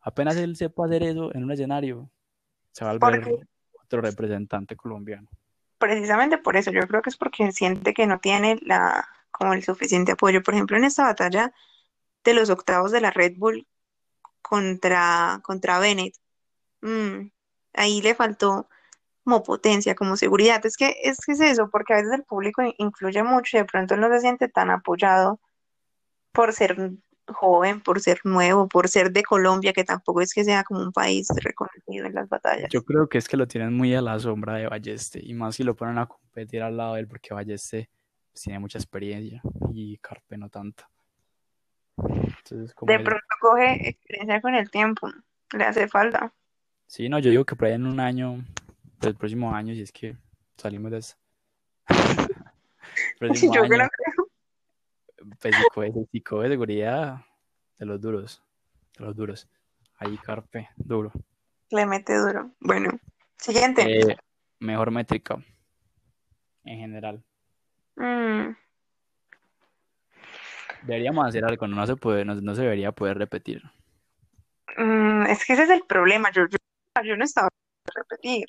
Apenas 0.00 0.36
él 0.36 0.56
sepa 0.56 0.86
hacer 0.86 1.02
eso 1.04 1.32
en 1.34 1.44
un 1.44 1.52
escenario, 1.52 2.10
se 2.72 2.84
va 2.84 2.92
a 2.92 2.98
volver 2.98 3.46
otro 3.84 4.00
representante 4.00 4.74
colombiano. 4.74 5.28
Precisamente 5.78 6.38
por 6.38 6.56
eso, 6.56 6.70
yo 6.72 6.82
creo 6.88 7.02
que 7.02 7.10
es 7.10 7.16
porque 7.16 7.52
siente 7.52 7.94
que 7.94 8.06
no 8.06 8.20
tiene 8.20 8.58
la, 8.62 9.08
como 9.30 9.52
el 9.54 9.64
suficiente 9.64 10.12
apoyo. 10.12 10.42
Por 10.42 10.54
ejemplo, 10.54 10.76
en 10.76 10.84
esta 10.84 11.04
batalla 11.04 11.52
de 12.24 12.34
los 12.34 12.50
octavos 12.50 12.92
de 12.92 13.00
la 13.02 13.10
Red 13.12 13.34
Bull 13.38 13.66
contra, 14.42 15.40
contra 15.44 15.78
Bennett, 15.80 16.14
mm, 16.82 17.28
ahí 17.74 18.02
le 18.02 18.14
faltó 18.14 18.68
como 19.24 19.42
potencia, 19.44 19.94
como 19.96 20.16
seguridad. 20.16 20.64
Es 20.66 20.76
que, 20.78 20.96
es 21.04 21.18
que 21.24 21.32
es 21.32 21.40
eso, 21.40 21.70
porque 21.70 21.94
a 21.94 21.96
veces 21.98 22.12
el 22.14 22.24
público 22.24 22.62
in- 22.62 22.74
influye 22.78 23.22
mucho 23.24 23.56
y 23.58 23.60
de 23.60 23.66
pronto 23.66 23.96
no 23.96 24.10
se 24.10 24.20
siente 24.20 24.48
tan 24.48 24.70
apoyado 24.70 25.40
por 26.32 26.52
ser 26.52 26.76
joven, 27.28 27.80
por 27.80 28.00
ser 28.00 28.20
nuevo, 28.24 28.68
por 28.68 28.88
ser 28.88 29.12
de 29.12 29.22
Colombia, 29.22 29.72
que 29.72 29.84
tampoco 29.84 30.20
es 30.20 30.32
que 30.32 30.44
sea 30.44 30.64
como 30.64 30.80
un 30.80 30.92
país 30.92 31.28
reconocido 31.42 32.06
en 32.06 32.14
las 32.14 32.28
batallas. 32.28 32.68
Yo 32.70 32.84
creo 32.84 33.08
que 33.08 33.18
es 33.18 33.28
que 33.28 33.36
lo 33.36 33.46
tienen 33.46 33.74
muy 33.74 33.94
a 33.94 34.02
la 34.02 34.18
sombra 34.18 34.54
de 34.54 34.68
Balleste, 34.68 35.20
y 35.22 35.34
más 35.34 35.56
si 35.56 35.64
lo 35.64 35.74
ponen 35.74 35.98
a 35.98 36.06
competir 36.06 36.62
al 36.62 36.76
lado 36.76 36.94
de 36.94 37.00
él, 37.00 37.08
porque 37.08 37.34
Balleste 37.34 37.90
pues, 38.32 38.42
tiene 38.42 38.58
mucha 38.58 38.78
experiencia 38.78 39.40
y 39.72 39.98
Carpe 39.98 40.36
no 40.36 40.48
tanto. 40.48 40.84
Entonces, 41.98 42.74
como 42.74 42.90
De 42.90 42.98
él, 42.98 43.04
pronto 43.04 43.26
coge 43.40 43.88
experiencia 43.88 44.40
con 44.40 44.54
el 44.54 44.70
tiempo, 44.70 45.10
le 45.52 45.64
hace 45.64 45.88
falta. 45.88 46.32
sí, 46.86 47.08
no, 47.08 47.18
yo 47.18 47.30
digo 47.30 47.44
que 47.44 47.56
por 47.56 47.68
ahí 47.68 47.74
en 47.74 47.86
un 47.86 48.00
año, 48.00 48.44
del 49.00 49.14
próximo 49.14 49.54
año, 49.54 49.74
si 49.74 49.82
es 49.82 49.92
que 49.92 50.16
salimos 50.56 50.90
de 50.90 50.98
eso, 50.98 51.16
Yo 53.20 53.28
creo 53.28 53.30
año, 53.30 53.34
si 53.34 53.48
coge, 55.72 55.92
si 56.10 56.20
coge 56.20 56.48
seguridad 56.48 57.18
de 57.78 57.86
los 57.86 58.00
duros, 58.00 58.42
de 58.98 59.04
los 59.04 59.16
duros. 59.16 59.48
Ahí 59.98 60.16
Carpe, 60.18 60.68
duro. 60.76 61.10
le 61.70 61.86
mete 61.86 62.14
duro. 62.16 62.50
Bueno, 62.60 62.98
siguiente. 63.38 63.82
Eh, 64.10 64.16
mejor 64.60 64.90
métrica 64.90 65.42
en 66.64 66.78
general. 66.78 67.22
Mm, 67.96 68.54
Deberíamos 70.82 71.26
hacer 71.26 71.44
algo, 71.44 71.66
no 71.66 71.86
se 71.86 71.96
puede, 71.96 72.24
no, 72.24 72.34
no 72.34 72.54
se 72.54 72.62
debería 72.62 72.92
poder 72.92 73.18
repetir. 73.18 73.62
mm, 74.76 75.22
es 75.26 75.44
que 75.44 75.54
ese 75.54 75.64
es 75.64 75.70
el 75.70 75.82
problema. 75.82 76.30
Yo, 76.30 76.42
yo, 76.48 76.58
yo 77.02 77.16
no 77.16 77.24
estaba 77.24 77.48
a 77.48 77.90
repetir. 77.94 78.44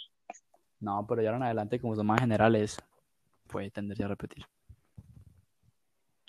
No, 0.79 1.05
pero 1.07 1.21
ya 1.21 1.31
en 1.35 1.41
adelante, 1.43 1.79
como 1.79 1.95
son 1.95 2.05
más 2.05 2.19
generales, 2.19 2.77
puede 3.47 3.71
tenderse 3.71 4.03
a 4.03 4.07
repetir. 4.07 4.45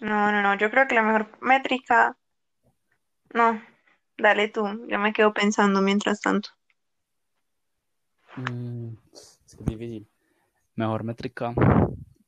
No, 0.01 0.33
no, 0.33 0.43
no. 0.43 0.57
Yo 0.57 0.71
creo 0.71 0.87
que 0.87 0.95
la 0.95 1.03
mejor 1.03 1.31
métrica. 1.41 2.17
No, 3.35 3.61
dale 4.17 4.49
tú. 4.49 4.87
Yo 4.89 4.99
me 4.99 5.13
quedo 5.13 5.33
pensando 5.33 5.83
mientras 5.83 6.21
tanto. 6.21 6.51
Mm, 8.37 8.95
es 9.13 9.41
que 9.57 9.63
es 9.63 9.67
difícil. 9.67 10.09
Mejor 10.77 11.05
métrica. 11.05 11.53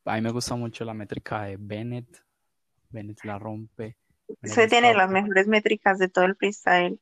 A 0.04 0.14
mí 0.14 0.20
me 0.20 0.30
gusta 0.30 0.56
mucho 0.56 0.84
la 0.84 0.94
métrica 0.94 1.42
de 1.42 1.56
Bennett. 1.58 2.22
Bennett 2.90 3.24
la 3.24 3.38
rompe. 3.38 3.96
Usted 4.42 4.68
tiene 4.68 4.94
las 4.94 5.10
mejores 5.10 5.46
métricas 5.46 5.98
de 5.98 6.08
todo 6.08 6.24
el 6.24 6.36
freestyle. 6.36 7.00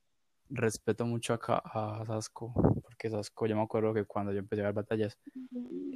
Respeto 0.50 1.04
mucho 1.04 1.34
acá 1.34 1.62
a 1.64 2.04
Sasco, 2.06 2.52
porque 2.82 3.10
Sasco, 3.10 3.46
yo 3.46 3.54
me 3.54 3.62
acuerdo 3.62 3.92
que 3.92 4.04
cuando 4.04 4.32
yo 4.32 4.38
empecé 4.38 4.62
a 4.62 4.66
ver 4.66 4.74
batallas, 4.74 5.18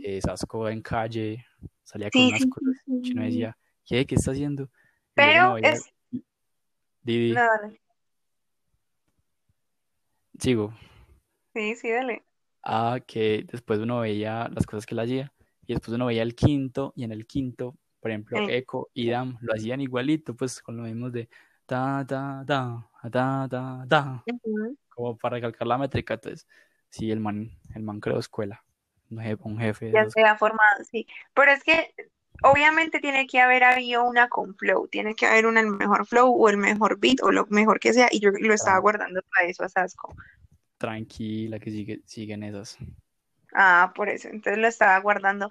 eh, 0.02 0.20
Sasco 0.20 0.68
en 0.68 0.82
calle 0.82 1.46
salía 1.84 2.10
con 2.10 2.22
Sí, 2.22 2.28
unas 2.28 2.46
cosas 2.46 2.74
sí, 2.84 3.00
sí. 3.02 3.12
decía, 3.14 3.56
¿qué? 3.85 4.07
¿Qué 4.07 4.14
está 4.14 4.33
haciendo? 4.33 4.68
Pero 5.14 5.57
es. 5.59 5.93
Didi, 7.03 7.33
No, 7.33 7.41
dale. 7.41 7.80
sigo. 10.39 10.72
Sí, 11.55 11.74
sí, 11.76 11.91
dale. 11.91 12.22
a 12.64 13.01
que 13.05 13.45
después 13.51 13.80
uno 13.80 14.01
veía 14.01 14.49
las 14.55 14.66
cosas 14.66 14.87
que 14.87 14.95
él 14.95 15.01
hacía 15.01 15.33
y 15.66 15.74
después 15.74 15.95
uno 15.95 16.07
veía 16.07 16.22
el 16.22 16.35
quinto 16.37 16.93
y 16.95 17.03
en 17.05 17.11
el 17.12 17.26
quinto, 17.26 17.76
por 18.01 18.11
ejemplo, 18.12 18.39
Sí. 18.39 18.47
Echo 18.53 18.89
y 18.95 19.11
Dam 19.11 19.37
lo 19.41 19.53
hacían 19.53 19.80
igualito, 19.80 20.35
pues 20.37 20.62
con 20.62 20.76
lo 20.76 20.85
mismo 20.85 21.11
de 21.11 21.28
ta, 21.66 22.05
ta, 22.07 22.45
ta, 22.47 22.89
ta, 23.11 23.49
ta, 23.51 23.85
ta, 23.89 24.24
como 24.91 25.16
para 25.16 25.37
recalcar 25.37 25.66
la 25.66 25.76
métrica. 25.78 26.14
Entonces, 26.14 26.47
sí, 26.89 27.11
el 27.11 27.18
man, 27.20 27.51
el 27.74 27.83
man 27.83 27.99
creó 27.99 28.18
escuela, 28.20 28.64
un 29.11 29.20
jefe, 29.20 29.43
un 29.43 29.59
jefe 29.59 29.87
de 29.87 29.93
Ya 29.93 30.09
se 30.09 30.22
ha 30.22 30.37
formado, 30.37 30.85
sí. 30.89 31.07
Pero 31.35 31.51
es 31.51 31.64
que 31.64 31.95
obviamente 32.43 33.01
tiene 33.01 33.26
que 33.26 33.40
haber 33.40 33.64
habido 33.64 34.05
una 34.05 34.28
con 34.28 34.55
flow, 34.55 34.88
tiene 34.88 35.14
que 35.14 35.26
haber 35.26 35.47
una 35.47 35.61
el 35.61 35.68
mejor 35.68 36.07
flow 36.07 36.32
o 36.32 36.49
el 36.49 36.57
mejor 36.57 36.99
beat 36.99 37.22
o 37.22 37.30
lo 37.30 37.47
mejor 37.47 37.80
que 37.80 37.93
sea, 37.93 38.09
y 38.11 38.20
yo 38.20 38.30
lo 38.30 38.55
estaba 38.55 38.76
cosas. 38.76 38.82
guardando 38.82 39.22
para 39.34 39.49
eso 39.49 39.64
a 39.64 39.68
Sasco. 39.68 40.14
Tranquila, 40.78 41.59
que 41.59 41.70
sigue, 41.70 42.01
siguen 42.05 42.43
esas. 42.43 42.76
Ah, 43.55 43.93
por 43.95 44.09
eso, 44.09 44.28
entonces 44.28 44.61
lo 44.61 44.68
estaba 44.68 44.99
guardando. 45.01 45.49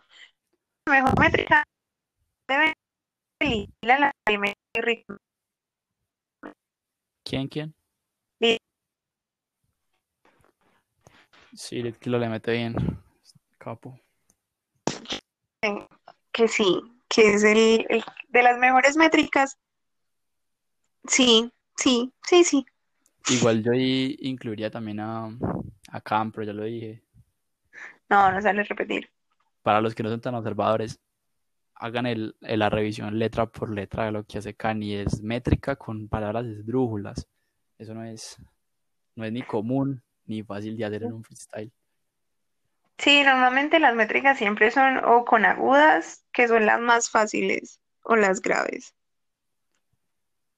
Mejor 0.90 1.20
métrica 1.20 1.64
debe 2.48 2.76
la 3.82 4.12
primera. 4.26 4.56
¿Quién, 7.24 7.48
quién? 7.48 7.74
Sí, 11.54 11.82
Litkilo 11.84 12.18
le 12.18 12.30
mete 12.30 12.54
bien. 12.54 12.76
Capo. 13.58 14.00
Que 16.34 16.48
sí, 16.48 16.82
que 17.10 17.34
es 17.34 17.44
el, 17.44 17.86
el 17.90 18.04
de 18.30 18.44
las 18.44 18.58
mejores 18.58 18.98
métricas. 18.98 19.58
Sí, 21.08 21.52
sí, 21.78 22.12
sí, 22.28 22.44
sí. 22.44 22.66
Igual 23.30 23.64
yo 23.64 23.72
ahí 23.72 24.16
incluiría 24.22 24.70
también 24.72 25.00
a, 25.00 25.26
a 25.92 26.32
pero 26.32 26.44
ya 26.44 26.54
lo 26.54 26.64
dije. 26.64 27.02
No, 28.10 28.32
no 28.32 28.42
sale 28.42 28.62
a 28.62 28.64
repetir. 28.64 29.10
para 29.64 29.82
los 29.82 29.96
que 29.96 30.04
no 30.04 30.10
son 30.10 30.22
tan 30.22 30.36
observadores, 30.36 31.00
hagan 31.76 32.06
el, 32.08 32.36
el- 32.42 32.60
la 32.60 32.70
revisión 32.70 33.18
letra 33.20 33.48
por 33.48 33.72
letra 33.74 34.06
de 34.06 34.12
lo 34.14 34.24
que 34.26 34.40
hace 34.40 34.56
Kanye. 34.56 35.04
Es 35.04 35.22
métrica 35.22 35.76
con 35.78 36.08
palabras 36.10 36.46
esdrújulas. 36.48 37.28
Eso 37.78 37.94
no 37.94 38.04
es, 38.06 38.38
no 39.16 39.26
es 39.26 39.34
ni 39.34 39.44
común 39.44 40.04
ni 40.26 40.44
fácil 40.44 40.78
de 40.78 40.86
hacer 40.86 41.04
en 41.04 41.14
un 41.14 41.24
freestyle. 41.24 41.72
Sí, 43.02 43.24
normalmente 43.24 43.80
las 43.80 43.96
métricas 43.96 44.38
siempre 44.38 44.70
son 44.70 45.04
o 45.04 45.26
con 45.26 45.44
agudas, 45.44 46.24
que 46.32 46.48
son 46.48 46.68
las 46.68 46.80
más 46.80 47.10
fáciles, 47.10 47.80
o 48.04 48.16
las 48.16 48.44
graves. 48.44 48.94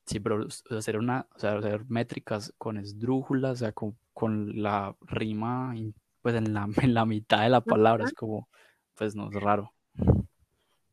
Sí, 0.05 0.19
pero 0.19 0.45
hacer 0.77 0.97
una, 0.97 1.25
o 1.33 1.39
sea, 1.39 1.53
hacer 1.53 1.85
métricas 1.87 2.53
con 2.57 2.77
esdrújulas, 2.77 3.51
o 3.51 3.55
sea, 3.55 3.71
con, 3.71 3.97
con 4.13 4.61
la 4.61 4.93
rima 4.99 5.73
pues 6.21 6.35
en 6.35 6.53
la, 6.53 6.67
en 6.81 6.93
la 6.93 7.05
mitad 7.05 7.43
de 7.43 7.49
la 7.49 7.61
palabra, 7.61 8.03
es 8.03 8.13
como, 8.13 8.49
pues 8.95 9.15
no 9.15 9.29
es 9.29 9.41
raro. 9.41 9.73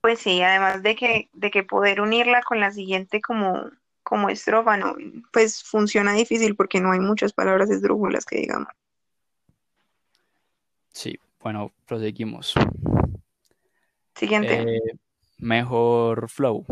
Pues 0.03 0.20
sí, 0.20 0.40
además 0.42 0.84
de 0.84 0.94
que, 0.94 1.30
de 1.32 1.51
que 1.51 1.64
poder 1.64 2.01
unirla 2.01 2.44
con 2.44 2.61
la 2.61 2.70
siguiente 2.70 3.20
como, 3.20 3.68
como 4.05 4.28
estrofa, 4.28 4.76
no, 4.76 4.94
pues 5.32 5.64
funciona 5.64 6.12
difícil 6.12 6.55
porque 6.55 6.80
no 6.80 6.92
hay 6.92 7.01
muchas 7.01 7.32
palabras 7.32 7.70
esdrújulas 7.70 8.24
que 8.24 8.36
digamos. 8.36 8.72
Sí, 10.92 11.18
bueno, 11.41 11.72
proseguimos. 11.86 12.55
Siguiente. 14.14 14.76
Eh, 14.76 14.80
mejor 15.38 16.28
flow. 16.28 16.66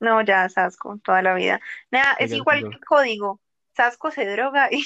No, 0.00 0.22
ya 0.22 0.48
Sasco, 0.48 0.98
toda 1.02 1.22
la 1.22 1.34
vida. 1.34 1.60
Nada, 1.90 2.14
es 2.14 2.32
igual 2.32 2.62
que 2.62 2.76
el 2.76 2.84
código. 2.84 3.40
Sasco 3.76 4.10
se 4.10 4.26
droga 4.26 4.68
y, 4.70 4.84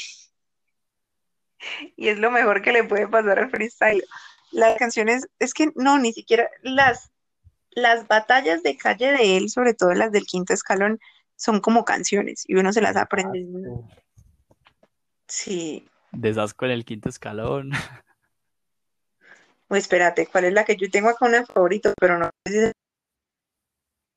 y 1.97 2.09
es 2.09 2.19
lo 2.19 2.31
mejor 2.31 2.63
que 2.63 2.73
le 2.73 2.85
puede 2.85 3.09
pasar 3.09 3.39
al 3.39 3.51
freestyle. 3.51 4.05
Las 4.51 4.77
canciones, 4.77 5.29
es 5.39 5.55
que 5.55 5.71
no, 5.77 5.99
ni 5.99 6.13
siquiera 6.13 6.49
las, 6.63 7.11
las 7.71 8.07
batallas 8.07 8.63
de 8.63 8.77
calle 8.77 9.13
de 9.13 9.37
él, 9.37 9.49
sobre 9.49 9.75
todo 9.75 9.95
las 9.95 10.13
del 10.13 10.27
quinto 10.27 10.53
escalón, 10.53 10.99
son 11.37 11.61
como 11.61 11.85
canciones 11.85 12.45
y 12.47 12.55
uno 12.57 12.73
se 12.73 12.83
las 12.83 12.97
aprende. 12.97 13.47
Sí. 15.27 15.89
Desasco 16.13 16.67
en 16.67 16.73
el 16.73 16.85
quinto 16.85 17.09
escalón. 17.09 17.73
O 19.73 19.77
espérate, 19.77 20.27
¿cuál 20.27 20.45
es 20.45 20.53
la 20.53 20.67
que 20.67 20.77
yo 20.77 20.91
tengo 20.91 21.09
acá 21.09 21.25
una 21.25 21.47
favorito? 21.47 21.95
Pero 21.99 22.19
no 22.19 22.29
sé 22.47 22.67
si 22.67 22.73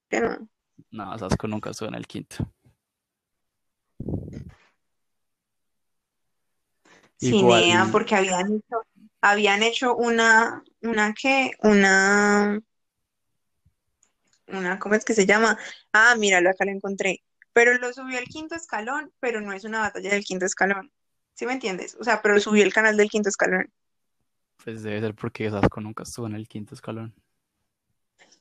que 0.09 0.19
no. 0.19 0.49
No, 0.91 1.17
Sasuke 1.17 1.47
nunca 1.47 1.69
estuvo 1.69 1.87
en 1.87 1.95
el 1.95 2.05
quinto. 2.05 2.45
Sí, 7.15 7.37
Igual, 7.37 7.61
nea, 7.61 7.87
porque 7.89 8.15
habían 8.15 8.53
hecho, 8.53 8.81
habían 9.21 9.63
hecho 9.63 9.95
una, 9.95 10.61
una 10.81 11.13
qué, 11.13 11.51
una, 11.59 12.59
una, 14.47 14.77
¿cómo 14.77 14.95
es 14.95 15.05
que 15.05 15.13
se 15.13 15.25
llama? 15.25 15.57
Ah, 15.93 16.15
míralo, 16.17 16.49
acá 16.49 16.65
lo 16.65 16.71
encontré. 16.71 17.23
Pero 17.53 17.77
lo 17.77 17.93
subió 17.93 18.17
al 18.17 18.25
quinto 18.25 18.55
escalón, 18.55 19.13
pero 19.21 19.39
no 19.39 19.53
es 19.53 19.63
una 19.63 19.79
batalla 19.79 20.09
del 20.09 20.25
quinto 20.25 20.45
escalón. 20.45 20.91
¿Sí 21.33 21.45
me 21.45 21.53
entiendes? 21.53 21.95
O 21.97 22.03
sea, 22.03 22.21
pero 22.21 22.41
subió 22.41 22.65
el 22.65 22.73
canal 22.73 22.97
del 22.97 23.09
quinto 23.09 23.29
escalón. 23.29 23.71
Pues 24.65 24.81
debe 24.81 24.99
ser 24.99 25.13
porque 25.13 25.49
Sasuke 25.49 25.79
nunca 25.79 26.03
estuvo 26.03 26.25
en 26.25 26.33
el 26.33 26.47
quinto 26.47 26.73
escalón. 26.73 27.13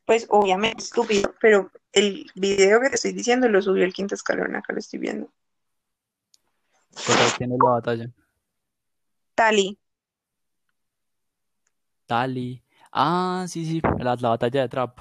Pues 0.07 0.27
obviamente 0.31 0.83
estúpido, 0.83 1.35
pero 1.39 1.71
el 1.93 2.31
video 2.35 2.81
que 2.81 2.89
te 2.89 2.95
estoy 2.95 3.13
diciendo 3.13 3.47
lo 3.47 3.61
subió 3.61 3.85
el 3.85 3.93
quinto 3.93 4.15
escalón, 4.15 4.57
acá 4.57 4.73
lo 4.73 4.79
estoy 4.79 5.01
viendo. 5.01 5.31
¿Contra 7.07 7.27
quién 7.37 7.53
es 7.53 7.59
la 7.63 7.71
batalla? 7.71 8.11
Tali, 9.35 9.79
Tali. 12.07 12.63
Ah, 12.91 13.45
sí, 13.47 13.67
sí, 13.67 13.83
la, 13.99 14.17
la 14.17 14.29
batalla 14.31 14.63
de 14.63 14.69
Trap. 14.69 15.01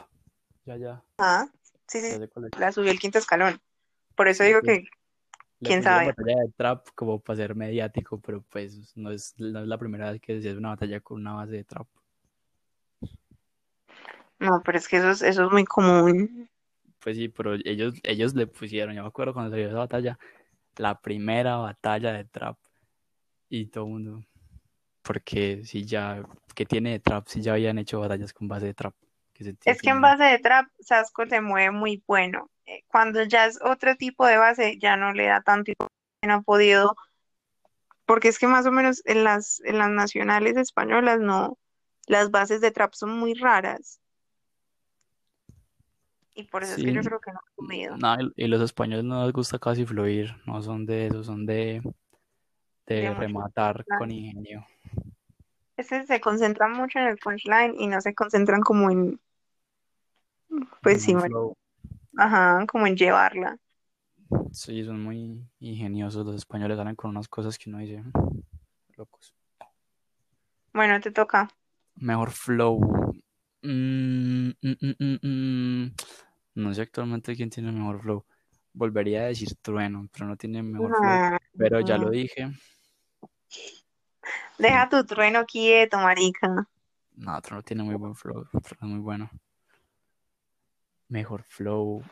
Ya, 0.66 0.76
ya, 0.76 1.04
ah, 1.20 1.48
sí, 1.88 2.02
sí, 2.02 2.20
la 2.58 2.72
subió 2.74 2.92
el 2.92 3.00
quinto 3.00 3.20
escalón. 3.20 3.62
Por 4.16 4.28
eso 4.28 4.44
digo 4.44 4.60
sí. 4.62 4.68
que, 4.68 4.86
quién 5.64 5.84
sabe. 5.84 6.08
batalla 6.08 6.42
de 6.42 6.52
Trap 6.56 6.88
como 6.96 7.20
para 7.20 7.38
ser 7.38 7.56
mediático, 7.56 8.20
pero 8.20 8.42
pues 8.42 8.96
no 8.96 9.12
es, 9.12 9.34
no 9.38 9.62
es 9.62 9.68
la 9.68 9.78
primera 9.78 10.12
vez 10.12 10.22
que 10.22 10.42
se 10.42 10.50
hace 10.50 10.58
una 10.58 10.70
batalla 10.70 11.00
con 11.00 11.22
una 11.22 11.34
base 11.34 11.54
de 11.54 11.64
Trap. 11.64 11.88
No, 14.40 14.62
pero 14.64 14.78
es 14.78 14.88
que 14.88 14.98
eso 14.98 15.12
es, 15.12 15.22
eso 15.22 15.46
es 15.46 15.52
muy 15.52 15.64
común. 15.64 16.50
Pues 17.00 17.18
sí, 17.18 17.30
pero 17.30 17.56
ellos, 17.56 17.96
ellos 18.04 18.34
le 18.34 18.48
pusieron, 18.48 18.96
yo 18.96 19.02
me 19.02 19.08
acuerdo 19.08 19.34
cuando 19.34 19.52
salió 19.52 19.68
esa 19.68 19.78
batalla, 19.78 20.18
la 20.78 21.00
primera 21.00 21.58
batalla 21.58 22.14
de 22.14 22.26
Trap 22.26 22.58
y 23.50 23.68
todo 23.68 23.86
el 23.86 23.92
mundo, 23.92 24.26
porque 25.02 25.64
si 25.66 25.86
ya, 25.86 26.24
que 26.56 26.66
tiene 26.66 26.92
de 26.92 27.00
Trap, 27.00 27.28
si 27.28 27.42
ya 27.42 27.54
habían 27.54 27.78
hecho 27.78 28.00
batallas 28.00 28.34
con 28.34 28.48
base 28.48 28.68
de 28.68 28.74
Trap, 28.74 28.96
que 29.34 29.44
se 29.44 29.56
Es 29.66 29.82
que 29.82 29.90
en 29.90 30.02
base 30.02 30.24
de 30.24 30.40
trap, 30.40 30.68
Sasco 30.80 31.26
se 31.26 31.42
mueve 31.42 31.72
muy 31.72 32.04
bueno. 32.08 32.50
Eh, 32.66 32.84
Cuando 32.88 33.24
ya 33.24 33.46
es 33.46 33.60
otro 33.62 33.96
tipo 33.96 34.26
de 34.26 34.38
base, 34.38 34.78
ya 34.80 34.96
no 34.96 35.14
le 35.14 35.26
da 35.26 35.42
tanto 35.42 35.72
y 35.72 35.76
no 36.28 36.36
ha 36.36 36.42
podido, 36.42 36.96
porque 38.06 38.28
es 38.30 38.40
que 38.40 38.48
más 38.48 38.66
o 38.66 38.72
menos 38.72 39.02
en 39.06 39.24
las, 39.24 39.62
en 39.66 39.78
las 39.78 39.90
nacionales 39.90 40.58
españolas 40.58 41.20
no, 41.20 41.58
las 42.08 42.32
bases 42.32 42.62
de 42.62 42.72
trap 42.72 42.94
son 42.94 43.18
muy 43.18 43.34
raras. 43.34 44.00
Y 46.36 46.44
por 46.44 46.64
eso 46.64 46.76
es 46.76 46.84
que 46.84 46.94
yo 46.94 47.02
creo 47.02 47.20
que 47.20 47.32
no 47.32 47.40
ha 47.40 47.56
podido. 47.56 47.98
No, 47.98 48.18
y 48.36 48.48
los 48.48 48.62
españoles 48.62 49.06
no 49.06 49.24
les 49.24 49.34
gusta 49.34 49.60
casi 49.60 49.86
fluir, 49.86 50.36
no 50.46 50.62
son 50.62 50.86
de 50.86 51.08
eso, 51.08 51.24
son 51.24 51.46
de, 51.46 51.82
de 52.88 53.14
rematar 53.14 53.86
con 53.86 54.10
ingenio. 54.10 54.66
Es 55.78 55.90
que 55.90 56.06
se 56.06 56.20
concentran 56.20 56.72
mucho 56.74 57.00
en 57.00 57.06
el 57.06 57.18
punchline 57.18 57.76
y 57.80 57.88
no 57.88 58.02
se 58.02 58.14
concentran 58.14 58.62
como 58.62 58.90
en, 58.90 59.20
pues 60.82 60.98
como 60.98 61.06
sí, 61.06 61.12
en 61.12 61.20
bueno. 61.20 61.54
Ajá, 62.18 62.66
como 62.68 62.88
en 62.88 62.96
llevarla. 62.96 63.58
Sí, 64.52 64.84
son 64.84 65.02
muy 65.04 65.46
ingeniosos 65.60 66.26
los 66.26 66.36
españoles, 66.36 66.78
salen 66.78 66.96
con 66.96 67.12
unas 67.12 67.28
cosas 67.28 67.58
que 67.58 67.70
uno 67.70 67.80
dice, 67.80 68.02
"Mm, 68.02 68.12
locos. 68.98 69.34
Bueno, 70.74 71.00
te 71.00 71.12
toca. 71.12 71.50
Mejor 71.96 72.32
flow. 72.32 73.14
Mm, 73.62 74.50
mm, 74.62 75.18
mm. 75.22 75.92
No 76.56 76.74
sé 76.74 76.82
actualmente 76.82 77.36
quién 77.36 77.50
tiene 77.50 77.72
mejor 77.72 78.02
flow. 78.02 78.26
Volvería 78.74 79.22
a 79.22 79.26
decir 79.26 79.50
Trueno, 79.62 80.08
pero 80.12 80.26
no 80.26 80.36
tiene 80.36 80.64
mejor 80.64 80.92
flow. 80.98 81.32
No, 81.32 81.38
Pero 81.56 81.80
ya 81.82 81.98
lo 81.98 82.10
dije. 82.10 82.52
Deja 84.58 84.90
tu 84.90 85.04
trueno 85.06 85.46
quieto, 85.46 85.98
marica. 85.98 86.68
No, 87.16 87.42
Trueno 87.42 87.62
tiene 87.64 87.84
muy 87.84 87.96
buen 87.96 88.16
flow. 88.16 88.46
Trueno 88.52 88.78
es 88.82 88.90
muy 88.90 89.00
bueno. 89.00 89.30
Mejor 91.14 91.44
flow. 91.44 92.04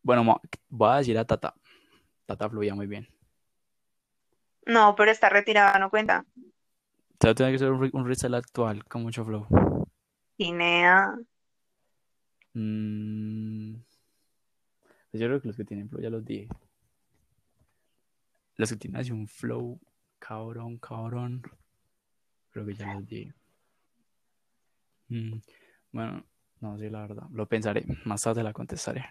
Bueno, 0.00 0.40
voy 0.68 0.90
a 0.92 0.98
decir 0.98 1.18
a 1.18 1.24
Tata. 1.24 1.56
Tata 2.24 2.48
fluía 2.48 2.72
muy 2.72 2.86
bien. 2.86 3.08
No, 4.64 4.94
pero 4.94 5.10
está 5.10 5.28
retirada, 5.28 5.76
no 5.80 5.90
cuenta. 5.90 6.24
O 6.36 7.16
sea, 7.20 7.34
tiene 7.34 7.50
que 7.50 7.58
ser 7.58 7.72
un, 7.72 7.90
un 7.92 8.04
freestyle 8.04 8.36
actual 8.36 8.84
con 8.84 9.02
mucho 9.02 9.24
flow. 9.24 9.44
Guinea. 10.38 11.16
Mm, 12.54 13.74
pues 15.10 15.20
yo 15.20 15.26
creo 15.26 15.40
que 15.40 15.48
los 15.48 15.56
que 15.56 15.64
tienen 15.64 15.88
flow 15.88 16.00
ya 16.00 16.10
los 16.10 16.24
dije. 16.24 16.46
Los 18.54 18.70
que 18.70 18.76
tienen 18.76 19.00
así 19.00 19.10
un 19.10 19.26
flow 19.26 19.80
cabrón, 20.20 20.78
cabrón. 20.78 21.42
Creo 22.52 22.64
que 22.64 22.74
ya 22.74 22.94
los 22.94 23.04
dije. 23.04 23.34
Mm, 25.08 25.40
bueno, 25.90 26.29
no 26.60 26.78
sé, 26.78 26.90
la 26.90 27.00
verdad. 27.02 27.24
Lo 27.32 27.46
pensaré. 27.46 27.84
Más 28.04 28.22
tarde 28.22 28.42
la 28.42 28.52
contestaré. 28.52 29.04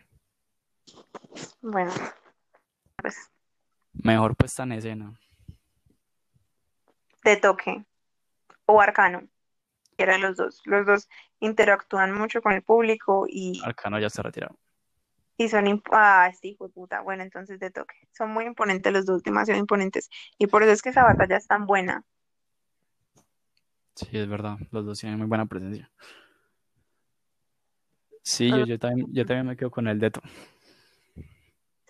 Bueno, 1.61 1.91
pues 2.97 3.29
Mejor 3.93 4.35
puesta 4.35 4.63
en 4.63 4.71
escena. 4.73 5.19
de 7.23 7.37
toque. 7.37 7.85
O 8.65 8.79
arcano. 8.81 9.27
Era 9.97 10.17
los 10.17 10.37
dos. 10.37 10.61
Los 10.65 10.85
dos 10.85 11.09
interactúan 11.39 12.13
mucho 12.13 12.41
con 12.41 12.53
el 12.53 12.63
público 12.63 13.25
y, 13.27 13.61
Arcano 13.63 13.99
ya 13.99 14.09
se 14.09 14.21
retirado. 14.21 14.57
y 15.37 15.49
son... 15.49 15.65
imp- 15.65 15.89
Ah, 15.91 16.31
hijo 16.41 16.67
de 16.67 16.73
puta. 16.73 17.01
Bueno, 17.01 17.23
entonces 17.23 17.59
de 17.59 17.71
toque. 17.71 17.95
Son 18.13 18.31
muy 18.31 18.45
imponentes 18.45 18.93
los 18.93 19.05
dos, 19.05 19.23
demasiado 19.23 19.59
imponentes. 19.59 20.09
Y 20.37 20.47
por 20.47 20.63
eso 20.63 20.71
es 20.71 20.81
que 20.81 20.89
esa 20.89 21.03
batalla 21.03 21.35
es 21.37 21.47
tan 21.47 21.65
buena. 21.65 22.05
Sí, 23.95 24.07
es 24.17 24.29
verdad. 24.29 24.57
Los 24.71 24.85
dos 24.85 24.99
tienen 24.99 25.19
muy 25.19 25.27
buena 25.27 25.45
presencia. 25.45 25.91
Sí, 28.29 28.47
yo, 28.47 28.63
yo 28.63 28.77
también, 28.77 29.11
yo 29.11 29.25
también 29.25 29.47
me 29.47 29.57
quedo 29.57 29.71
con 29.71 29.87
el 29.87 29.97
Deto. 29.97 30.21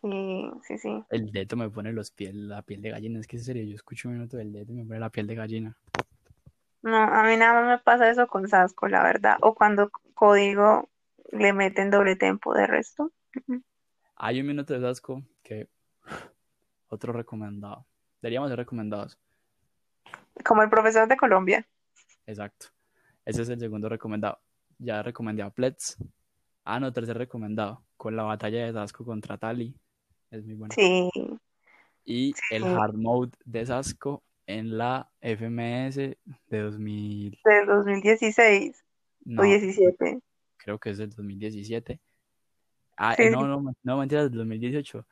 Sí, 0.01 0.49
sí, 0.63 0.77
sí. 0.77 1.03
El 1.09 1.33
Deto 1.33 1.57
me 1.57 1.69
pone 1.69 1.91
los 1.91 2.11
pies, 2.11 2.33
la 2.33 2.61
piel 2.61 2.81
de 2.81 2.91
gallina. 2.91 3.19
Es 3.19 3.27
que 3.27 3.35
en 3.35 3.43
serio, 3.43 3.63
yo 3.65 3.75
escucho 3.75 4.07
un 4.07 4.13
minuto 4.13 4.37
del 4.37 4.53
Deto 4.53 4.71
y 4.71 4.75
me 4.75 4.85
pone 4.85 5.01
la 5.01 5.09
piel 5.09 5.27
de 5.27 5.35
gallina. 5.35 5.77
No, 6.81 6.95
a 6.95 7.23
mí 7.23 7.35
nada 7.35 7.59
más 7.59 7.67
me 7.67 7.83
pasa 7.83 8.09
eso 8.09 8.25
con 8.27 8.47
Sasco, 8.47 8.87
la 8.87 9.03
verdad. 9.03 9.35
O 9.41 9.53
cuando 9.53 9.91
Código 10.13 10.87
le 11.33 11.51
meten 11.51 11.91
doble 11.91 12.15
tempo 12.15 12.53
de 12.53 12.67
resto. 12.67 13.11
Hay 14.15 14.39
un 14.39 14.47
minuto 14.47 14.73
de 14.73 14.79
Sasco 14.79 15.21
que 15.43 15.67
otro 16.87 17.11
recomendado. 17.11 17.85
Deberíamos 18.21 18.49
ser 18.49 18.59
recomendados. 18.59 19.19
Como 20.45 20.63
el 20.63 20.69
profesor 20.69 21.05
de 21.09 21.17
Colombia. 21.17 21.67
Exacto. 22.25 22.67
Ese 23.25 23.41
es 23.41 23.49
el 23.49 23.59
segundo 23.59 23.89
recomendado. 23.89 24.39
Ya 24.77 25.03
recomendé 25.03 25.43
a 25.43 25.49
Plets. 25.49 25.97
Ah, 26.71 26.79
no, 26.79 26.93
tercer 26.93 27.17
recomendado. 27.17 27.83
Con 27.97 28.15
la 28.15 28.21
batalla 28.21 28.63
de 28.67 28.73
Sasco 28.73 29.03
contra 29.03 29.39
Tali. 29.39 29.75
Es 30.29 30.45
muy 30.45 30.53
bueno. 30.53 30.71
Sí, 30.75 31.09
Y 32.05 32.35
el 32.51 32.63
hard 32.63 32.93
mode 32.93 33.31
de 33.43 33.65
Sasco 33.65 34.21
en 34.45 34.77
la 34.77 35.09
FMS 35.19 35.95
de 35.97 36.59
2000. 36.59 37.39
del 37.43 37.65
2016 37.65 38.77
o 38.77 38.83
No, 39.25 39.41
17. 39.41 40.19
creo 40.57 40.77
que 40.77 40.91
es 40.91 40.99
del 40.99 41.09
2017. 41.09 41.99
Ah, 42.97 43.15
Sí, 43.15 43.23
eh, 43.23 43.31
no, 43.31 43.47
no, 43.47 43.73
no, 43.81 43.97
mentira, 43.97 44.21
del 44.23 44.33
2018. 44.37 45.07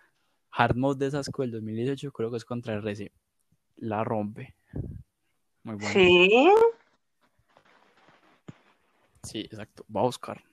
Hard 0.52 0.76
mode 0.76 1.06
de 1.06 1.10
Sasco 1.12 1.42
del 1.42 1.52
2018 1.54 2.12
creo 2.12 2.30
que 2.30 2.38
es 2.38 2.46
contra 2.46 2.76
RC. 2.76 3.12
La 3.78 4.04
rompe. 4.04 4.54
Muy 5.64 5.74
bueno. 5.76 5.90
sí. 5.90 6.52
Sí, 9.24 9.40
exacto. 9.40 9.84
Voy 9.88 10.04
a 10.04 10.06
buscar. 10.06 10.44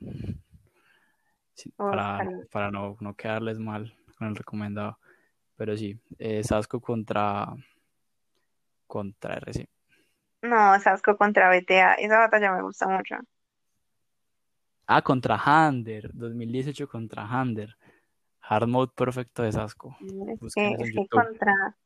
Sí, 1.54 1.70
para, 1.76 2.28
para 2.50 2.70
no, 2.70 2.96
no 3.00 3.14
quedarles 3.14 3.58
mal 3.58 3.96
con 4.18 4.28
el 4.28 4.36
recomendado. 4.36 4.98
Pero 5.56 5.76
sí, 5.76 5.98
eh, 6.18 6.42
Sasco 6.42 6.80
contra, 6.80 7.46
contra 8.86 9.36
RC. 9.36 9.68
No, 10.42 10.78
Sasco 10.80 11.16
contra 11.16 11.48
BTA. 11.48 11.94
Esa 11.94 12.18
batalla 12.18 12.52
me 12.52 12.62
gusta 12.62 12.88
mucho. 12.88 13.16
Ah, 14.86 15.02
contra 15.02 15.36
Hander. 15.36 16.10
2018 16.12 16.88
contra 16.88 17.22
Hander. 17.22 17.76
Hard 18.40 18.68
mode 18.68 18.92
perfecto 18.94 19.42
de 19.42 19.52
Sasco. 19.52 19.96
Es 20.00 20.40
Busquen 20.40 20.76
que, 20.76 20.82
eso 20.82 20.84
es 20.84 20.92
que 20.92 21.08
contra. 21.08 21.76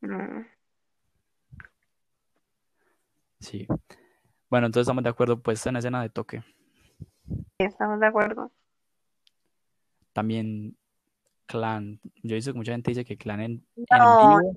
Mm, 0.00 0.46
Sí. 3.40 3.66
Bueno, 4.50 4.66
entonces 4.66 4.82
estamos 4.82 5.02
de 5.02 5.10
acuerdo, 5.10 5.40
pues 5.40 5.64
en 5.66 5.76
escena 5.76 6.02
de 6.02 6.10
toque. 6.10 6.42
estamos 7.58 7.98
de 7.98 8.06
acuerdo. 8.06 8.52
También 10.12 10.76
Clan. 11.46 12.00
Yo 12.22 12.32
he 12.32 12.36
visto 12.36 12.52
que 12.52 12.58
mucha 12.58 12.72
gente 12.72 12.90
dice 12.90 13.04
que 13.04 13.16
Clan 13.16 13.40
en, 13.40 13.66
vivo 13.76 14.54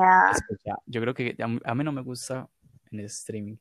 ya. 0.00 0.30
es 0.32 0.42
que 0.48 0.54
ya- 0.64 0.78
yo 0.86 1.00
creo 1.00 1.14
que 1.14 1.36
a, 1.42 1.46
mí- 1.48 1.60
a 1.64 1.74
mí 1.74 1.84
no 1.84 1.92
me 1.92 2.02
gusta 2.02 2.48
en 2.90 3.00
streaming, 3.00 3.56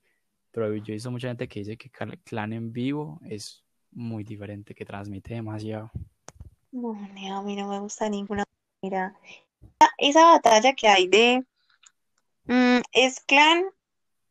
pero 0.51 0.73
yo 0.75 0.91
he 0.93 0.95
visto 0.95 1.11
mucha 1.11 1.27
gente 1.27 1.47
que 1.47 1.59
dice 1.59 1.77
que 1.77 1.89
Clan 1.89 2.53
en 2.53 2.71
vivo 2.71 3.19
es 3.25 3.63
muy 3.91 4.23
diferente, 4.23 4.73
que 4.73 4.85
transmite 4.85 5.33
demasiado. 5.35 5.91
No, 6.71 6.91
a 6.91 7.41
mí 7.43 7.55
no 7.55 7.67
me 7.67 7.79
gusta 7.79 8.09
ninguna 8.09 8.43
manera. 8.81 9.15
Esa 9.97 10.25
batalla 10.25 10.73
que 10.73 10.87
hay 10.87 11.07
de 11.07 11.45
mm, 12.45 12.81
es 12.93 13.19
clan 13.21 13.65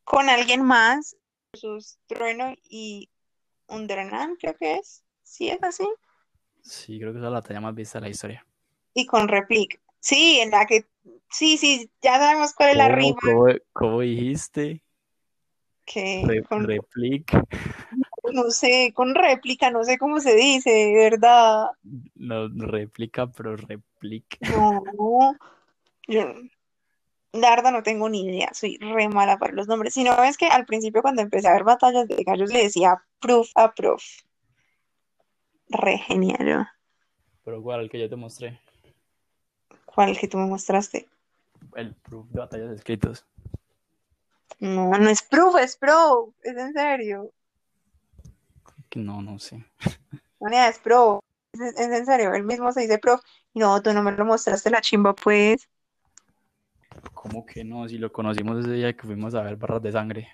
con 0.04 0.28
alguien 0.28 0.62
más, 0.62 1.16
sus 1.54 1.98
Trueno 2.06 2.54
y 2.68 3.08
Undernan, 3.68 4.36
creo 4.36 4.56
que 4.56 4.74
es. 4.78 5.04
¿Sí 5.22 5.48
es 5.48 5.62
así? 5.62 5.86
Sí, 6.62 6.98
creo 6.98 7.12
que 7.12 7.18
esa 7.18 7.26
es 7.26 7.32
la 7.32 7.40
batalla 7.40 7.60
más 7.60 7.74
vista 7.74 7.98
de 7.98 8.06
la 8.06 8.10
historia. 8.10 8.46
Y 8.94 9.06
con 9.06 9.28
Replic. 9.28 9.80
Sí, 10.00 10.40
en 10.40 10.50
la 10.50 10.66
que. 10.66 10.86
Sí, 11.30 11.56
sí, 11.58 11.90
ya 12.02 12.18
sabemos 12.18 12.54
cuál 12.54 12.70
es 12.70 12.76
la 12.76 12.88
rima. 12.88 13.18
¿Cómo, 13.72 14.00
dijiste? 14.00 14.82
Que 15.84 16.42
con 16.48 16.64
Replic. 16.64 17.32
No 18.32 18.50
sé, 18.50 18.92
con 18.94 19.14
réplica, 19.14 19.70
no 19.70 19.84
sé 19.84 19.98
cómo 19.98 20.20
se 20.20 20.34
dice, 20.34 20.92
¿verdad? 20.94 21.66
No, 22.14 22.48
réplica, 22.48 23.26
pero 23.26 23.56
replic. 23.56 24.38
No, 24.40 25.36
yo, 26.06 26.32
la 27.32 27.50
verdad 27.50 27.72
no 27.72 27.82
tengo 27.82 28.08
ni 28.08 28.22
idea, 28.22 28.50
soy 28.52 28.78
re 28.78 29.08
mala 29.08 29.38
para 29.38 29.52
los 29.52 29.66
nombres. 29.66 29.94
Si 29.94 30.04
no 30.04 30.16
ves 30.20 30.36
que 30.36 30.46
al 30.46 30.66
principio 30.66 31.02
cuando 31.02 31.22
empecé 31.22 31.48
a 31.48 31.52
ver 31.52 31.64
batallas 31.64 32.06
de 32.08 32.22
gallos 32.24 32.52
le 32.52 32.62
decía 32.62 33.02
proof 33.20 33.50
a 33.54 33.72
proof. 33.72 34.02
Re 35.72 35.98
genial. 35.98 36.68
Pero 37.44 37.62
¿cuál? 37.62 37.80
El 37.80 37.90
que 37.90 37.98
yo 37.98 38.08
te 38.08 38.16
mostré. 38.16 38.60
¿Cuál 39.86 40.18
que 40.18 40.28
tú 40.28 40.38
me 40.38 40.46
mostraste? 40.46 41.08
El 41.74 41.94
proof 41.94 42.28
de 42.28 42.40
batallas 42.40 42.70
escritos. 42.72 43.26
No, 44.60 44.90
no 44.90 45.08
es 45.08 45.22
proof, 45.22 45.56
es 45.56 45.76
pro, 45.76 46.34
es 46.42 46.56
en 46.56 46.72
serio. 46.72 47.32
No, 48.94 49.22
no 49.22 49.38
sé. 49.38 49.64
No, 50.38 50.48
es 50.48 50.78
pro, 50.78 51.22
es, 51.52 51.78
en 51.78 52.04
serio, 52.06 52.34
él 52.34 52.44
mismo 52.44 52.70
se 52.72 52.82
dice 52.82 52.98
pro. 52.98 53.20
No, 53.54 53.82
tú 53.82 53.92
no 53.92 54.02
me 54.02 54.12
lo 54.12 54.24
mostraste 54.24 54.70
la 54.70 54.80
chimba, 54.80 55.14
pues. 55.14 55.68
¿Cómo 57.14 57.46
que 57.46 57.64
no? 57.64 57.88
Si 57.88 57.98
lo 57.98 58.12
conocimos 58.12 58.60
ese 58.60 58.72
día 58.72 58.96
que 58.96 59.06
fuimos 59.06 59.34
a 59.34 59.42
ver 59.42 59.56
barras 59.56 59.82
de 59.82 59.92
sangre. 59.92 60.28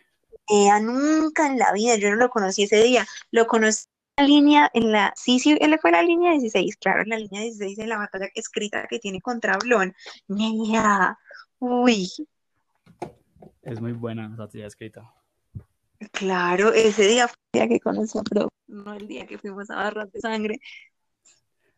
Nunca 0.80 1.46
en 1.46 1.58
la 1.58 1.72
vida, 1.72 1.96
yo 1.96 2.10
no 2.10 2.16
lo 2.16 2.30
conocí 2.30 2.64
ese 2.64 2.82
día. 2.82 3.06
Lo 3.30 3.46
conocí 3.46 3.86
línea, 4.22 4.70
en 4.74 4.92
la. 4.92 5.12
Sí, 5.16 5.38
sí, 5.38 5.56
él 5.60 5.78
fue 5.80 5.92
la 5.92 6.02
línea 6.02 6.32
16, 6.32 6.76
claro, 6.76 7.02
en 7.02 7.10
la 7.10 7.18
línea 7.18 7.42
16 7.42 7.78
en 7.78 7.88
la 7.88 7.98
batalla 7.98 8.28
escrita 8.34 8.86
que 8.88 8.98
tiene 8.98 9.20
contra 9.20 9.56
Blon. 9.58 9.94
Mira, 10.28 11.18
uy. 11.58 12.08
Es 13.62 13.80
muy 13.80 13.92
buena 13.92 14.26
esa 14.26 14.36
batalla 14.36 14.66
escrita. 14.66 15.14
Claro, 16.12 16.72
ese 16.72 17.06
día 17.06 17.28
fue 17.28 17.36
el 17.52 17.60
día 17.60 17.68
que 17.68 17.80
conocí 17.80 18.18
a 18.18 18.22
Pro, 18.22 18.48
no 18.68 18.94
el 18.94 19.08
día 19.08 19.26
que 19.26 19.36
fuimos 19.36 19.68
a 19.70 19.76
barras 19.76 20.12
de 20.12 20.20
sangre. 20.20 20.60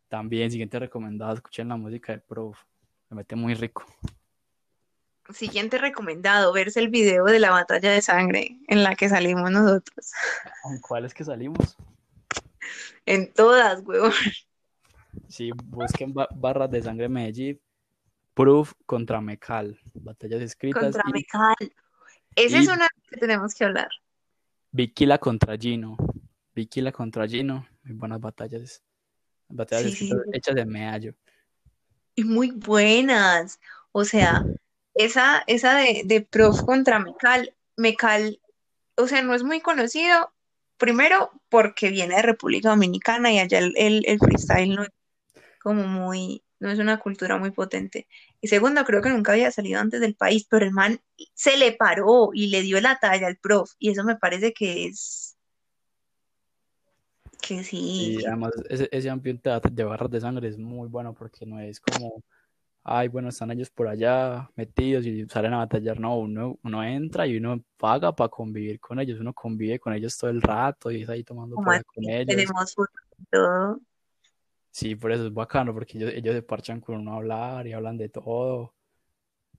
También, 0.08 0.50
siguiente 0.50 0.78
recomendado, 0.78 1.34
escuchen 1.34 1.68
la 1.68 1.76
música 1.76 2.12
de 2.12 2.18
Pro, 2.18 2.52
me 3.08 3.18
mete 3.18 3.36
muy 3.36 3.54
rico. 3.54 3.86
Siguiente 5.32 5.78
recomendado, 5.78 6.52
verse 6.52 6.80
el 6.80 6.88
video 6.88 7.24
de 7.24 7.38
la 7.38 7.50
batalla 7.50 7.92
de 7.92 8.02
sangre 8.02 8.58
en 8.66 8.82
la 8.82 8.94
que 8.96 9.08
salimos 9.08 9.50
nosotros. 9.50 10.12
¿En 10.70 10.80
cuáles 10.80 11.14
que 11.14 11.24
salimos? 11.24 11.76
En 13.06 13.32
todas, 13.32 13.82
huevón. 13.84 14.12
Sí, 15.28 15.50
busquen 15.64 16.14
barras 16.34 16.70
de 16.70 16.82
sangre 16.82 17.08
Medellín, 17.08 17.60
Proof 18.34 18.72
contra 18.86 19.20
Mecal, 19.20 19.78
batallas 19.94 20.42
escritas. 20.42 20.82
Contra 20.82 21.04
Mecal. 21.12 21.72
Esa 22.36 22.58
es 22.58 22.68
una 22.68 22.88
que 23.08 23.16
tenemos 23.16 23.54
que 23.54 23.64
hablar. 23.64 23.88
Vikila 24.70 25.18
contra 25.18 25.56
Gino. 25.56 25.96
Vikila 26.54 26.92
contra 26.92 27.26
Gino, 27.26 27.66
muy 27.82 27.94
buenas 27.94 28.20
batallas. 28.20 28.82
Batallas 29.48 30.00
hechas 30.32 30.54
de 30.54 30.64
medallo. 30.64 31.14
Y 32.14 32.24
muy 32.24 32.52
buenas. 32.52 33.58
O 33.92 34.04
sea, 34.04 34.44
esa, 34.94 35.42
esa 35.46 35.76
de, 35.76 36.02
de 36.04 36.20
Prof 36.20 36.62
contra 36.62 37.00
Mecal, 37.00 37.54
Mecal, 37.76 38.40
o 38.96 39.06
sea, 39.06 39.22
no 39.22 39.34
es 39.34 39.42
muy 39.42 39.60
conocido, 39.60 40.32
primero 40.80 41.30
porque 41.48 41.90
viene 41.90 42.16
de 42.16 42.22
República 42.22 42.70
Dominicana 42.70 43.30
y 43.32 43.38
allá 43.38 43.58
el, 43.58 43.74
el, 43.76 44.18
freestyle 44.18 44.74
no 44.74 44.82
es 44.82 44.90
como 45.62 45.84
muy, 45.86 46.42
no 46.58 46.70
es 46.70 46.80
una 46.80 46.98
cultura 46.98 47.38
muy 47.38 47.52
potente. 47.52 48.08
Y 48.40 48.48
segundo, 48.48 48.84
creo 48.84 49.02
que 49.02 49.10
nunca 49.10 49.32
había 49.32 49.52
salido 49.52 49.78
antes 49.78 50.00
del 50.00 50.16
país, 50.16 50.46
pero 50.50 50.64
el 50.64 50.72
man 50.72 51.00
se 51.34 51.56
le 51.56 51.72
paró 51.72 52.30
y 52.32 52.48
le 52.48 52.62
dio 52.62 52.80
la 52.80 52.98
talla 52.98 53.28
al 53.28 53.36
prof, 53.36 53.70
y 53.78 53.90
eso 53.90 54.02
me 54.02 54.16
parece 54.16 54.52
que 54.52 54.86
es... 54.86 55.36
Que 57.40 57.62
sí. 57.62 58.18
Y 58.20 58.26
además 58.26 58.52
ese, 58.68 58.88
ese 58.90 59.08
ambiente 59.08 59.50
de 59.70 59.84
barras 59.84 60.10
de 60.10 60.20
sangre 60.20 60.48
es 60.48 60.58
muy 60.58 60.88
bueno 60.88 61.14
porque 61.14 61.46
no 61.46 61.60
es 61.60 61.80
como 61.80 62.22
ay, 62.82 63.08
bueno, 63.08 63.28
están 63.28 63.50
ellos 63.50 63.70
por 63.70 63.88
allá 63.88 64.50
metidos 64.56 65.06
y 65.06 65.26
salen 65.28 65.54
a 65.54 65.58
batallar. 65.58 66.00
No, 66.00 66.18
uno, 66.18 66.58
uno 66.62 66.84
entra 66.84 67.26
y 67.26 67.36
uno 67.36 67.62
paga 67.76 68.14
para 68.14 68.28
convivir 68.28 68.80
con 68.80 69.00
ellos, 69.00 69.20
uno 69.20 69.32
convive 69.32 69.78
con 69.78 69.92
ellos 69.92 70.16
todo 70.16 70.30
el 70.30 70.42
rato 70.42 70.90
y 70.90 71.02
está 71.02 71.14
ahí 71.14 71.24
tomando 71.24 71.56
con 71.56 71.74
ellos. 72.08 72.26
Tenemos 72.26 72.74
todo. 73.30 73.80
Sí, 74.70 74.94
por 74.94 75.10
eso 75.10 75.26
es 75.26 75.34
bacano, 75.34 75.74
porque 75.74 75.98
ellos, 75.98 76.12
ellos 76.14 76.34
se 76.34 76.42
parchan 76.42 76.80
con 76.80 76.96
uno 76.96 77.14
a 77.14 77.16
hablar 77.16 77.66
y 77.66 77.72
hablan 77.72 77.98
de 77.98 78.08
todo. 78.08 78.74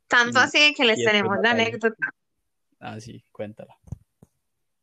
Tanto 0.07 0.39
así 0.39 0.73
que 0.73 0.85
les 0.85 1.03
tenemos 1.03 1.37
la 1.41 1.51
anécdota. 1.51 2.13
Ah, 2.79 2.99
sí, 2.99 3.23
cuéntala. 3.31 3.77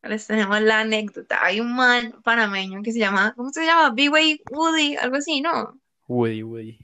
Les 0.02 0.26
tenemos 0.26 0.60
la 0.62 0.80
anécdota. 0.80 1.44
Hay 1.44 1.60
un 1.60 1.74
man 1.74 2.14
panameño 2.22 2.82
que 2.82 2.92
se 2.92 2.98
llama, 2.98 3.34
¿cómo 3.36 3.50
se 3.50 3.66
llama? 3.66 3.90
B-Way 3.90 4.42
Woody, 4.50 4.96
algo 4.96 5.16
así, 5.16 5.40
¿no? 5.40 5.78
Woody, 6.06 6.42
Woody. 6.42 6.78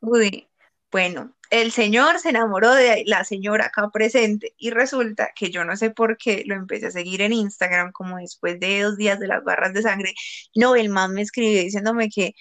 Woody. 0.00 0.48
Bueno, 0.94 1.34
el 1.50 1.72
señor 1.72 2.20
se 2.20 2.28
enamoró 2.28 2.72
de 2.72 3.02
la 3.06 3.24
señora 3.24 3.66
acá 3.66 3.90
presente 3.90 4.54
y 4.56 4.70
resulta 4.70 5.32
que 5.34 5.50
yo 5.50 5.64
no 5.64 5.76
sé 5.76 5.90
por 5.90 6.16
qué 6.16 6.44
lo 6.46 6.54
empecé 6.54 6.86
a 6.86 6.90
seguir 6.92 7.20
en 7.20 7.32
Instagram 7.32 7.90
como 7.90 8.18
después 8.18 8.60
de 8.60 8.82
dos 8.82 8.96
días 8.96 9.18
de 9.18 9.26
las 9.26 9.42
barras 9.42 9.72
de 9.74 9.82
sangre. 9.82 10.14
No, 10.54 10.76
el 10.76 10.90
man 10.90 11.12
me 11.12 11.22
escribió 11.22 11.60
diciéndome 11.60 12.10
que, 12.10 12.36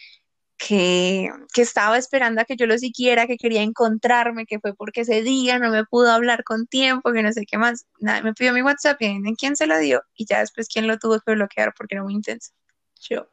que, 0.60 1.32
estaba 1.58 1.98
esperando 1.98 2.42
a 2.42 2.46
que 2.46 2.56
yo 2.56 2.68
lo 2.68 2.78
siguiera, 2.78 3.26
que 3.26 3.38
quería 3.38 3.64
encontrarme, 3.64 4.46
que 4.46 4.60
fue 4.60 4.76
porque 4.76 5.02
ese 5.02 5.24
día 5.24 5.58
no 5.58 5.72
me 5.72 5.84
pudo 5.86 6.12
hablar 6.12 6.44
con 6.44 6.68
tiempo, 6.68 7.12
que 7.12 7.24
no 7.24 7.34
sé 7.34 7.48
qué 7.48 7.58
más. 7.58 7.88
Nada, 8.00 8.22
me 8.22 8.36
pidió 8.36 8.54
mi 8.54 8.62
WhatsApp 8.62 9.02
y 9.02 9.06
en 9.06 9.34
quién 9.34 9.56
se 9.56 9.66
lo 9.66 9.80
dio 9.80 10.04
y 10.16 10.28
ya 10.28 10.42
después 10.42 10.68
quién 10.68 10.86
lo 10.86 11.00
tuvo 11.00 11.20
que 11.22 11.34
bloquear 11.34 11.74
porque 11.76 11.96
era 11.96 12.04
muy 12.04 12.14
intenso. 12.14 12.52
Yo. 13.00 13.28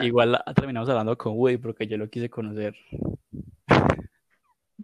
Igual, 0.00 0.42
terminamos 0.54 0.88
hablando 0.88 1.16
con 1.16 1.34
Woody 1.36 1.58
porque 1.58 1.86
yo 1.86 1.96
lo 1.96 2.08
quise 2.08 2.28
conocer. 2.30 2.74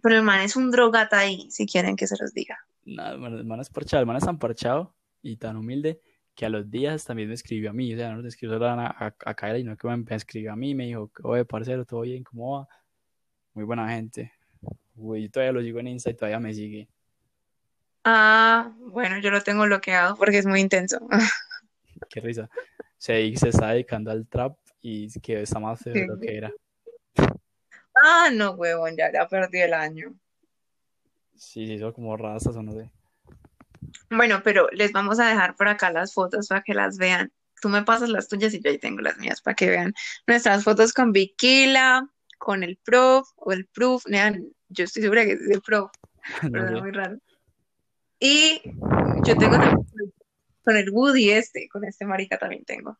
Pero 0.01 0.15
el 0.15 0.23
man 0.23 0.41
es 0.41 0.55
un 0.55 0.71
drogata 0.71 1.19
ahí, 1.19 1.49
si 1.51 1.65
quieren 1.65 1.95
que 1.95 2.07
se 2.07 2.15
los 2.19 2.33
diga. 2.33 2.57
No, 2.85 3.27
el 3.27 3.45
man 3.45 3.59
es 3.59 3.69
parchado, 3.69 4.01
el 4.01 4.07
man 4.07 4.17
es 4.17 4.25
tan 4.25 4.39
parchado 4.39 4.95
y 5.21 5.35
tan 5.37 5.57
humilde 5.57 5.99
que 6.35 6.45
a 6.45 6.49
los 6.49 6.71
días 6.71 7.03
también 7.03 7.27
me 7.27 7.35
escribió 7.35 7.69
a 7.69 7.73
mí, 7.73 7.93
o 7.93 7.97
sea, 7.97 8.13
no 8.13 8.21
le 8.21 8.29
escribió 8.29 8.55
solo 8.55 8.67
a, 8.69 8.87
a, 8.87 9.13
a 9.25 9.33
Kyla, 9.33 9.57
sino 9.57 9.75
que 9.75 9.87
me 9.89 10.15
escribió 10.15 10.53
a 10.53 10.55
mí, 10.55 10.73
me 10.73 10.85
dijo, 10.85 11.11
oye, 11.23 11.43
parcero, 11.43 11.83
todo 11.83 12.01
bien, 12.01 12.23
¿cómo 12.23 12.59
va? 12.59 12.67
Muy 13.53 13.65
buena 13.65 13.89
gente. 13.89 14.31
Uy, 14.95 15.23
yo 15.23 15.31
todavía 15.31 15.51
lo 15.51 15.61
sigo 15.61 15.79
en 15.79 15.87
Insta 15.87 16.11
y 16.11 16.13
todavía 16.13 16.39
me 16.39 16.53
sigue. 16.53 16.87
Ah, 18.05 18.71
bueno, 18.77 19.19
yo 19.19 19.31
lo 19.31 19.41
tengo 19.41 19.63
bloqueado 19.63 20.15
porque 20.15 20.37
es 20.37 20.45
muy 20.45 20.61
intenso. 20.61 20.99
Qué 22.09 22.19
risa 22.19 22.49
se, 22.99 23.35
se 23.37 23.49
está 23.49 23.69
dedicando 23.69 24.11
al 24.11 24.27
trap 24.27 24.57
y 24.81 25.09
que 25.21 25.41
está 25.41 25.59
más 25.59 25.83
de 25.83 26.05
lo 26.05 26.19
que 26.19 26.37
era. 26.37 26.51
Ah, 27.95 28.29
no, 28.31 28.51
huevón, 28.51 28.95
ya, 28.95 29.11
ya 29.11 29.27
perdí 29.27 29.59
el 29.59 29.73
año. 29.73 30.13
Sí, 31.35 31.65
sí, 31.65 31.73
hizo 31.73 31.93
como 31.93 32.15
razas 32.17 32.55
o 32.55 32.61
no 32.61 32.73
sé. 32.73 32.91
Bueno, 34.09 34.41
pero 34.43 34.69
les 34.71 34.91
vamos 34.91 35.19
a 35.19 35.27
dejar 35.27 35.55
por 35.55 35.67
acá 35.67 35.91
las 35.91 36.13
fotos 36.13 36.47
para 36.47 36.61
que 36.61 36.73
las 36.73 36.97
vean. 36.97 37.31
Tú 37.61 37.69
me 37.69 37.83
pasas 37.83 38.09
las 38.09 38.27
tuyas 38.27 38.53
y 38.53 38.61
yo 38.61 38.69
ahí 38.69 38.77
tengo 38.77 39.01
las 39.01 39.17
mías 39.17 39.41
para 39.41 39.55
que 39.55 39.69
vean 39.69 39.93
nuestras 40.27 40.63
fotos 40.63 40.93
con 40.93 41.11
Vikila, 41.11 42.09
con 42.37 42.63
el 42.63 42.77
prof 42.77 43.29
o 43.35 43.51
el 43.51 43.65
proof. 43.67 44.03
Yo 44.69 44.83
estoy 44.83 45.03
segura 45.03 45.25
que 45.25 45.33
es 45.33 45.49
el 45.49 45.61
prof, 45.61 45.91
pero 46.51 46.77
es 46.77 46.81
muy 46.81 46.91
raro. 46.91 47.17
Y 48.19 48.61
yo 49.23 49.37
tengo 49.37 49.57
con 50.69 50.77
el 50.77 50.91
Woody 50.91 51.31
este, 51.31 51.67
con 51.67 51.83
este 51.83 52.05
marica 52.05 52.37
también 52.37 52.63
tengo. 52.63 52.95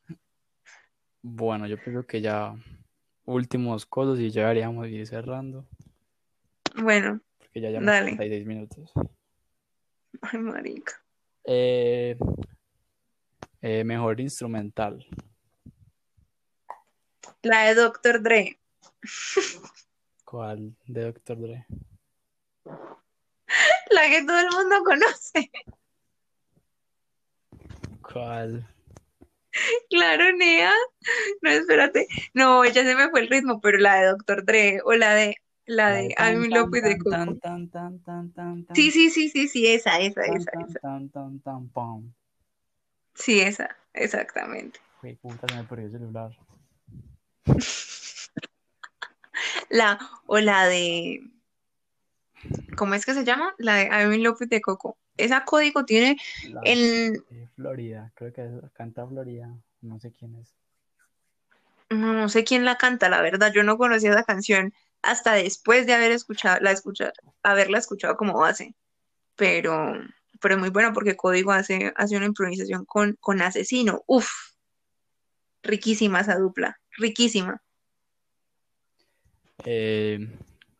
Bueno, 1.21 1.67
yo 1.67 1.77
creo 1.77 2.03
que 2.07 2.19
ya 2.19 2.55
últimos 3.25 3.85
cosas 3.85 4.19
y 4.19 4.31
ya 4.31 4.41
deberíamos 4.41 4.87
ir 4.87 5.05
cerrando. 5.05 5.67
Bueno, 6.75 7.21
porque 7.37 7.61
ya 7.61 7.69
llevamos 7.69 7.93
36 8.05 8.45
minutos. 8.47 8.91
Ay, 10.19 10.39
marica. 10.39 10.99
Eh, 11.43 12.17
eh, 13.61 13.83
mejor 13.83 14.19
instrumental. 14.19 15.05
La 17.43 17.67
de 17.67 17.75
Dr. 17.75 18.23
Dre. 18.23 18.59
¿Cuál 20.25 20.75
de 20.87 21.03
Dr. 21.03 21.39
Dre? 21.39 21.67
La 23.91 24.09
que 24.09 24.23
todo 24.23 24.39
el 24.39 24.49
mundo 24.49 24.83
conoce. 24.83 25.51
¿Cuál? 28.11 28.67
Claro, 29.89 30.31
Nea. 30.37 30.71
No, 31.41 31.49
espérate. 31.49 32.07
No, 32.33 32.63
ella 32.63 32.83
se 32.83 32.95
me 32.95 33.09
fue 33.09 33.21
el 33.21 33.29
ritmo, 33.29 33.59
pero 33.61 33.77
la 33.77 33.95
de 33.95 34.07
Doctor 34.07 34.45
Dre 34.45 34.81
o 34.83 34.93
la 34.93 35.13
de 35.13 35.35
la 35.65 35.91
de 35.91 36.07
de 36.07 36.15
I'm 36.17 36.49
tan, 36.49 36.71
with 36.71 36.83
the 36.83 36.97
tan, 36.97 37.03
tan, 37.03 37.39
Coco. 37.39 37.39
tan, 37.69 37.69
tan, 37.69 38.33
tan, 38.33 38.75
Sí, 38.75 38.91
sí, 38.91 39.09
sí, 39.09 39.29
sí, 39.29 39.47
sí, 39.47 39.67
esa, 39.67 39.99
esa, 39.99 40.23
esa, 40.25 40.51
tan, 40.51 40.69
esa. 40.69 40.79
tan, 40.79 41.09
tan, 41.09 41.39
tan, 41.41 41.69
pam. 41.69 42.13
Sí, 43.13 43.39
esa, 43.41 43.75
exactamente. 43.93 44.79
Güey, 45.01 45.15
puta, 45.15 45.47
se 45.47 45.55
me 45.55 45.63
perdió 45.63 45.85
el 45.85 45.91
celular. 45.91 46.31
La, 49.69 49.99
o 50.25 50.39
la 50.39 50.67
de, 50.67 51.21
¿cómo 52.75 52.95
es 52.95 53.05
que 53.05 53.13
se 53.13 53.23
llama? 53.23 53.53
La 53.57 53.75
de 53.75 53.85
I'm 53.85 54.09
with 54.39 54.49
the 54.49 54.61
Coco. 54.61 54.97
Esa 55.19 55.45
código 55.45 55.85
tiene 55.85 56.17
La 56.43 56.61
el, 56.63 57.23
Florida, 57.55 58.11
creo 58.15 58.33
que 58.33 58.49
canta 58.73 59.05
Florida, 59.05 59.53
no 59.81 59.99
sé 59.99 60.11
quién 60.11 60.35
es. 60.35 60.55
no, 61.89 62.13
no 62.13 62.29
sé 62.29 62.43
quién 62.43 62.65
la 62.65 62.77
canta, 62.77 63.09
la 63.09 63.21
verdad, 63.21 63.51
yo 63.53 63.63
no 63.63 63.77
conocía 63.77 64.11
esa 64.11 64.23
canción 64.23 64.73
hasta 65.01 65.33
después 65.33 65.85
de 65.85 65.93
haber 65.93 66.11
escuchado, 66.11 66.59
la 66.61 66.71
escuchado, 66.71 67.11
haberla 67.43 67.77
escuchado 67.77 68.15
como 68.17 68.39
base. 68.39 68.75
Pero, 69.35 69.93
pero 70.41 70.55
es 70.55 70.59
muy 70.59 70.69
bueno 70.69 70.93
porque 70.93 71.15
Código 71.15 71.51
hace, 71.51 71.93
hace 71.95 72.17
una 72.17 72.25
improvisación 72.25 72.85
con, 72.85 73.17
con 73.19 73.41
Asesino. 73.41 74.03
Uf, 74.07 74.29
riquísima 75.63 76.21
esa 76.21 76.37
dupla, 76.37 76.79
riquísima. 76.97 77.61
Eh, 79.65 80.19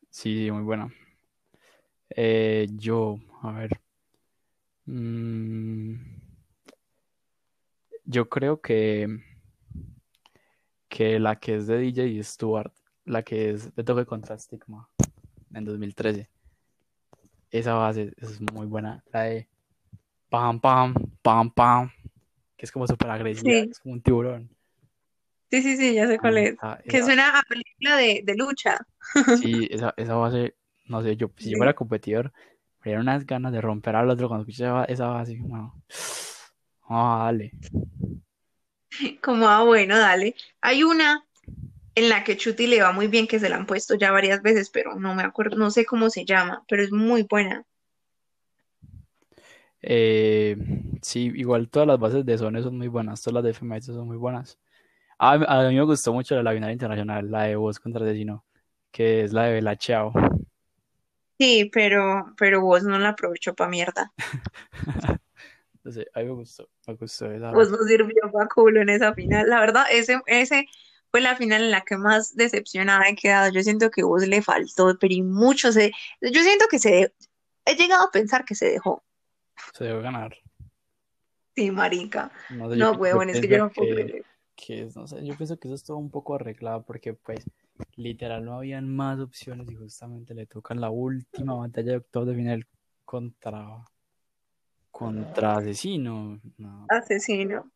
sí, 0.09 0.45
sí, 0.45 0.51
muy 0.51 0.63
buena. 0.63 0.93
Eh, 2.09 2.67
yo, 2.71 3.17
a 3.41 3.51
ver. 3.51 3.79
Mm, 4.89 5.93
yo 8.05 8.27
creo 8.29 8.59
que, 8.61 9.07
que 10.87 11.19
la 11.19 11.39
que 11.39 11.55
es 11.57 11.67
de 11.67 11.77
DJ 11.77 12.23
Stuart, 12.23 12.73
la 13.05 13.23
que 13.23 13.51
es 13.51 13.73
de 13.75 13.83
Toque 13.83 14.05
contra 14.05 14.37
Stigma 14.37 14.89
en 15.53 15.65
2013, 15.65 16.29
esa 17.51 17.73
base 17.75 18.13
es 18.17 18.39
muy 18.53 18.65
buena. 18.65 19.03
La 19.11 19.23
de 19.23 19.47
pam, 20.29 20.59
pam, 20.59 20.93
pam, 21.21 21.51
pam, 21.51 21.91
que 22.57 22.65
es 22.65 22.71
como 22.71 22.87
súper 22.87 23.09
agresiva, 23.09 23.51
Sí, 23.51 23.69
es 23.71 23.79
como 23.79 23.93
un 23.93 24.01
tiburón. 24.01 24.49
sí, 25.51 25.61
sí, 25.61 25.77
sí, 25.77 25.93
ya 25.95 26.07
sé 26.07 26.17
cuál 26.19 26.37
es. 26.37 26.53
esa- 26.53 26.79
Que 26.87 26.97
esa- 26.97 27.05
suena 27.05 27.39
a 27.39 27.43
película 27.43 27.95
de, 27.97 28.21
de 28.23 28.35
lucha. 28.35 28.79
sí, 29.39 29.67
esa, 29.71 29.93
esa 29.97 30.15
base, 30.15 30.55
no 30.85 31.01
sé, 31.03 31.15
yo, 31.15 31.31
si 31.37 31.51
yo 31.51 31.57
fuera 31.57 31.73
competidor, 31.75 32.31
me 32.80 32.91
dieron 32.91 33.03
unas 33.03 33.25
ganas 33.25 33.51
de 33.51 33.61
romper 33.61 33.95
al 33.95 34.09
otro 34.09 34.27
cuando 34.27 34.43
escuché 34.43 34.65
esa, 34.91 35.07
base. 35.07 35.38
No. 35.38 35.84
Ah, 36.88 37.23
dale. 37.25 37.51
Como, 39.21 39.47
ah, 39.47 39.63
bueno, 39.63 39.97
dale. 39.97 40.36
Hay 40.61 40.84
una 40.84 41.25
en 41.95 42.09
la 42.09 42.23
que 42.23 42.38
Chuti 42.38 42.67
le 42.67 42.82
va 42.82 42.91
muy 42.91 43.07
bien, 43.07 43.27
que 43.27 43.39
se 43.39 43.49
la 43.49 43.57
han 43.57 43.65
puesto 43.65 43.95
ya 43.95 44.11
varias 44.11 44.41
veces, 44.41 44.69
pero 44.69 44.95
no 44.95 45.13
me 45.15 45.23
acuerdo, 45.23 45.57
no 45.57 45.69
sé 45.71 45.86
cómo 45.86 46.09
se 46.09 46.25
llama, 46.25 46.63
pero 46.67 46.82
es 46.84 46.91
muy 46.91 47.23
buena. 47.23 47.65
Eh, 49.82 50.57
sí, 51.01 51.32
igual 51.36 51.69
todas 51.69 51.88
las 51.88 51.99
bases 51.99 52.25
de 52.25 52.38
Sone 52.38 52.61
son 52.61 52.77
muy 52.77 52.88
buenas, 52.88 53.21
todas 53.21 53.36
las 53.36 53.43
de 53.43 53.49
FMS 53.51 53.88
son 53.88 54.07
muy 54.07 54.17
buenas. 54.17 54.57
A, 55.17 55.38
mí 55.38 55.75
me 55.75 55.84
gustó 55.84 56.13
mucho 56.13 56.36
la, 56.36 56.43
la 56.43 56.53
final 56.53 56.71
internacional, 56.71 57.30
la 57.30 57.43
de 57.43 57.55
Voz 57.57 57.80
contra 57.80 58.05
Asesino, 58.05 58.45
que 58.91 59.23
es 59.23 59.34
la 59.34 59.43
de 59.43 59.53
Bella 59.55 59.75
Ciao. 59.75 60.13
Sí, 61.39 61.69
pero, 61.73 62.33
pero 62.37 62.61
vos 62.61 62.83
no 62.83 62.99
la 62.99 63.09
aprovechó 63.09 63.55
pa' 63.55 63.67
mierda. 63.69 64.13
No 65.83 65.91
sé, 65.93 66.07
a 66.13 66.19
mí 66.19 66.25
me 66.25 66.31
gustó, 66.33 66.69
me 66.87 66.93
gustó 66.95 67.31
esa 67.31 67.51
Vos 67.51 67.69
base. 67.69 67.71
no 67.71 67.77
sirvió 67.87 68.31
pa' 68.31 68.47
culo 68.47 68.81
en 68.81 68.89
esa 68.89 69.13
final. 69.13 69.49
La 69.49 69.59
verdad, 69.61 69.85
ese, 69.91 70.21
ese 70.27 70.67
fue 71.09 71.21
la 71.21 71.35
final 71.37 71.63
en 71.63 71.71
la 71.71 71.81
que 71.81 71.97
más 71.97 72.35
decepcionada 72.35 73.07
he 73.07 73.15
quedado. 73.15 73.51
Yo 73.51 73.63
siento 73.63 73.89
que 73.89 74.03
vos 74.03 74.27
le 74.27 74.41
faltó, 74.41 74.97
pero 74.99 75.13
y 75.13 75.23
mucho 75.23 75.71
se, 75.71 75.91
yo 76.21 76.41
siento 76.43 76.65
que 76.69 76.79
se, 76.79 77.13
he 77.65 77.75
llegado 77.75 78.03
a 78.07 78.11
pensar 78.11 78.45
que 78.45 78.55
se 78.55 78.69
dejó. 78.69 79.03
Se 79.73 79.85
debe 79.85 80.01
ganar. 80.01 80.35
Sí, 81.55 81.71
marica. 81.71 82.31
No 82.49 82.69
sé, 82.69 82.77
No, 82.77 82.93
yo 82.93 82.99
huevón, 82.99 83.29
es 83.29 83.39
que 83.39 83.47
yo 83.47 83.57
no 83.57 83.69
puedo 83.71 83.95
que, 83.95 84.05
creer. 84.05 84.25
que, 84.55 84.89
no 84.95 85.07
sé, 85.07 85.25
yo 85.25 85.35
pienso 85.35 85.57
que 85.59 85.67
eso 85.69 85.75
estuvo 85.75 85.97
un 85.97 86.11
poco 86.11 86.35
arreglado 86.35 86.83
porque 86.83 87.13
pues 87.13 87.49
literal 87.95 88.45
no 88.45 88.55
habían 88.55 88.93
más 88.95 89.19
opciones 89.19 89.69
y 89.71 89.75
justamente 89.75 90.34
le 90.34 90.45
tocan 90.45 90.80
la 90.82 90.89
última 90.89 91.55
batalla 91.55 91.91
de 91.91 91.97
octavos 91.97 92.27
de 92.30 92.36
final 92.36 92.67
contra, 93.05 93.84
contra 94.91 95.57
Asesino. 95.57 96.39
No, 96.57 96.88
Asesino. 96.89 97.69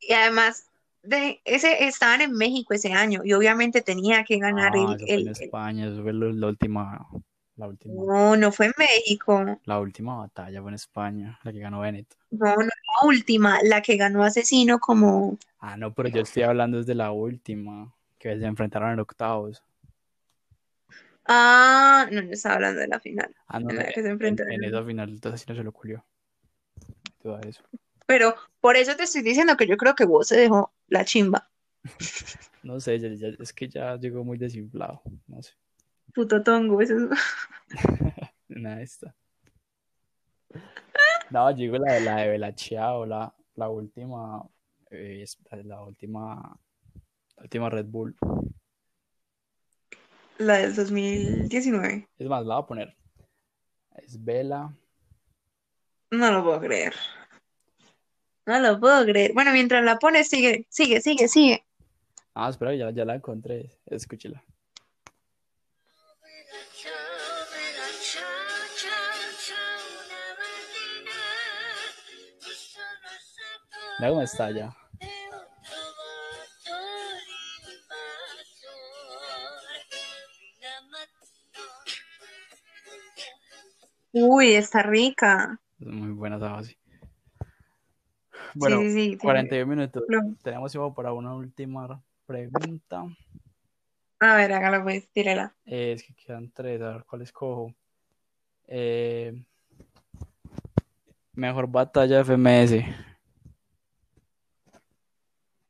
Y 0.00 0.12
además, 0.12 0.66
de 1.02 1.40
ese, 1.44 1.86
estaban 1.86 2.20
en 2.20 2.32
México 2.32 2.74
ese 2.74 2.92
año 2.92 3.22
y 3.24 3.32
obviamente 3.32 3.82
tenía 3.82 4.24
que 4.24 4.38
ganar 4.38 4.72
Ah, 4.74 4.96
el, 4.98 5.10
en 5.10 5.10
el, 5.10 5.20
el- 5.20 5.28
España, 5.28 5.86
eso 5.88 6.02
fue 6.02 6.12
la 6.12 6.46
última, 6.48 7.06
la 7.56 7.68
última, 7.68 7.94
No, 7.94 8.36
no 8.36 8.52
fue 8.52 8.66
en 8.66 8.72
México. 8.78 9.58
la 9.64 9.80
última 9.80 10.16
batalla 10.16 10.60
fue 10.60 10.70
en 10.70 10.74
España, 10.74 11.38
la 11.42 11.52
que 11.52 11.58
ganó 11.60 11.80
Bennett. 11.80 12.14
No, 12.30 12.54
no, 12.56 12.62
la 12.64 13.08
última, 13.08 13.58
la 13.62 13.80
que 13.82 13.96
ganó 13.96 14.24
Asesino 14.24 14.78
como... 14.78 15.38
Ah, 15.60 15.76
no, 15.76 15.94
pero 15.94 16.08
yo 16.10 16.20
estoy 16.22 16.42
hablando 16.42 16.78
desde 16.78 16.94
la 16.94 17.10
última, 17.12 17.94
que 18.24 18.38
se 18.38 18.46
enfrentaron 18.46 18.90
en 18.90 19.00
octavos. 19.00 19.62
Ah, 21.26 22.08
no, 22.10 22.22
yo 22.22 22.30
estaba 22.32 22.54
hablando 22.54 22.80
de 22.80 22.88
la 22.88 22.98
final, 22.98 23.34
Ah, 23.48 23.60
no, 23.60 23.68
en 23.68 23.76
la 23.76 23.82
en, 23.82 23.88
que 23.92 24.00
se 24.00 24.06
en- 24.06 24.12
enfrentaron. 24.12 24.52
en 24.52 24.64
esa 24.64 24.82
final 24.82 25.10
entonces 25.10 25.42
sí 25.42 25.46
no 25.50 25.54
se 25.54 25.62
lo 25.62 25.72
culió. 25.72 26.02
Todo 27.22 27.38
eso. 27.40 27.62
Pero 28.06 28.34
por 28.60 28.76
eso 28.76 28.96
te 28.96 29.02
estoy 29.02 29.20
diciendo 29.20 29.58
que 29.58 29.66
yo 29.66 29.76
creo 29.76 29.94
que 29.94 30.06
vos 30.06 30.26
se 30.28 30.38
dejó 30.38 30.72
la 30.88 31.04
chimba. 31.04 31.50
No 32.62 32.80
sé, 32.80 32.98
ya- 32.98 33.12
ya- 33.12 33.36
es 33.38 33.52
que 33.52 33.68
ya 33.68 33.96
llegó 33.98 34.24
muy 34.24 34.38
desinflado, 34.38 35.02
no 35.26 35.42
sé, 35.42 35.52
Puto 36.14 36.42
tongo, 36.42 36.80
eso 36.80 36.96
es- 36.96 37.18
nada 38.48 38.76
de 38.76 38.84
esto. 38.84 39.12
No, 41.30 41.50
llegó 41.50 41.76
la 41.76 41.92
de 41.92 42.00
la 42.00 42.16
de 42.22 42.38
la, 42.38 43.34
la 43.56 43.68
última, 43.68 44.42
eh, 44.90 45.26
la 45.64 45.82
última, 45.82 46.58
la 47.36 47.42
última 47.42 47.70
Red 47.70 47.86
Bull. 47.86 48.16
la 50.38 50.58
del 50.58 50.74
2019. 50.74 52.08
Es 52.18 52.28
más, 52.28 52.44
la 52.44 52.54
voy 52.56 52.62
a 52.62 52.66
poner. 52.66 52.96
Es 53.96 54.22
Vela. 54.22 54.76
No 56.10 56.30
lo 56.30 56.44
puedo 56.44 56.60
creer. 56.60 56.94
No 58.46 58.58
lo 58.60 58.78
puedo 58.78 59.04
creer. 59.04 59.32
Bueno, 59.32 59.52
mientras 59.52 59.84
la 59.84 59.98
pones, 59.98 60.28
sigue, 60.28 60.66
sigue, 60.68 61.00
sigue, 61.00 61.28
sigue. 61.28 61.64
Ah, 62.34 62.48
espera, 62.50 62.74
ya, 62.74 62.90
ya 62.90 63.04
la 63.04 63.14
encontré. 63.14 63.70
Escúchela. 63.86 64.42
Mira 73.98 74.10
cómo 74.10 74.22
está 74.22 74.50
ya. 74.50 74.76
Uy, 84.16 84.54
está 84.54 84.82
rica. 84.82 85.60
Es 85.80 85.86
muy 85.88 86.10
buena 86.12 86.36
esa 86.36 86.52
base. 86.52 86.70
Sí, 86.70 86.78
Bueno, 88.54 88.78
sí, 88.78 88.90
sí. 88.90 88.94
tiene 89.08 89.18
41 89.18 89.66
minutos. 89.66 90.04
Tenemos 90.42 90.70
tiempo 90.70 90.94
para 90.94 91.12
una 91.12 91.34
última 91.34 92.00
pregunta. 92.24 93.04
A 94.20 94.36
ver, 94.36 94.52
hágala 94.52 94.82
pues, 94.84 95.08
tírala. 95.10 95.52
Eh, 95.66 95.92
es 95.92 96.04
que 96.04 96.14
quedan 96.14 96.48
tres, 96.52 96.80
a 96.80 96.92
ver 96.92 97.04
cuál 97.04 97.22
escojo. 97.22 97.74
Eh, 98.68 99.42
mejor 101.32 101.66
batalla 101.66 102.20
FMS. 102.20 102.84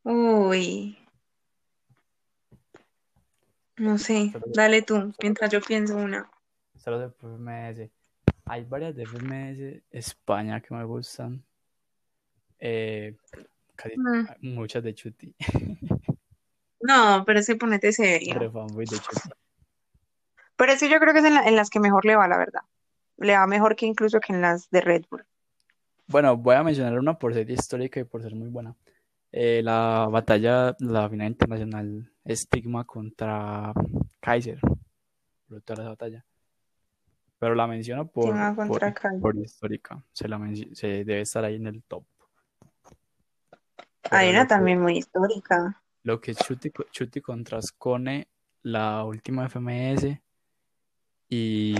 Uy, 0.02 0.98
no 3.78 3.96
sé. 3.96 4.32
Dale 4.54 4.82
tú, 4.82 5.14
mientras 5.22 5.50
yo 5.50 5.62
pienso 5.62 5.96
una. 5.96 6.30
solo 6.76 6.98
de 6.98 7.06
FMS. 7.06 7.90
Hay 8.46 8.64
varias 8.64 8.94
de 8.94 9.04
FMS 9.04 9.82
España 9.90 10.60
que 10.60 10.74
me 10.74 10.84
gustan. 10.84 11.42
Eh, 12.58 13.16
casi 13.74 13.96
Mm, 13.98 14.54
muchas 14.54 14.82
de 14.82 14.94
Chuti. 14.94 15.34
No, 16.80 17.24
pero 17.24 17.38
es 17.40 17.46
que 17.46 17.56
ponete 17.56 17.92
serio. 17.92 18.38
Re 18.38 18.50
fanboy 18.50 18.84
de 18.84 18.98
Chuti. 18.98 19.30
Pero 20.56 20.72
es 20.72 20.80
que 20.80 20.90
yo 20.90 20.98
creo 21.00 21.14
que 21.14 21.20
es 21.20 21.24
en, 21.24 21.32
la- 21.34 21.48
en 21.48 21.56
las 21.56 21.70
que 21.70 21.80
mejor 21.80 22.04
le 22.04 22.14
va, 22.14 22.28
la 22.28 22.36
verdad. 22.36 22.60
Le 23.16 23.32
va 23.32 23.46
mejor 23.46 23.74
que 23.74 23.86
incluso 23.86 24.20
que 24.20 24.34
en 24.34 24.42
las 24.42 24.68
de 24.70 24.82
Red 24.82 25.04
Bull. 25.10 25.24
Bueno, 26.08 26.36
voy 26.36 26.56
a 26.56 26.62
mencionar 26.62 26.98
una 26.98 27.18
por 27.18 27.32
ser 27.32 27.48
histórica 27.50 28.00
y 28.00 28.04
por 28.04 28.22
ser 28.22 28.34
muy 28.34 28.48
buena. 28.48 28.74
Eh, 29.32 29.62
la 29.64 30.06
batalla, 30.10 30.76
la 30.80 31.08
final 31.08 31.28
internacional 31.28 32.12
Estigma 32.22 32.84
contra 32.84 33.72
Kaiser. 34.20 34.60
Brutal 35.48 35.80
esa 35.80 35.88
batalla. 35.88 36.24
Pero 37.44 37.56
la 37.56 37.66
menciono 37.66 38.06
por, 38.06 38.34
histórica. 39.36 40.02
Se, 40.14 40.26
la 40.28 40.40
se 40.72 41.04
debe 41.04 41.20
estar 41.20 41.44
ahí 41.44 41.56
en 41.56 41.66
el 41.66 41.82
top. 41.82 42.02
Pero 44.00 44.16
Hay 44.16 44.30
una 44.30 44.44
que, 44.44 44.48
también 44.48 44.80
muy 44.80 44.96
histórica. 44.96 45.82
lo 46.04 46.22
que 46.22 46.30
es 46.30 46.38
Chuti, 46.38 46.72
Chuti 46.90 47.20
contra 47.20 47.58
Ascone, 47.58 48.28
la 48.62 49.04
última 49.04 49.46
FMS, 49.46 50.18
y 51.28 51.74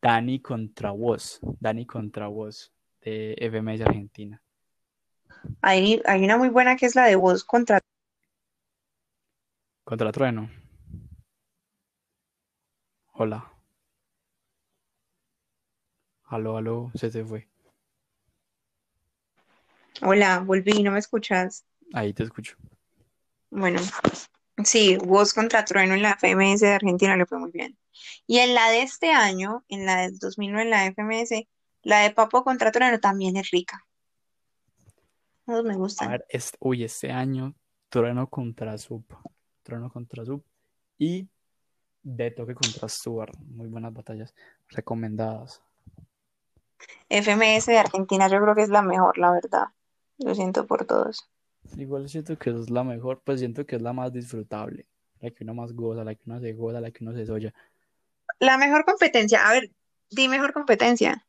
Dani 0.00 0.40
contra 0.40 0.92
Woz, 0.92 1.40
Dani 1.60 1.84
contra 1.84 2.28
Woz 2.28 2.72
de 3.02 3.36
FMS 3.38 3.82
Argentina. 3.82 4.42
Hay, 5.60 6.00
hay 6.06 6.24
una 6.24 6.38
muy 6.38 6.48
buena 6.48 6.74
que 6.76 6.86
es 6.86 6.94
la 6.94 7.04
de 7.04 7.16
voz 7.16 7.44
contra 7.44 7.80
Contra 9.84 10.10
Trueno. 10.10 10.48
Hola. 13.12 13.51
Aló, 16.32 16.56
aló, 16.56 16.90
se 16.94 17.10
te 17.10 17.22
fue. 17.22 17.46
Hola, 20.00 20.38
volví, 20.40 20.82
¿no 20.82 20.90
me 20.90 20.98
escuchas? 20.98 21.66
Ahí 21.92 22.14
te 22.14 22.22
escucho. 22.22 22.56
Bueno, 23.50 23.78
sí, 24.64 24.96
voz 24.96 25.34
contra 25.34 25.66
Trueno 25.66 25.92
en 25.92 26.00
la 26.00 26.16
FMS 26.18 26.60
de 26.60 26.72
Argentina 26.72 27.18
le 27.18 27.26
fue 27.26 27.38
muy 27.38 27.50
bien. 27.50 27.76
Y 28.26 28.38
en 28.38 28.54
la 28.54 28.70
de 28.70 28.80
este 28.80 29.12
año, 29.12 29.62
en 29.68 29.84
la 29.84 30.00
del 30.00 30.18
2009, 30.18 30.62
en 30.62 30.70
la 30.70 30.86
FMS, 30.86 31.46
la 31.82 32.00
de 32.00 32.12
Papo 32.12 32.42
contra 32.44 32.72
Trueno 32.72 32.98
también 32.98 33.36
es 33.36 33.50
rica. 33.50 33.86
Todos 35.44 35.64
me 35.66 35.74
A 35.74 35.76
gustan. 35.76 36.08
ver, 36.12 36.24
este, 36.30 36.56
uy, 36.60 36.82
este 36.82 37.12
año, 37.12 37.54
Trueno 37.90 38.26
contra 38.26 38.78
Sub. 38.78 39.04
Trueno 39.62 39.90
contra 39.90 40.24
Sub. 40.24 40.42
Y 40.96 41.28
de 42.02 42.30
toque 42.30 42.54
contra 42.54 42.88
Stuart. 42.88 43.36
Muy 43.36 43.68
buenas 43.68 43.92
batallas. 43.92 44.34
Recomendadas. 44.68 45.62
FMS 47.08 47.66
de 47.66 47.78
Argentina 47.78 48.28
yo 48.28 48.40
creo 48.40 48.54
que 48.54 48.62
es 48.62 48.68
la 48.68 48.82
mejor, 48.82 49.18
la 49.18 49.32
verdad. 49.32 49.66
Lo 50.18 50.34
siento 50.34 50.66
por 50.66 50.84
todos. 50.84 51.28
Igual 51.76 52.08
siento 52.08 52.38
que 52.38 52.50
es 52.50 52.70
la 52.70 52.84
mejor, 52.84 53.22
pues 53.24 53.40
siento 53.40 53.66
que 53.66 53.76
es 53.76 53.82
la 53.82 53.92
más 53.92 54.12
disfrutable. 54.12 54.86
La 55.20 55.30
que 55.30 55.44
uno 55.44 55.54
más 55.54 55.72
goza, 55.72 56.04
la 56.04 56.14
que 56.14 56.22
uno 56.26 56.40
se 56.40 56.52
goza, 56.52 56.80
la 56.80 56.90
que 56.90 57.04
uno 57.04 57.12
se 57.12 57.26
soya. 57.26 57.54
La 58.40 58.58
mejor 58.58 58.84
competencia, 58.84 59.48
a 59.48 59.52
ver, 59.52 59.70
di 60.10 60.28
mejor 60.28 60.52
competencia. 60.52 61.24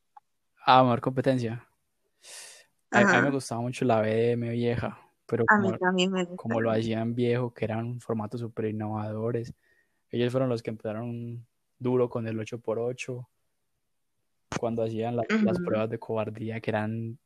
Ah, 0.66 0.84
mejor 0.84 1.02
competencia. 1.02 1.68
A, 2.92 3.00
a 3.00 3.06
mí 3.06 3.22
me 3.22 3.32
gustaba 3.32 3.62
mucho 3.62 3.86
la 3.86 4.02
BM 4.02 4.50
vieja, 4.52 5.00
pero 5.26 5.46
a 5.48 5.58
como, 5.58 5.72
me 6.10 6.36
como 6.36 6.62
lo 6.62 6.72
hacían 6.72 7.14
viejo, 7.14 7.54
que 7.54 7.66
eran 7.66 8.00
formatos 8.00 8.42
súper 8.42 8.66
innovadores. 8.66 9.54
Ellos 10.10 10.32
fueron 10.32 10.50
los 10.50 10.62
que 10.62 10.70
empezaron 10.70 11.46
duro 11.80 12.10
con 12.10 12.28
el 12.28 12.40
8x8, 12.40 13.28
cuando 14.60 14.84
hacían 14.84 15.16
la- 15.18 15.24
las 15.42 15.58
Ujú, 15.58 15.66
pruebas 15.66 15.90
de 15.90 16.00
cobardía, 16.00 16.62
que 16.62 16.72
eran, 16.72 17.18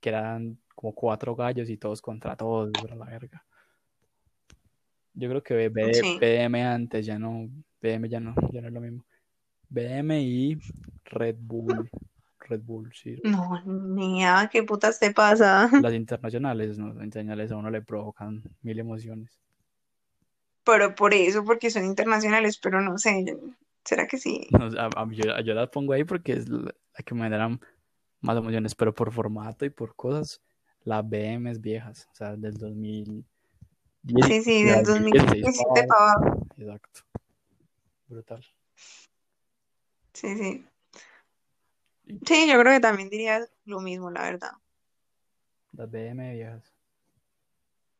que 0.00 0.08
eran 0.10 0.58
como 0.74 0.94
cuatro 0.94 1.34
gallos 1.36 1.70
y 1.70 1.76
todos 1.78 2.02
contra 2.02 2.36
todos, 2.36 2.70
la 2.90 3.04
verga. 3.06 3.44
Yo 5.14 5.28
creo 5.28 5.42
que 5.42 5.68
B- 5.68 6.02
Sí. 6.02 6.18
BM 6.20 6.62
antes 6.62 7.06
ya 7.06 7.18
no, 7.18 7.48
BM 7.80 8.08
ya 8.08 8.20
no, 8.20 8.34
ya 8.52 8.60
no 8.60 8.68
es 8.68 8.74
lo 8.74 8.80
mismo. 8.80 9.04
BM 9.68 10.20
y 10.22 10.58
Red 11.06 11.36
Bull, 11.40 11.90
Red 12.40 12.60
Bull, 12.62 12.92
sí. 12.94 13.16
No, 13.24 13.60
ni 13.66 14.18
idea, 14.20 14.48
¿qué 14.50 14.62
putas 14.62 14.98
te 15.00 15.12
pasa? 15.12 15.68
Las 15.78 15.94
internacionales, 15.94 16.76
¿no? 16.78 16.88
Las 16.92 17.04
internacionales 17.04 17.50
a 17.50 17.56
uno 17.56 17.70
le 17.70 17.80
provocan 17.82 18.42
mil 18.62 18.78
emociones. 18.78 19.40
Pero 20.64 20.94
por 20.94 21.14
eso, 21.14 21.44
porque 21.44 21.70
son 21.70 21.84
internacionales, 21.86 22.58
pero 22.62 22.80
no 22.82 22.98
sé, 22.98 23.24
¿será 23.86 24.06
que 24.06 24.18
sí? 24.18 24.46
No, 24.50 24.66
a- 24.78 24.90
a- 24.94 25.08
yo, 25.10 25.40
yo 25.40 25.54
las 25.54 25.68
pongo 25.70 25.92
ahí 25.94 26.04
porque 26.04 26.32
es 26.32 26.48
la, 26.48 26.74
la 26.94 27.04
que 27.04 27.14
me 27.14 27.22
generan 27.22 27.60
más 28.20 28.36
emociones, 28.36 28.74
pero 28.74 28.94
por 28.94 29.12
formato 29.12 29.64
y 29.64 29.70
por 29.70 29.94
cosas, 29.94 30.42
las 30.84 31.08
BMs 31.08 31.60
viejas, 31.60 32.08
o 32.12 32.14
sea, 32.14 32.36
del 32.36 32.54
2010, 32.54 33.24
Sí, 34.26 34.42
sí, 34.42 34.64
de 34.64 34.72
del 34.76 34.84
2016 34.84 35.42
2017 35.44 35.86
para 35.88 36.10
abajo. 36.12 36.46
Exacto, 36.56 37.00
brutal. 38.08 38.44
Sí, 40.12 40.36
sí. 40.36 40.66
Sí, 42.24 42.48
yo 42.50 42.58
creo 42.60 42.72
que 42.74 42.80
también 42.80 43.10
diría 43.10 43.44
lo 43.64 43.80
mismo, 43.80 44.10
la 44.10 44.22
verdad. 44.22 44.52
Las 45.72 45.90
BM 45.90 46.32
viejas. 46.34 46.72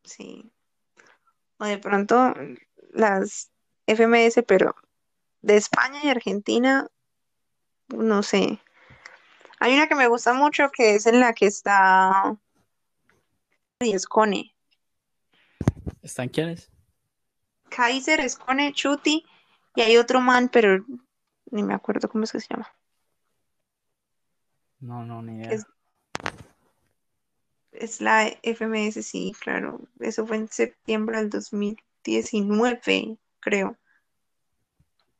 Sí. 0.03 0.51
O 1.59 1.65
de 1.65 1.77
pronto 1.77 2.33
las 2.93 3.51
FMS, 3.85 4.43
pero 4.43 4.75
de 5.47 5.55
España 5.55 6.01
y 6.03 6.09
Argentina, 6.09 6.89
no 7.87 8.21
sé. 8.21 8.59
Hay 9.59 9.73
una 9.73 9.87
que 9.87 9.95
me 9.95 10.07
gusta 10.07 10.33
mucho 10.33 10.69
que 10.71 10.95
es 10.95 11.05
en 11.05 11.21
la 11.21 11.33
que 11.33 11.45
está 11.45 12.37
Escone. 13.79 14.53
¿Están 16.01 16.27
quiénes? 16.27 16.69
Kaiser, 17.69 18.19
Escone, 18.19 18.73
Chuti 18.73 19.25
y 19.73 19.81
hay 19.81 19.95
otro 19.95 20.19
man, 20.19 20.49
pero 20.49 20.85
ni 21.49 21.63
me 21.63 21.73
acuerdo 21.73 22.09
cómo 22.09 22.25
es 22.25 22.33
que 22.33 22.41
se 22.41 22.47
llama. 22.49 22.69
No, 24.81 25.05
no, 25.05 25.21
ni 25.21 25.37
idea. 25.37 25.51
Es, 25.51 25.65
es 27.71 28.01
la 28.01 28.27
FMS, 28.43 29.01
sí, 29.01 29.33
claro. 29.39 29.79
Eso 30.01 30.27
fue 30.27 30.35
en 30.35 30.49
septiembre 30.49 31.19
del 31.19 31.29
2019, 31.29 33.17
creo. 33.39 33.77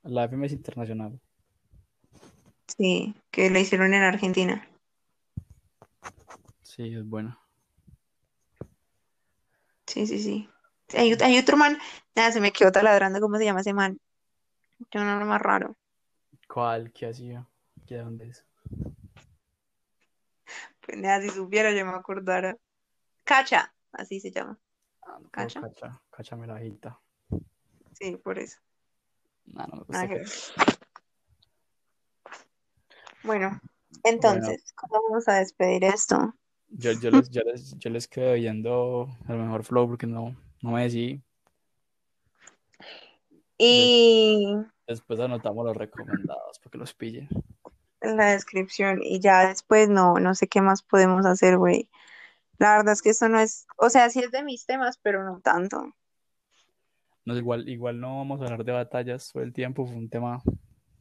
La 0.08 0.24
FMS 0.24 0.54
internacional. 0.54 1.20
Sí, 2.68 3.14
que 3.30 3.50
la 3.50 3.60
hicieron 3.60 3.94
en 3.94 4.04
Argentina. 4.04 4.68
Sí, 6.62 6.94
es 6.94 7.06
buena. 7.06 7.40
Sí, 9.86 10.08
sí, 10.08 10.20
sí. 10.20 10.50
Hay, 10.94 11.14
hay 11.22 11.38
otro 11.38 11.58
man, 11.58 11.78
nada, 12.16 12.32
se 12.32 12.40
me 12.40 12.54
quedó 12.54 12.72
taladrando 12.72 13.20
cómo 13.20 13.38
se 13.38 13.46
llama 13.46 13.62
ese 13.62 13.74
man. 13.74 14.00
Tiene 14.90 15.06
un 15.06 15.12
nombre 15.12 15.28
más 15.28 15.42
raro. 15.42 15.76
¿Cuál? 16.48 16.92
¿Qué 16.94 17.08
hacía? 17.08 17.46
¿Qué 17.86 17.96
de 17.96 18.02
dónde 18.02 18.30
es? 18.30 18.46
Pues 20.86 20.98
nada, 20.98 21.22
si 21.22 21.30
supiera, 21.30 21.72
yo 21.74 21.86
me 21.86 21.92
acordara. 21.92 22.56
Cacha, 23.26 23.74
así 23.92 24.22
se 24.22 24.32
llama. 24.32 24.58
Ah, 25.06 25.20
no, 25.20 25.30
Cacha. 25.30 25.62
cacha, 26.10 26.36
hojita. 26.36 27.02
Sí, 27.94 28.16
por 28.18 28.40
eso. 28.40 28.58
No, 29.48 29.66
no 29.66 29.76
me 29.78 29.84
gusta. 29.84 30.10
Bueno, 33.24 33.60
entonces, 34.04 34.74
¿cómo 34.76 35.02
vamos 35.10 35.28
a 35.28 35.40
despedir 35.40 35.84
esto? 35.84 36.34
yo, 36.70 36.92
yo 36.94 37.12
les, 37.12 37.30
yo 37.30 37.42
les, 37.44 37.78
yo 37.78 37.90
les 37.90 38.08
quedo 38.08 38.34
viendo 38.34 39.08
el 39.28 39.38
mejor 39.38 39.64
flow 39.64 39.88
porque 39.88 40.08
no, 40.08 40.36
no 40.62 40.72
me 40.72 40.84
decidí. 40.84 41.22
Y 43.58 44.46
después 44.86 45.20
anotamos 45.20 45.66
los 45.66 45.76
recomendados 45.76 46.60
para 46.60 46.72
que 46.72 46.78
los 46.78 46.94
pillen. 46.94 47.28
en 48.02 48.18
la 48.18 48.32
descripción, 48.32 49.00
y 49.02 49.20
ya 49.20 49.48
después 49.48 49.90
no, 49.90 50.16
no 50.16 50.36
sé 50.36 50.48
qué 50.48 50.62
más 50.62 50.84
podemos 50.84 51.26
hacer, 51.26 51.58
güey. 51.58 51.90
La 52.60 52.78
verdad 52.78 52.94
es 52.94 53.02
que 53.02 53.10
esto 53.10 53.30
no 53.30 53.40
es, 53.40 53.66
o 53.78 53.90
sea, 53.90 54.10
sí 54.10 54.20
es 54.20 54.32
de 54.32 54.44
mis 54.44 54.66
temas, 54.66 55.00
pero 55.02 55.24
no 55.24 55.40
tanto. 55.42 55.94
No, 57.28 57.36
igual, 57.36 57.68
igual 57.68 58.00
no 58.00 58.20
vamos 58.20 58.40
a 58.40 58.46
hablar 58.46 58.64
de 58.64 58.72
batallas 58.72 59.34
todo 59.34 59.44
el 59.44 59.52
tiempo, 59.52 59.86
fue 59.86 59.98
un 59.98 60.08
tema 60.08 60.42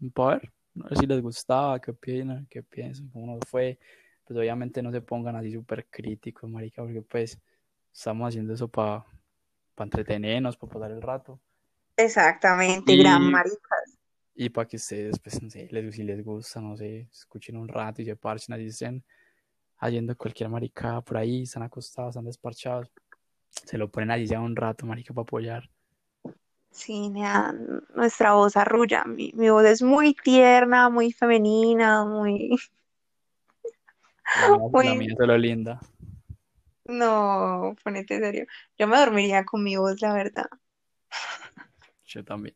un 0.00 0.10
power. 0.10 0.52
No 0.74 0.88
sé 0.88 0.96
si 0.96 1.06
les 1.06 1.22
gustaba, 1.22 1.80
qué 1.80 1.92
opinan, 1.92 2.48
qué 2.50 2.64
piensan, 2.64 3.08
cómo 3.10 3.32
nos 3.32 3.48
fue. 3.48 3.78
Pues 4.24 4.36
obviamente 4.36 4.82
no 4.82 4.90
se 4.90 5.00
pongan 5.00 5.36
así 5.36 5.52
súper 5.52 5.86
críticos, 5.86 6.50
marica, 6.50 6.82
porque 6.82 7.00
pues 7.00 7.38
estamos 7.94 8.26
haciendo 8.26 8.54
eso 8.54 8.66
para 8.66 9.04
entretenernos, 9.78 10.56
para 10.56 10.72
pasar 10.72 10.90
el 10.90 11.00
rato. 11.00 11.38
Exactamente, 11.96 12.96
gran 12.96 13.22
Y, 13.22 13.30
maricas. 13.30 13.96
y 14.34 14.48
para 14.48 14.66
que 14.66 14.78
ustedes, 14.78 15.20
pues 15.20 15.40
no 15.40 15.48
sé, 15.48 15.68
les, 15.70 15.94
si 15.94 16.02
les 16.02 16.24
gusta, 16.24 16.60
no 16.60 16.76
sé, 16.76 17.06
escuchen 17.12 17.56
un 17.56 17.68
rato 17.68 18.02
y 18.02 18.04
se 18.04 18.16
parchen, 18.16 18.52
así 18.52 18.66
estén 18.66 19.04
haciendo 19.78 20.16
cualquier 20.16 20.48
maricada 20.48 21.02
por 21.02 21.18
ahí, 21.18 21.42
están 21.44 21.62
acostados, 21.62 22.10
están 22.16 22.24
desparchados. 22.24 22.90
Se 23.48 23.78
lo 23.78 23.88
ponen 23.92 24.10
allí 24.10 24.26
ya 24.26 24.40
un 24.40 24.56
rato, 24.56 24.86
marica, 24.86 25.14
para 25.14 25.22
apoyar. 25.22 25.70
Sí, 26.76 27.08
nea, 27.08 27.54
nuestra 27.94 28.34
voz 28.34 28.54
arrulla. 28.56 29.04
Mi, 29.06 29.32
mi 29.34 29.48
voz 29.48 29.64
es 29.64 29.82
muy 29.82 30.14
tierna, 30.14 30.90
muy 30.90 31.10
femenina, 31.10 32.04
muy, 32.04 32.50
La 34.34 34.48
la 34.84 34.94
muy, 34.94 34.98
mía 34.98 35.08
es 35.12 35.16
solo 35.16 35.38
linda. 35.38 35.80
no, 36.84 37.74
ponete 37.82 38.18
serio. 38.20 38.46
Yo 38.78 38.86
me 38.86 38.98
dormiría 38.98 39.44
con 39.44 39.62
mi 39.64 39.76
voz, 39.76 40.00
la 40.02 40.12
verdad. 40.12 40.46
Yo 42.04 42.22
también. 42.24 42.54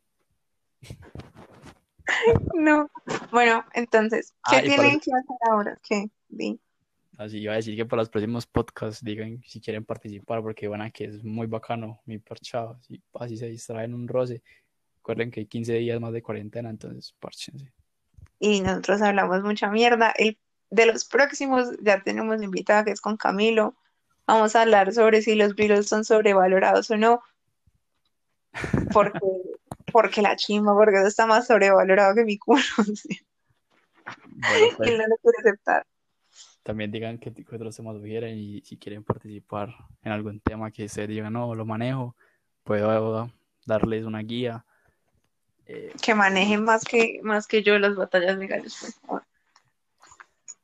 No. 2.55 2.91
Bueno, 3.33 3.65
entonces, 3.73 4.35
¿qué 4.51 4.57
Ah, 4.57 4.61
para, 4.61 4.67
tienen 4.67 5.01
que 5.01 5.11
hacer 5.13 5.37
ahora? 5.51 5.79
¿Qué? 5.83 6.11
Di. 6.29 6.61
Así 7.21 7.39
iba 7.39 7.53
a 7.53 7.57
decir 7.57 7.77
que 7.77 7.85
para 7.85 8.01
los 8.01 8.09
próximos 8.09 8.47
podcasts 8.47 9.05
digan 9.05 9.43
si 9.47 9.61
quieren 9.61 9.85
participar, 9.85 10.43
porque 10.43 10.69
van 10.69 10.81
a 10.81 10.91
que 10.91 11.05
es 11.05 11.23
muy 11.23 11.47
bacano, 11.47 12.01
muy 12.07 12.19
parchado. 12.19 12.79
Así, 12.81 13.03
así 13.15 13.37
se 13.37 13.47
distraen 13.47 13.95
un 13.95 14.09
roce. 14.09 14.43
Recuerden 14.97 15.31
que 15.31 15.41
hay 15.41 15.47
15 15.47 15.75
días 15.75 16.01
más 16.01 16.13
de 16.13 16.23
cuarentena, 16.23 16.71
entonces 16.71 17.15
parchense. 17.21 17.73
Y 18.39 18.63
nosotros 18.63 19.03
hablamos 19.03 19.43
mucha 19.43 19.71
mierda. 19.71 20.13
El, 20.17 20.39
de 20.71 20.87
los 20.87 21.05
próximos 21.05 21.69
ya 21.83 22.03
tenemos 22.03 22.43
invitada 22.43 22.85
que 22.85 22.93
es 22.93 23.03
con 23.03 23.19
Camilo. 23.19 23.77
Vamos 24.27 24.57
a 24.57 24.63
hablar 24.63 24.93
sobre 24.95 25.21
si 25.21 25.35
los 25.35 25.55
Beatles 25.55 25.89
son 25.89 26.05
sobrevalorados 26.05 26.91
o 26.91 26.97
no. 26.97 27.23
Porque, 28.93 29.19
porque 29.93 30.23
la 30.23 30.37
chimba, 30.37 30.75
porque 30.75 30.97
eso 30.97 31.07
está 31.07 31.27
más 31.27 31.47
sobrevalorado 31.47 32.15
que 32.15 32.25
mi 32.25 32.39
culo. 32.39 32.63
¿sí? 32.95 33.21
Bueno, 34.07 34.67
pues, 34.77 34.89
él 34.89 34.99
no 34.99 35.07
lo 35.07 35.17
quiere 35.17 35.39
aceptar. 35.41 35.87
También 36.63 36.91
digan 36.91 37.19
qué 37.19 37.31
tipo 37.31 37.51
de 37.51 37.57
otros 37.57 37.77
temas 37.77 37.97
sugieren 37.97 38.37
y 38.39 38.61
si 38.63 38.77
quieren 38.77 39.03
participar 39.03 39.75
en 40.03 40.13
algún 40.13 40.41
tema 40.41 40.71
que 40.71 40.89
se 40.89 41.07
digan, 41.07 41.33
no, 41.33 41.55
lo 41.55 41.65
manejo, 41.65 42.15
puedo 42.65 43.31
darles 43.67 44.05
una 44.05 44.21
guía. 44.21 44.65
Eh, 45.67 45.93
Que 46.03 46.15
manejen 46.15 46.65
más 46.65 46.85
que, 46.85 47.21
más 47.23 47.47
que 47.47 47.63
yo 47.63 47.79
las 47.79 47.95
batallas 47.97 48.39
de 48.39 48.47
gallos, 48.47 48.77
por 48.81 48.93
favor. 48.93 49.23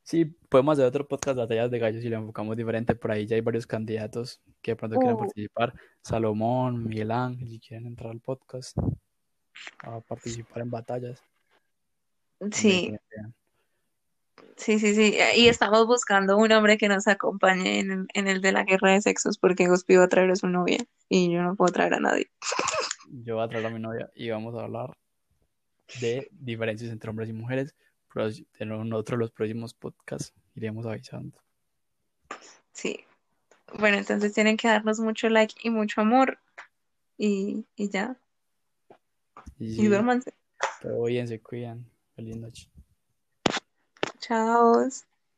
sí, 0.03 0.25
podemos 0.25 0.75
hacer 0.75 0.87
otro 0.87 1.07
podcast 1.09 1.37
de 1.37 1.43
batallas 1.43 1.71
de 1.71 1.79
gallos 1.79 2.05
y 2.05 2.09
lo 2.09 2.17
enfocamos 2.17 2.57
diferente. 2.57 2.95
Por 2.95 3.11
ahí 3.13 3.27
ya 3.27 3.37
hay 3.37 3.41
varios 3.43 3.67
candidatos 3.67 4.41
que 4.63 4.73
de 4.73 4.77
pronto 4.77 4.99
Uh. 4.99 5.19
participar. 5.19 5.75
Salomón, 6.03 6.85
Miguel 6.85 7.11
Ángel, 7.11 7.49
si 7.49 7.59
quieren 7.59 7.87
entrar 7.87 8.11
al 8.11 8.21
podcast 8.21 8.77
a 9.79 10.01
participar 10.01 10.63
en 10.63 10.71
batallas. 10.71 11.23
Sí, 12.53 12.83
también. 12.83 13.01
Sí, 14.57 14.79
sí, 14.79 14.95
sí. 14.95 15.17
Y 15.37 15.49
estamos 15.49 15.87
buscando 15.87 16.37
un 16.37 16.51
hombre 16.53 16.79
que 16.79 16.89
nos 16.89 17.07
acompañe 17.07 17.81
en, 17.81 17.91
el- 17.91 18.07
en 18.15 18.29
el 18.29 18.41
de 18.41 18.53
la 18.53 18.65
guerra 18.65 18.93
de 18.93 19.01
sexos, 19.03 19.39
porque 19.39 19.69
Gospi 19.69 19.97
va 19.97 20.05
a 20.05 20.09
traer 20.09 20.31
a 20.31 20.37
su 20.37 20.49
novia 20.49 20.79
y 21.09 21.31
yo 21.33 21.43
no 21.43 21.55
puedo 21.57 21.73
traer 21.73 21.95
a 21.95 22.01
nadie. 22.01 22.31
Yo 23.11 23.37
voy 23.37 23.45
a 23.45 23.49
traer 23.49 23.67
a 23.67 23.71
mi 23.71 23.79
novia 23.81 24.11
y 24.15 24.31
vamos 24.31 24.55
a 24.57 24.65
hablar 24.65 24.97
de 26.01 26.29
diferencias 26.33 26.91
entre 26.91 27.11
hombres 27.11 27.29
y 27.29 27.33
mujeres. 27.33 27.75
Pero 28.13 28.31
en 28.83 28.93
otro 28.95 29.17
de 29.17 29.21
los 29.21 29.31
próximos 29.31 29.75
podcasts 29.75 30.33
iremos 30.55 30.87
avisando. 30.87 31.39
Sí. 32.73 33.05
Bueno, 33.79 33.99
entonces 33.99 34.33
tienen 34.33 34.57
que 34.57 34.69
darnos 34.69 35.01
mucho 35.01 35.29
like 35.29 35.55
y 35.63 35.69
mucho 35.69 36.01
amor. 36.01 36.39
Y, 37.19 37.67
y 37.77 37.91
ya. 37.91 38.17
Y 39.59 39.83
Y 39.83 39.87
duérmanse. 39.87 40.33
todo 40.81 41.05
bien, 41.05 41.29
se 41.29 41.41
cuidan. 41.43 41.85
Feliz 42.15 42.37
noche. 42.39 42.71
Chao. 44.27 44.91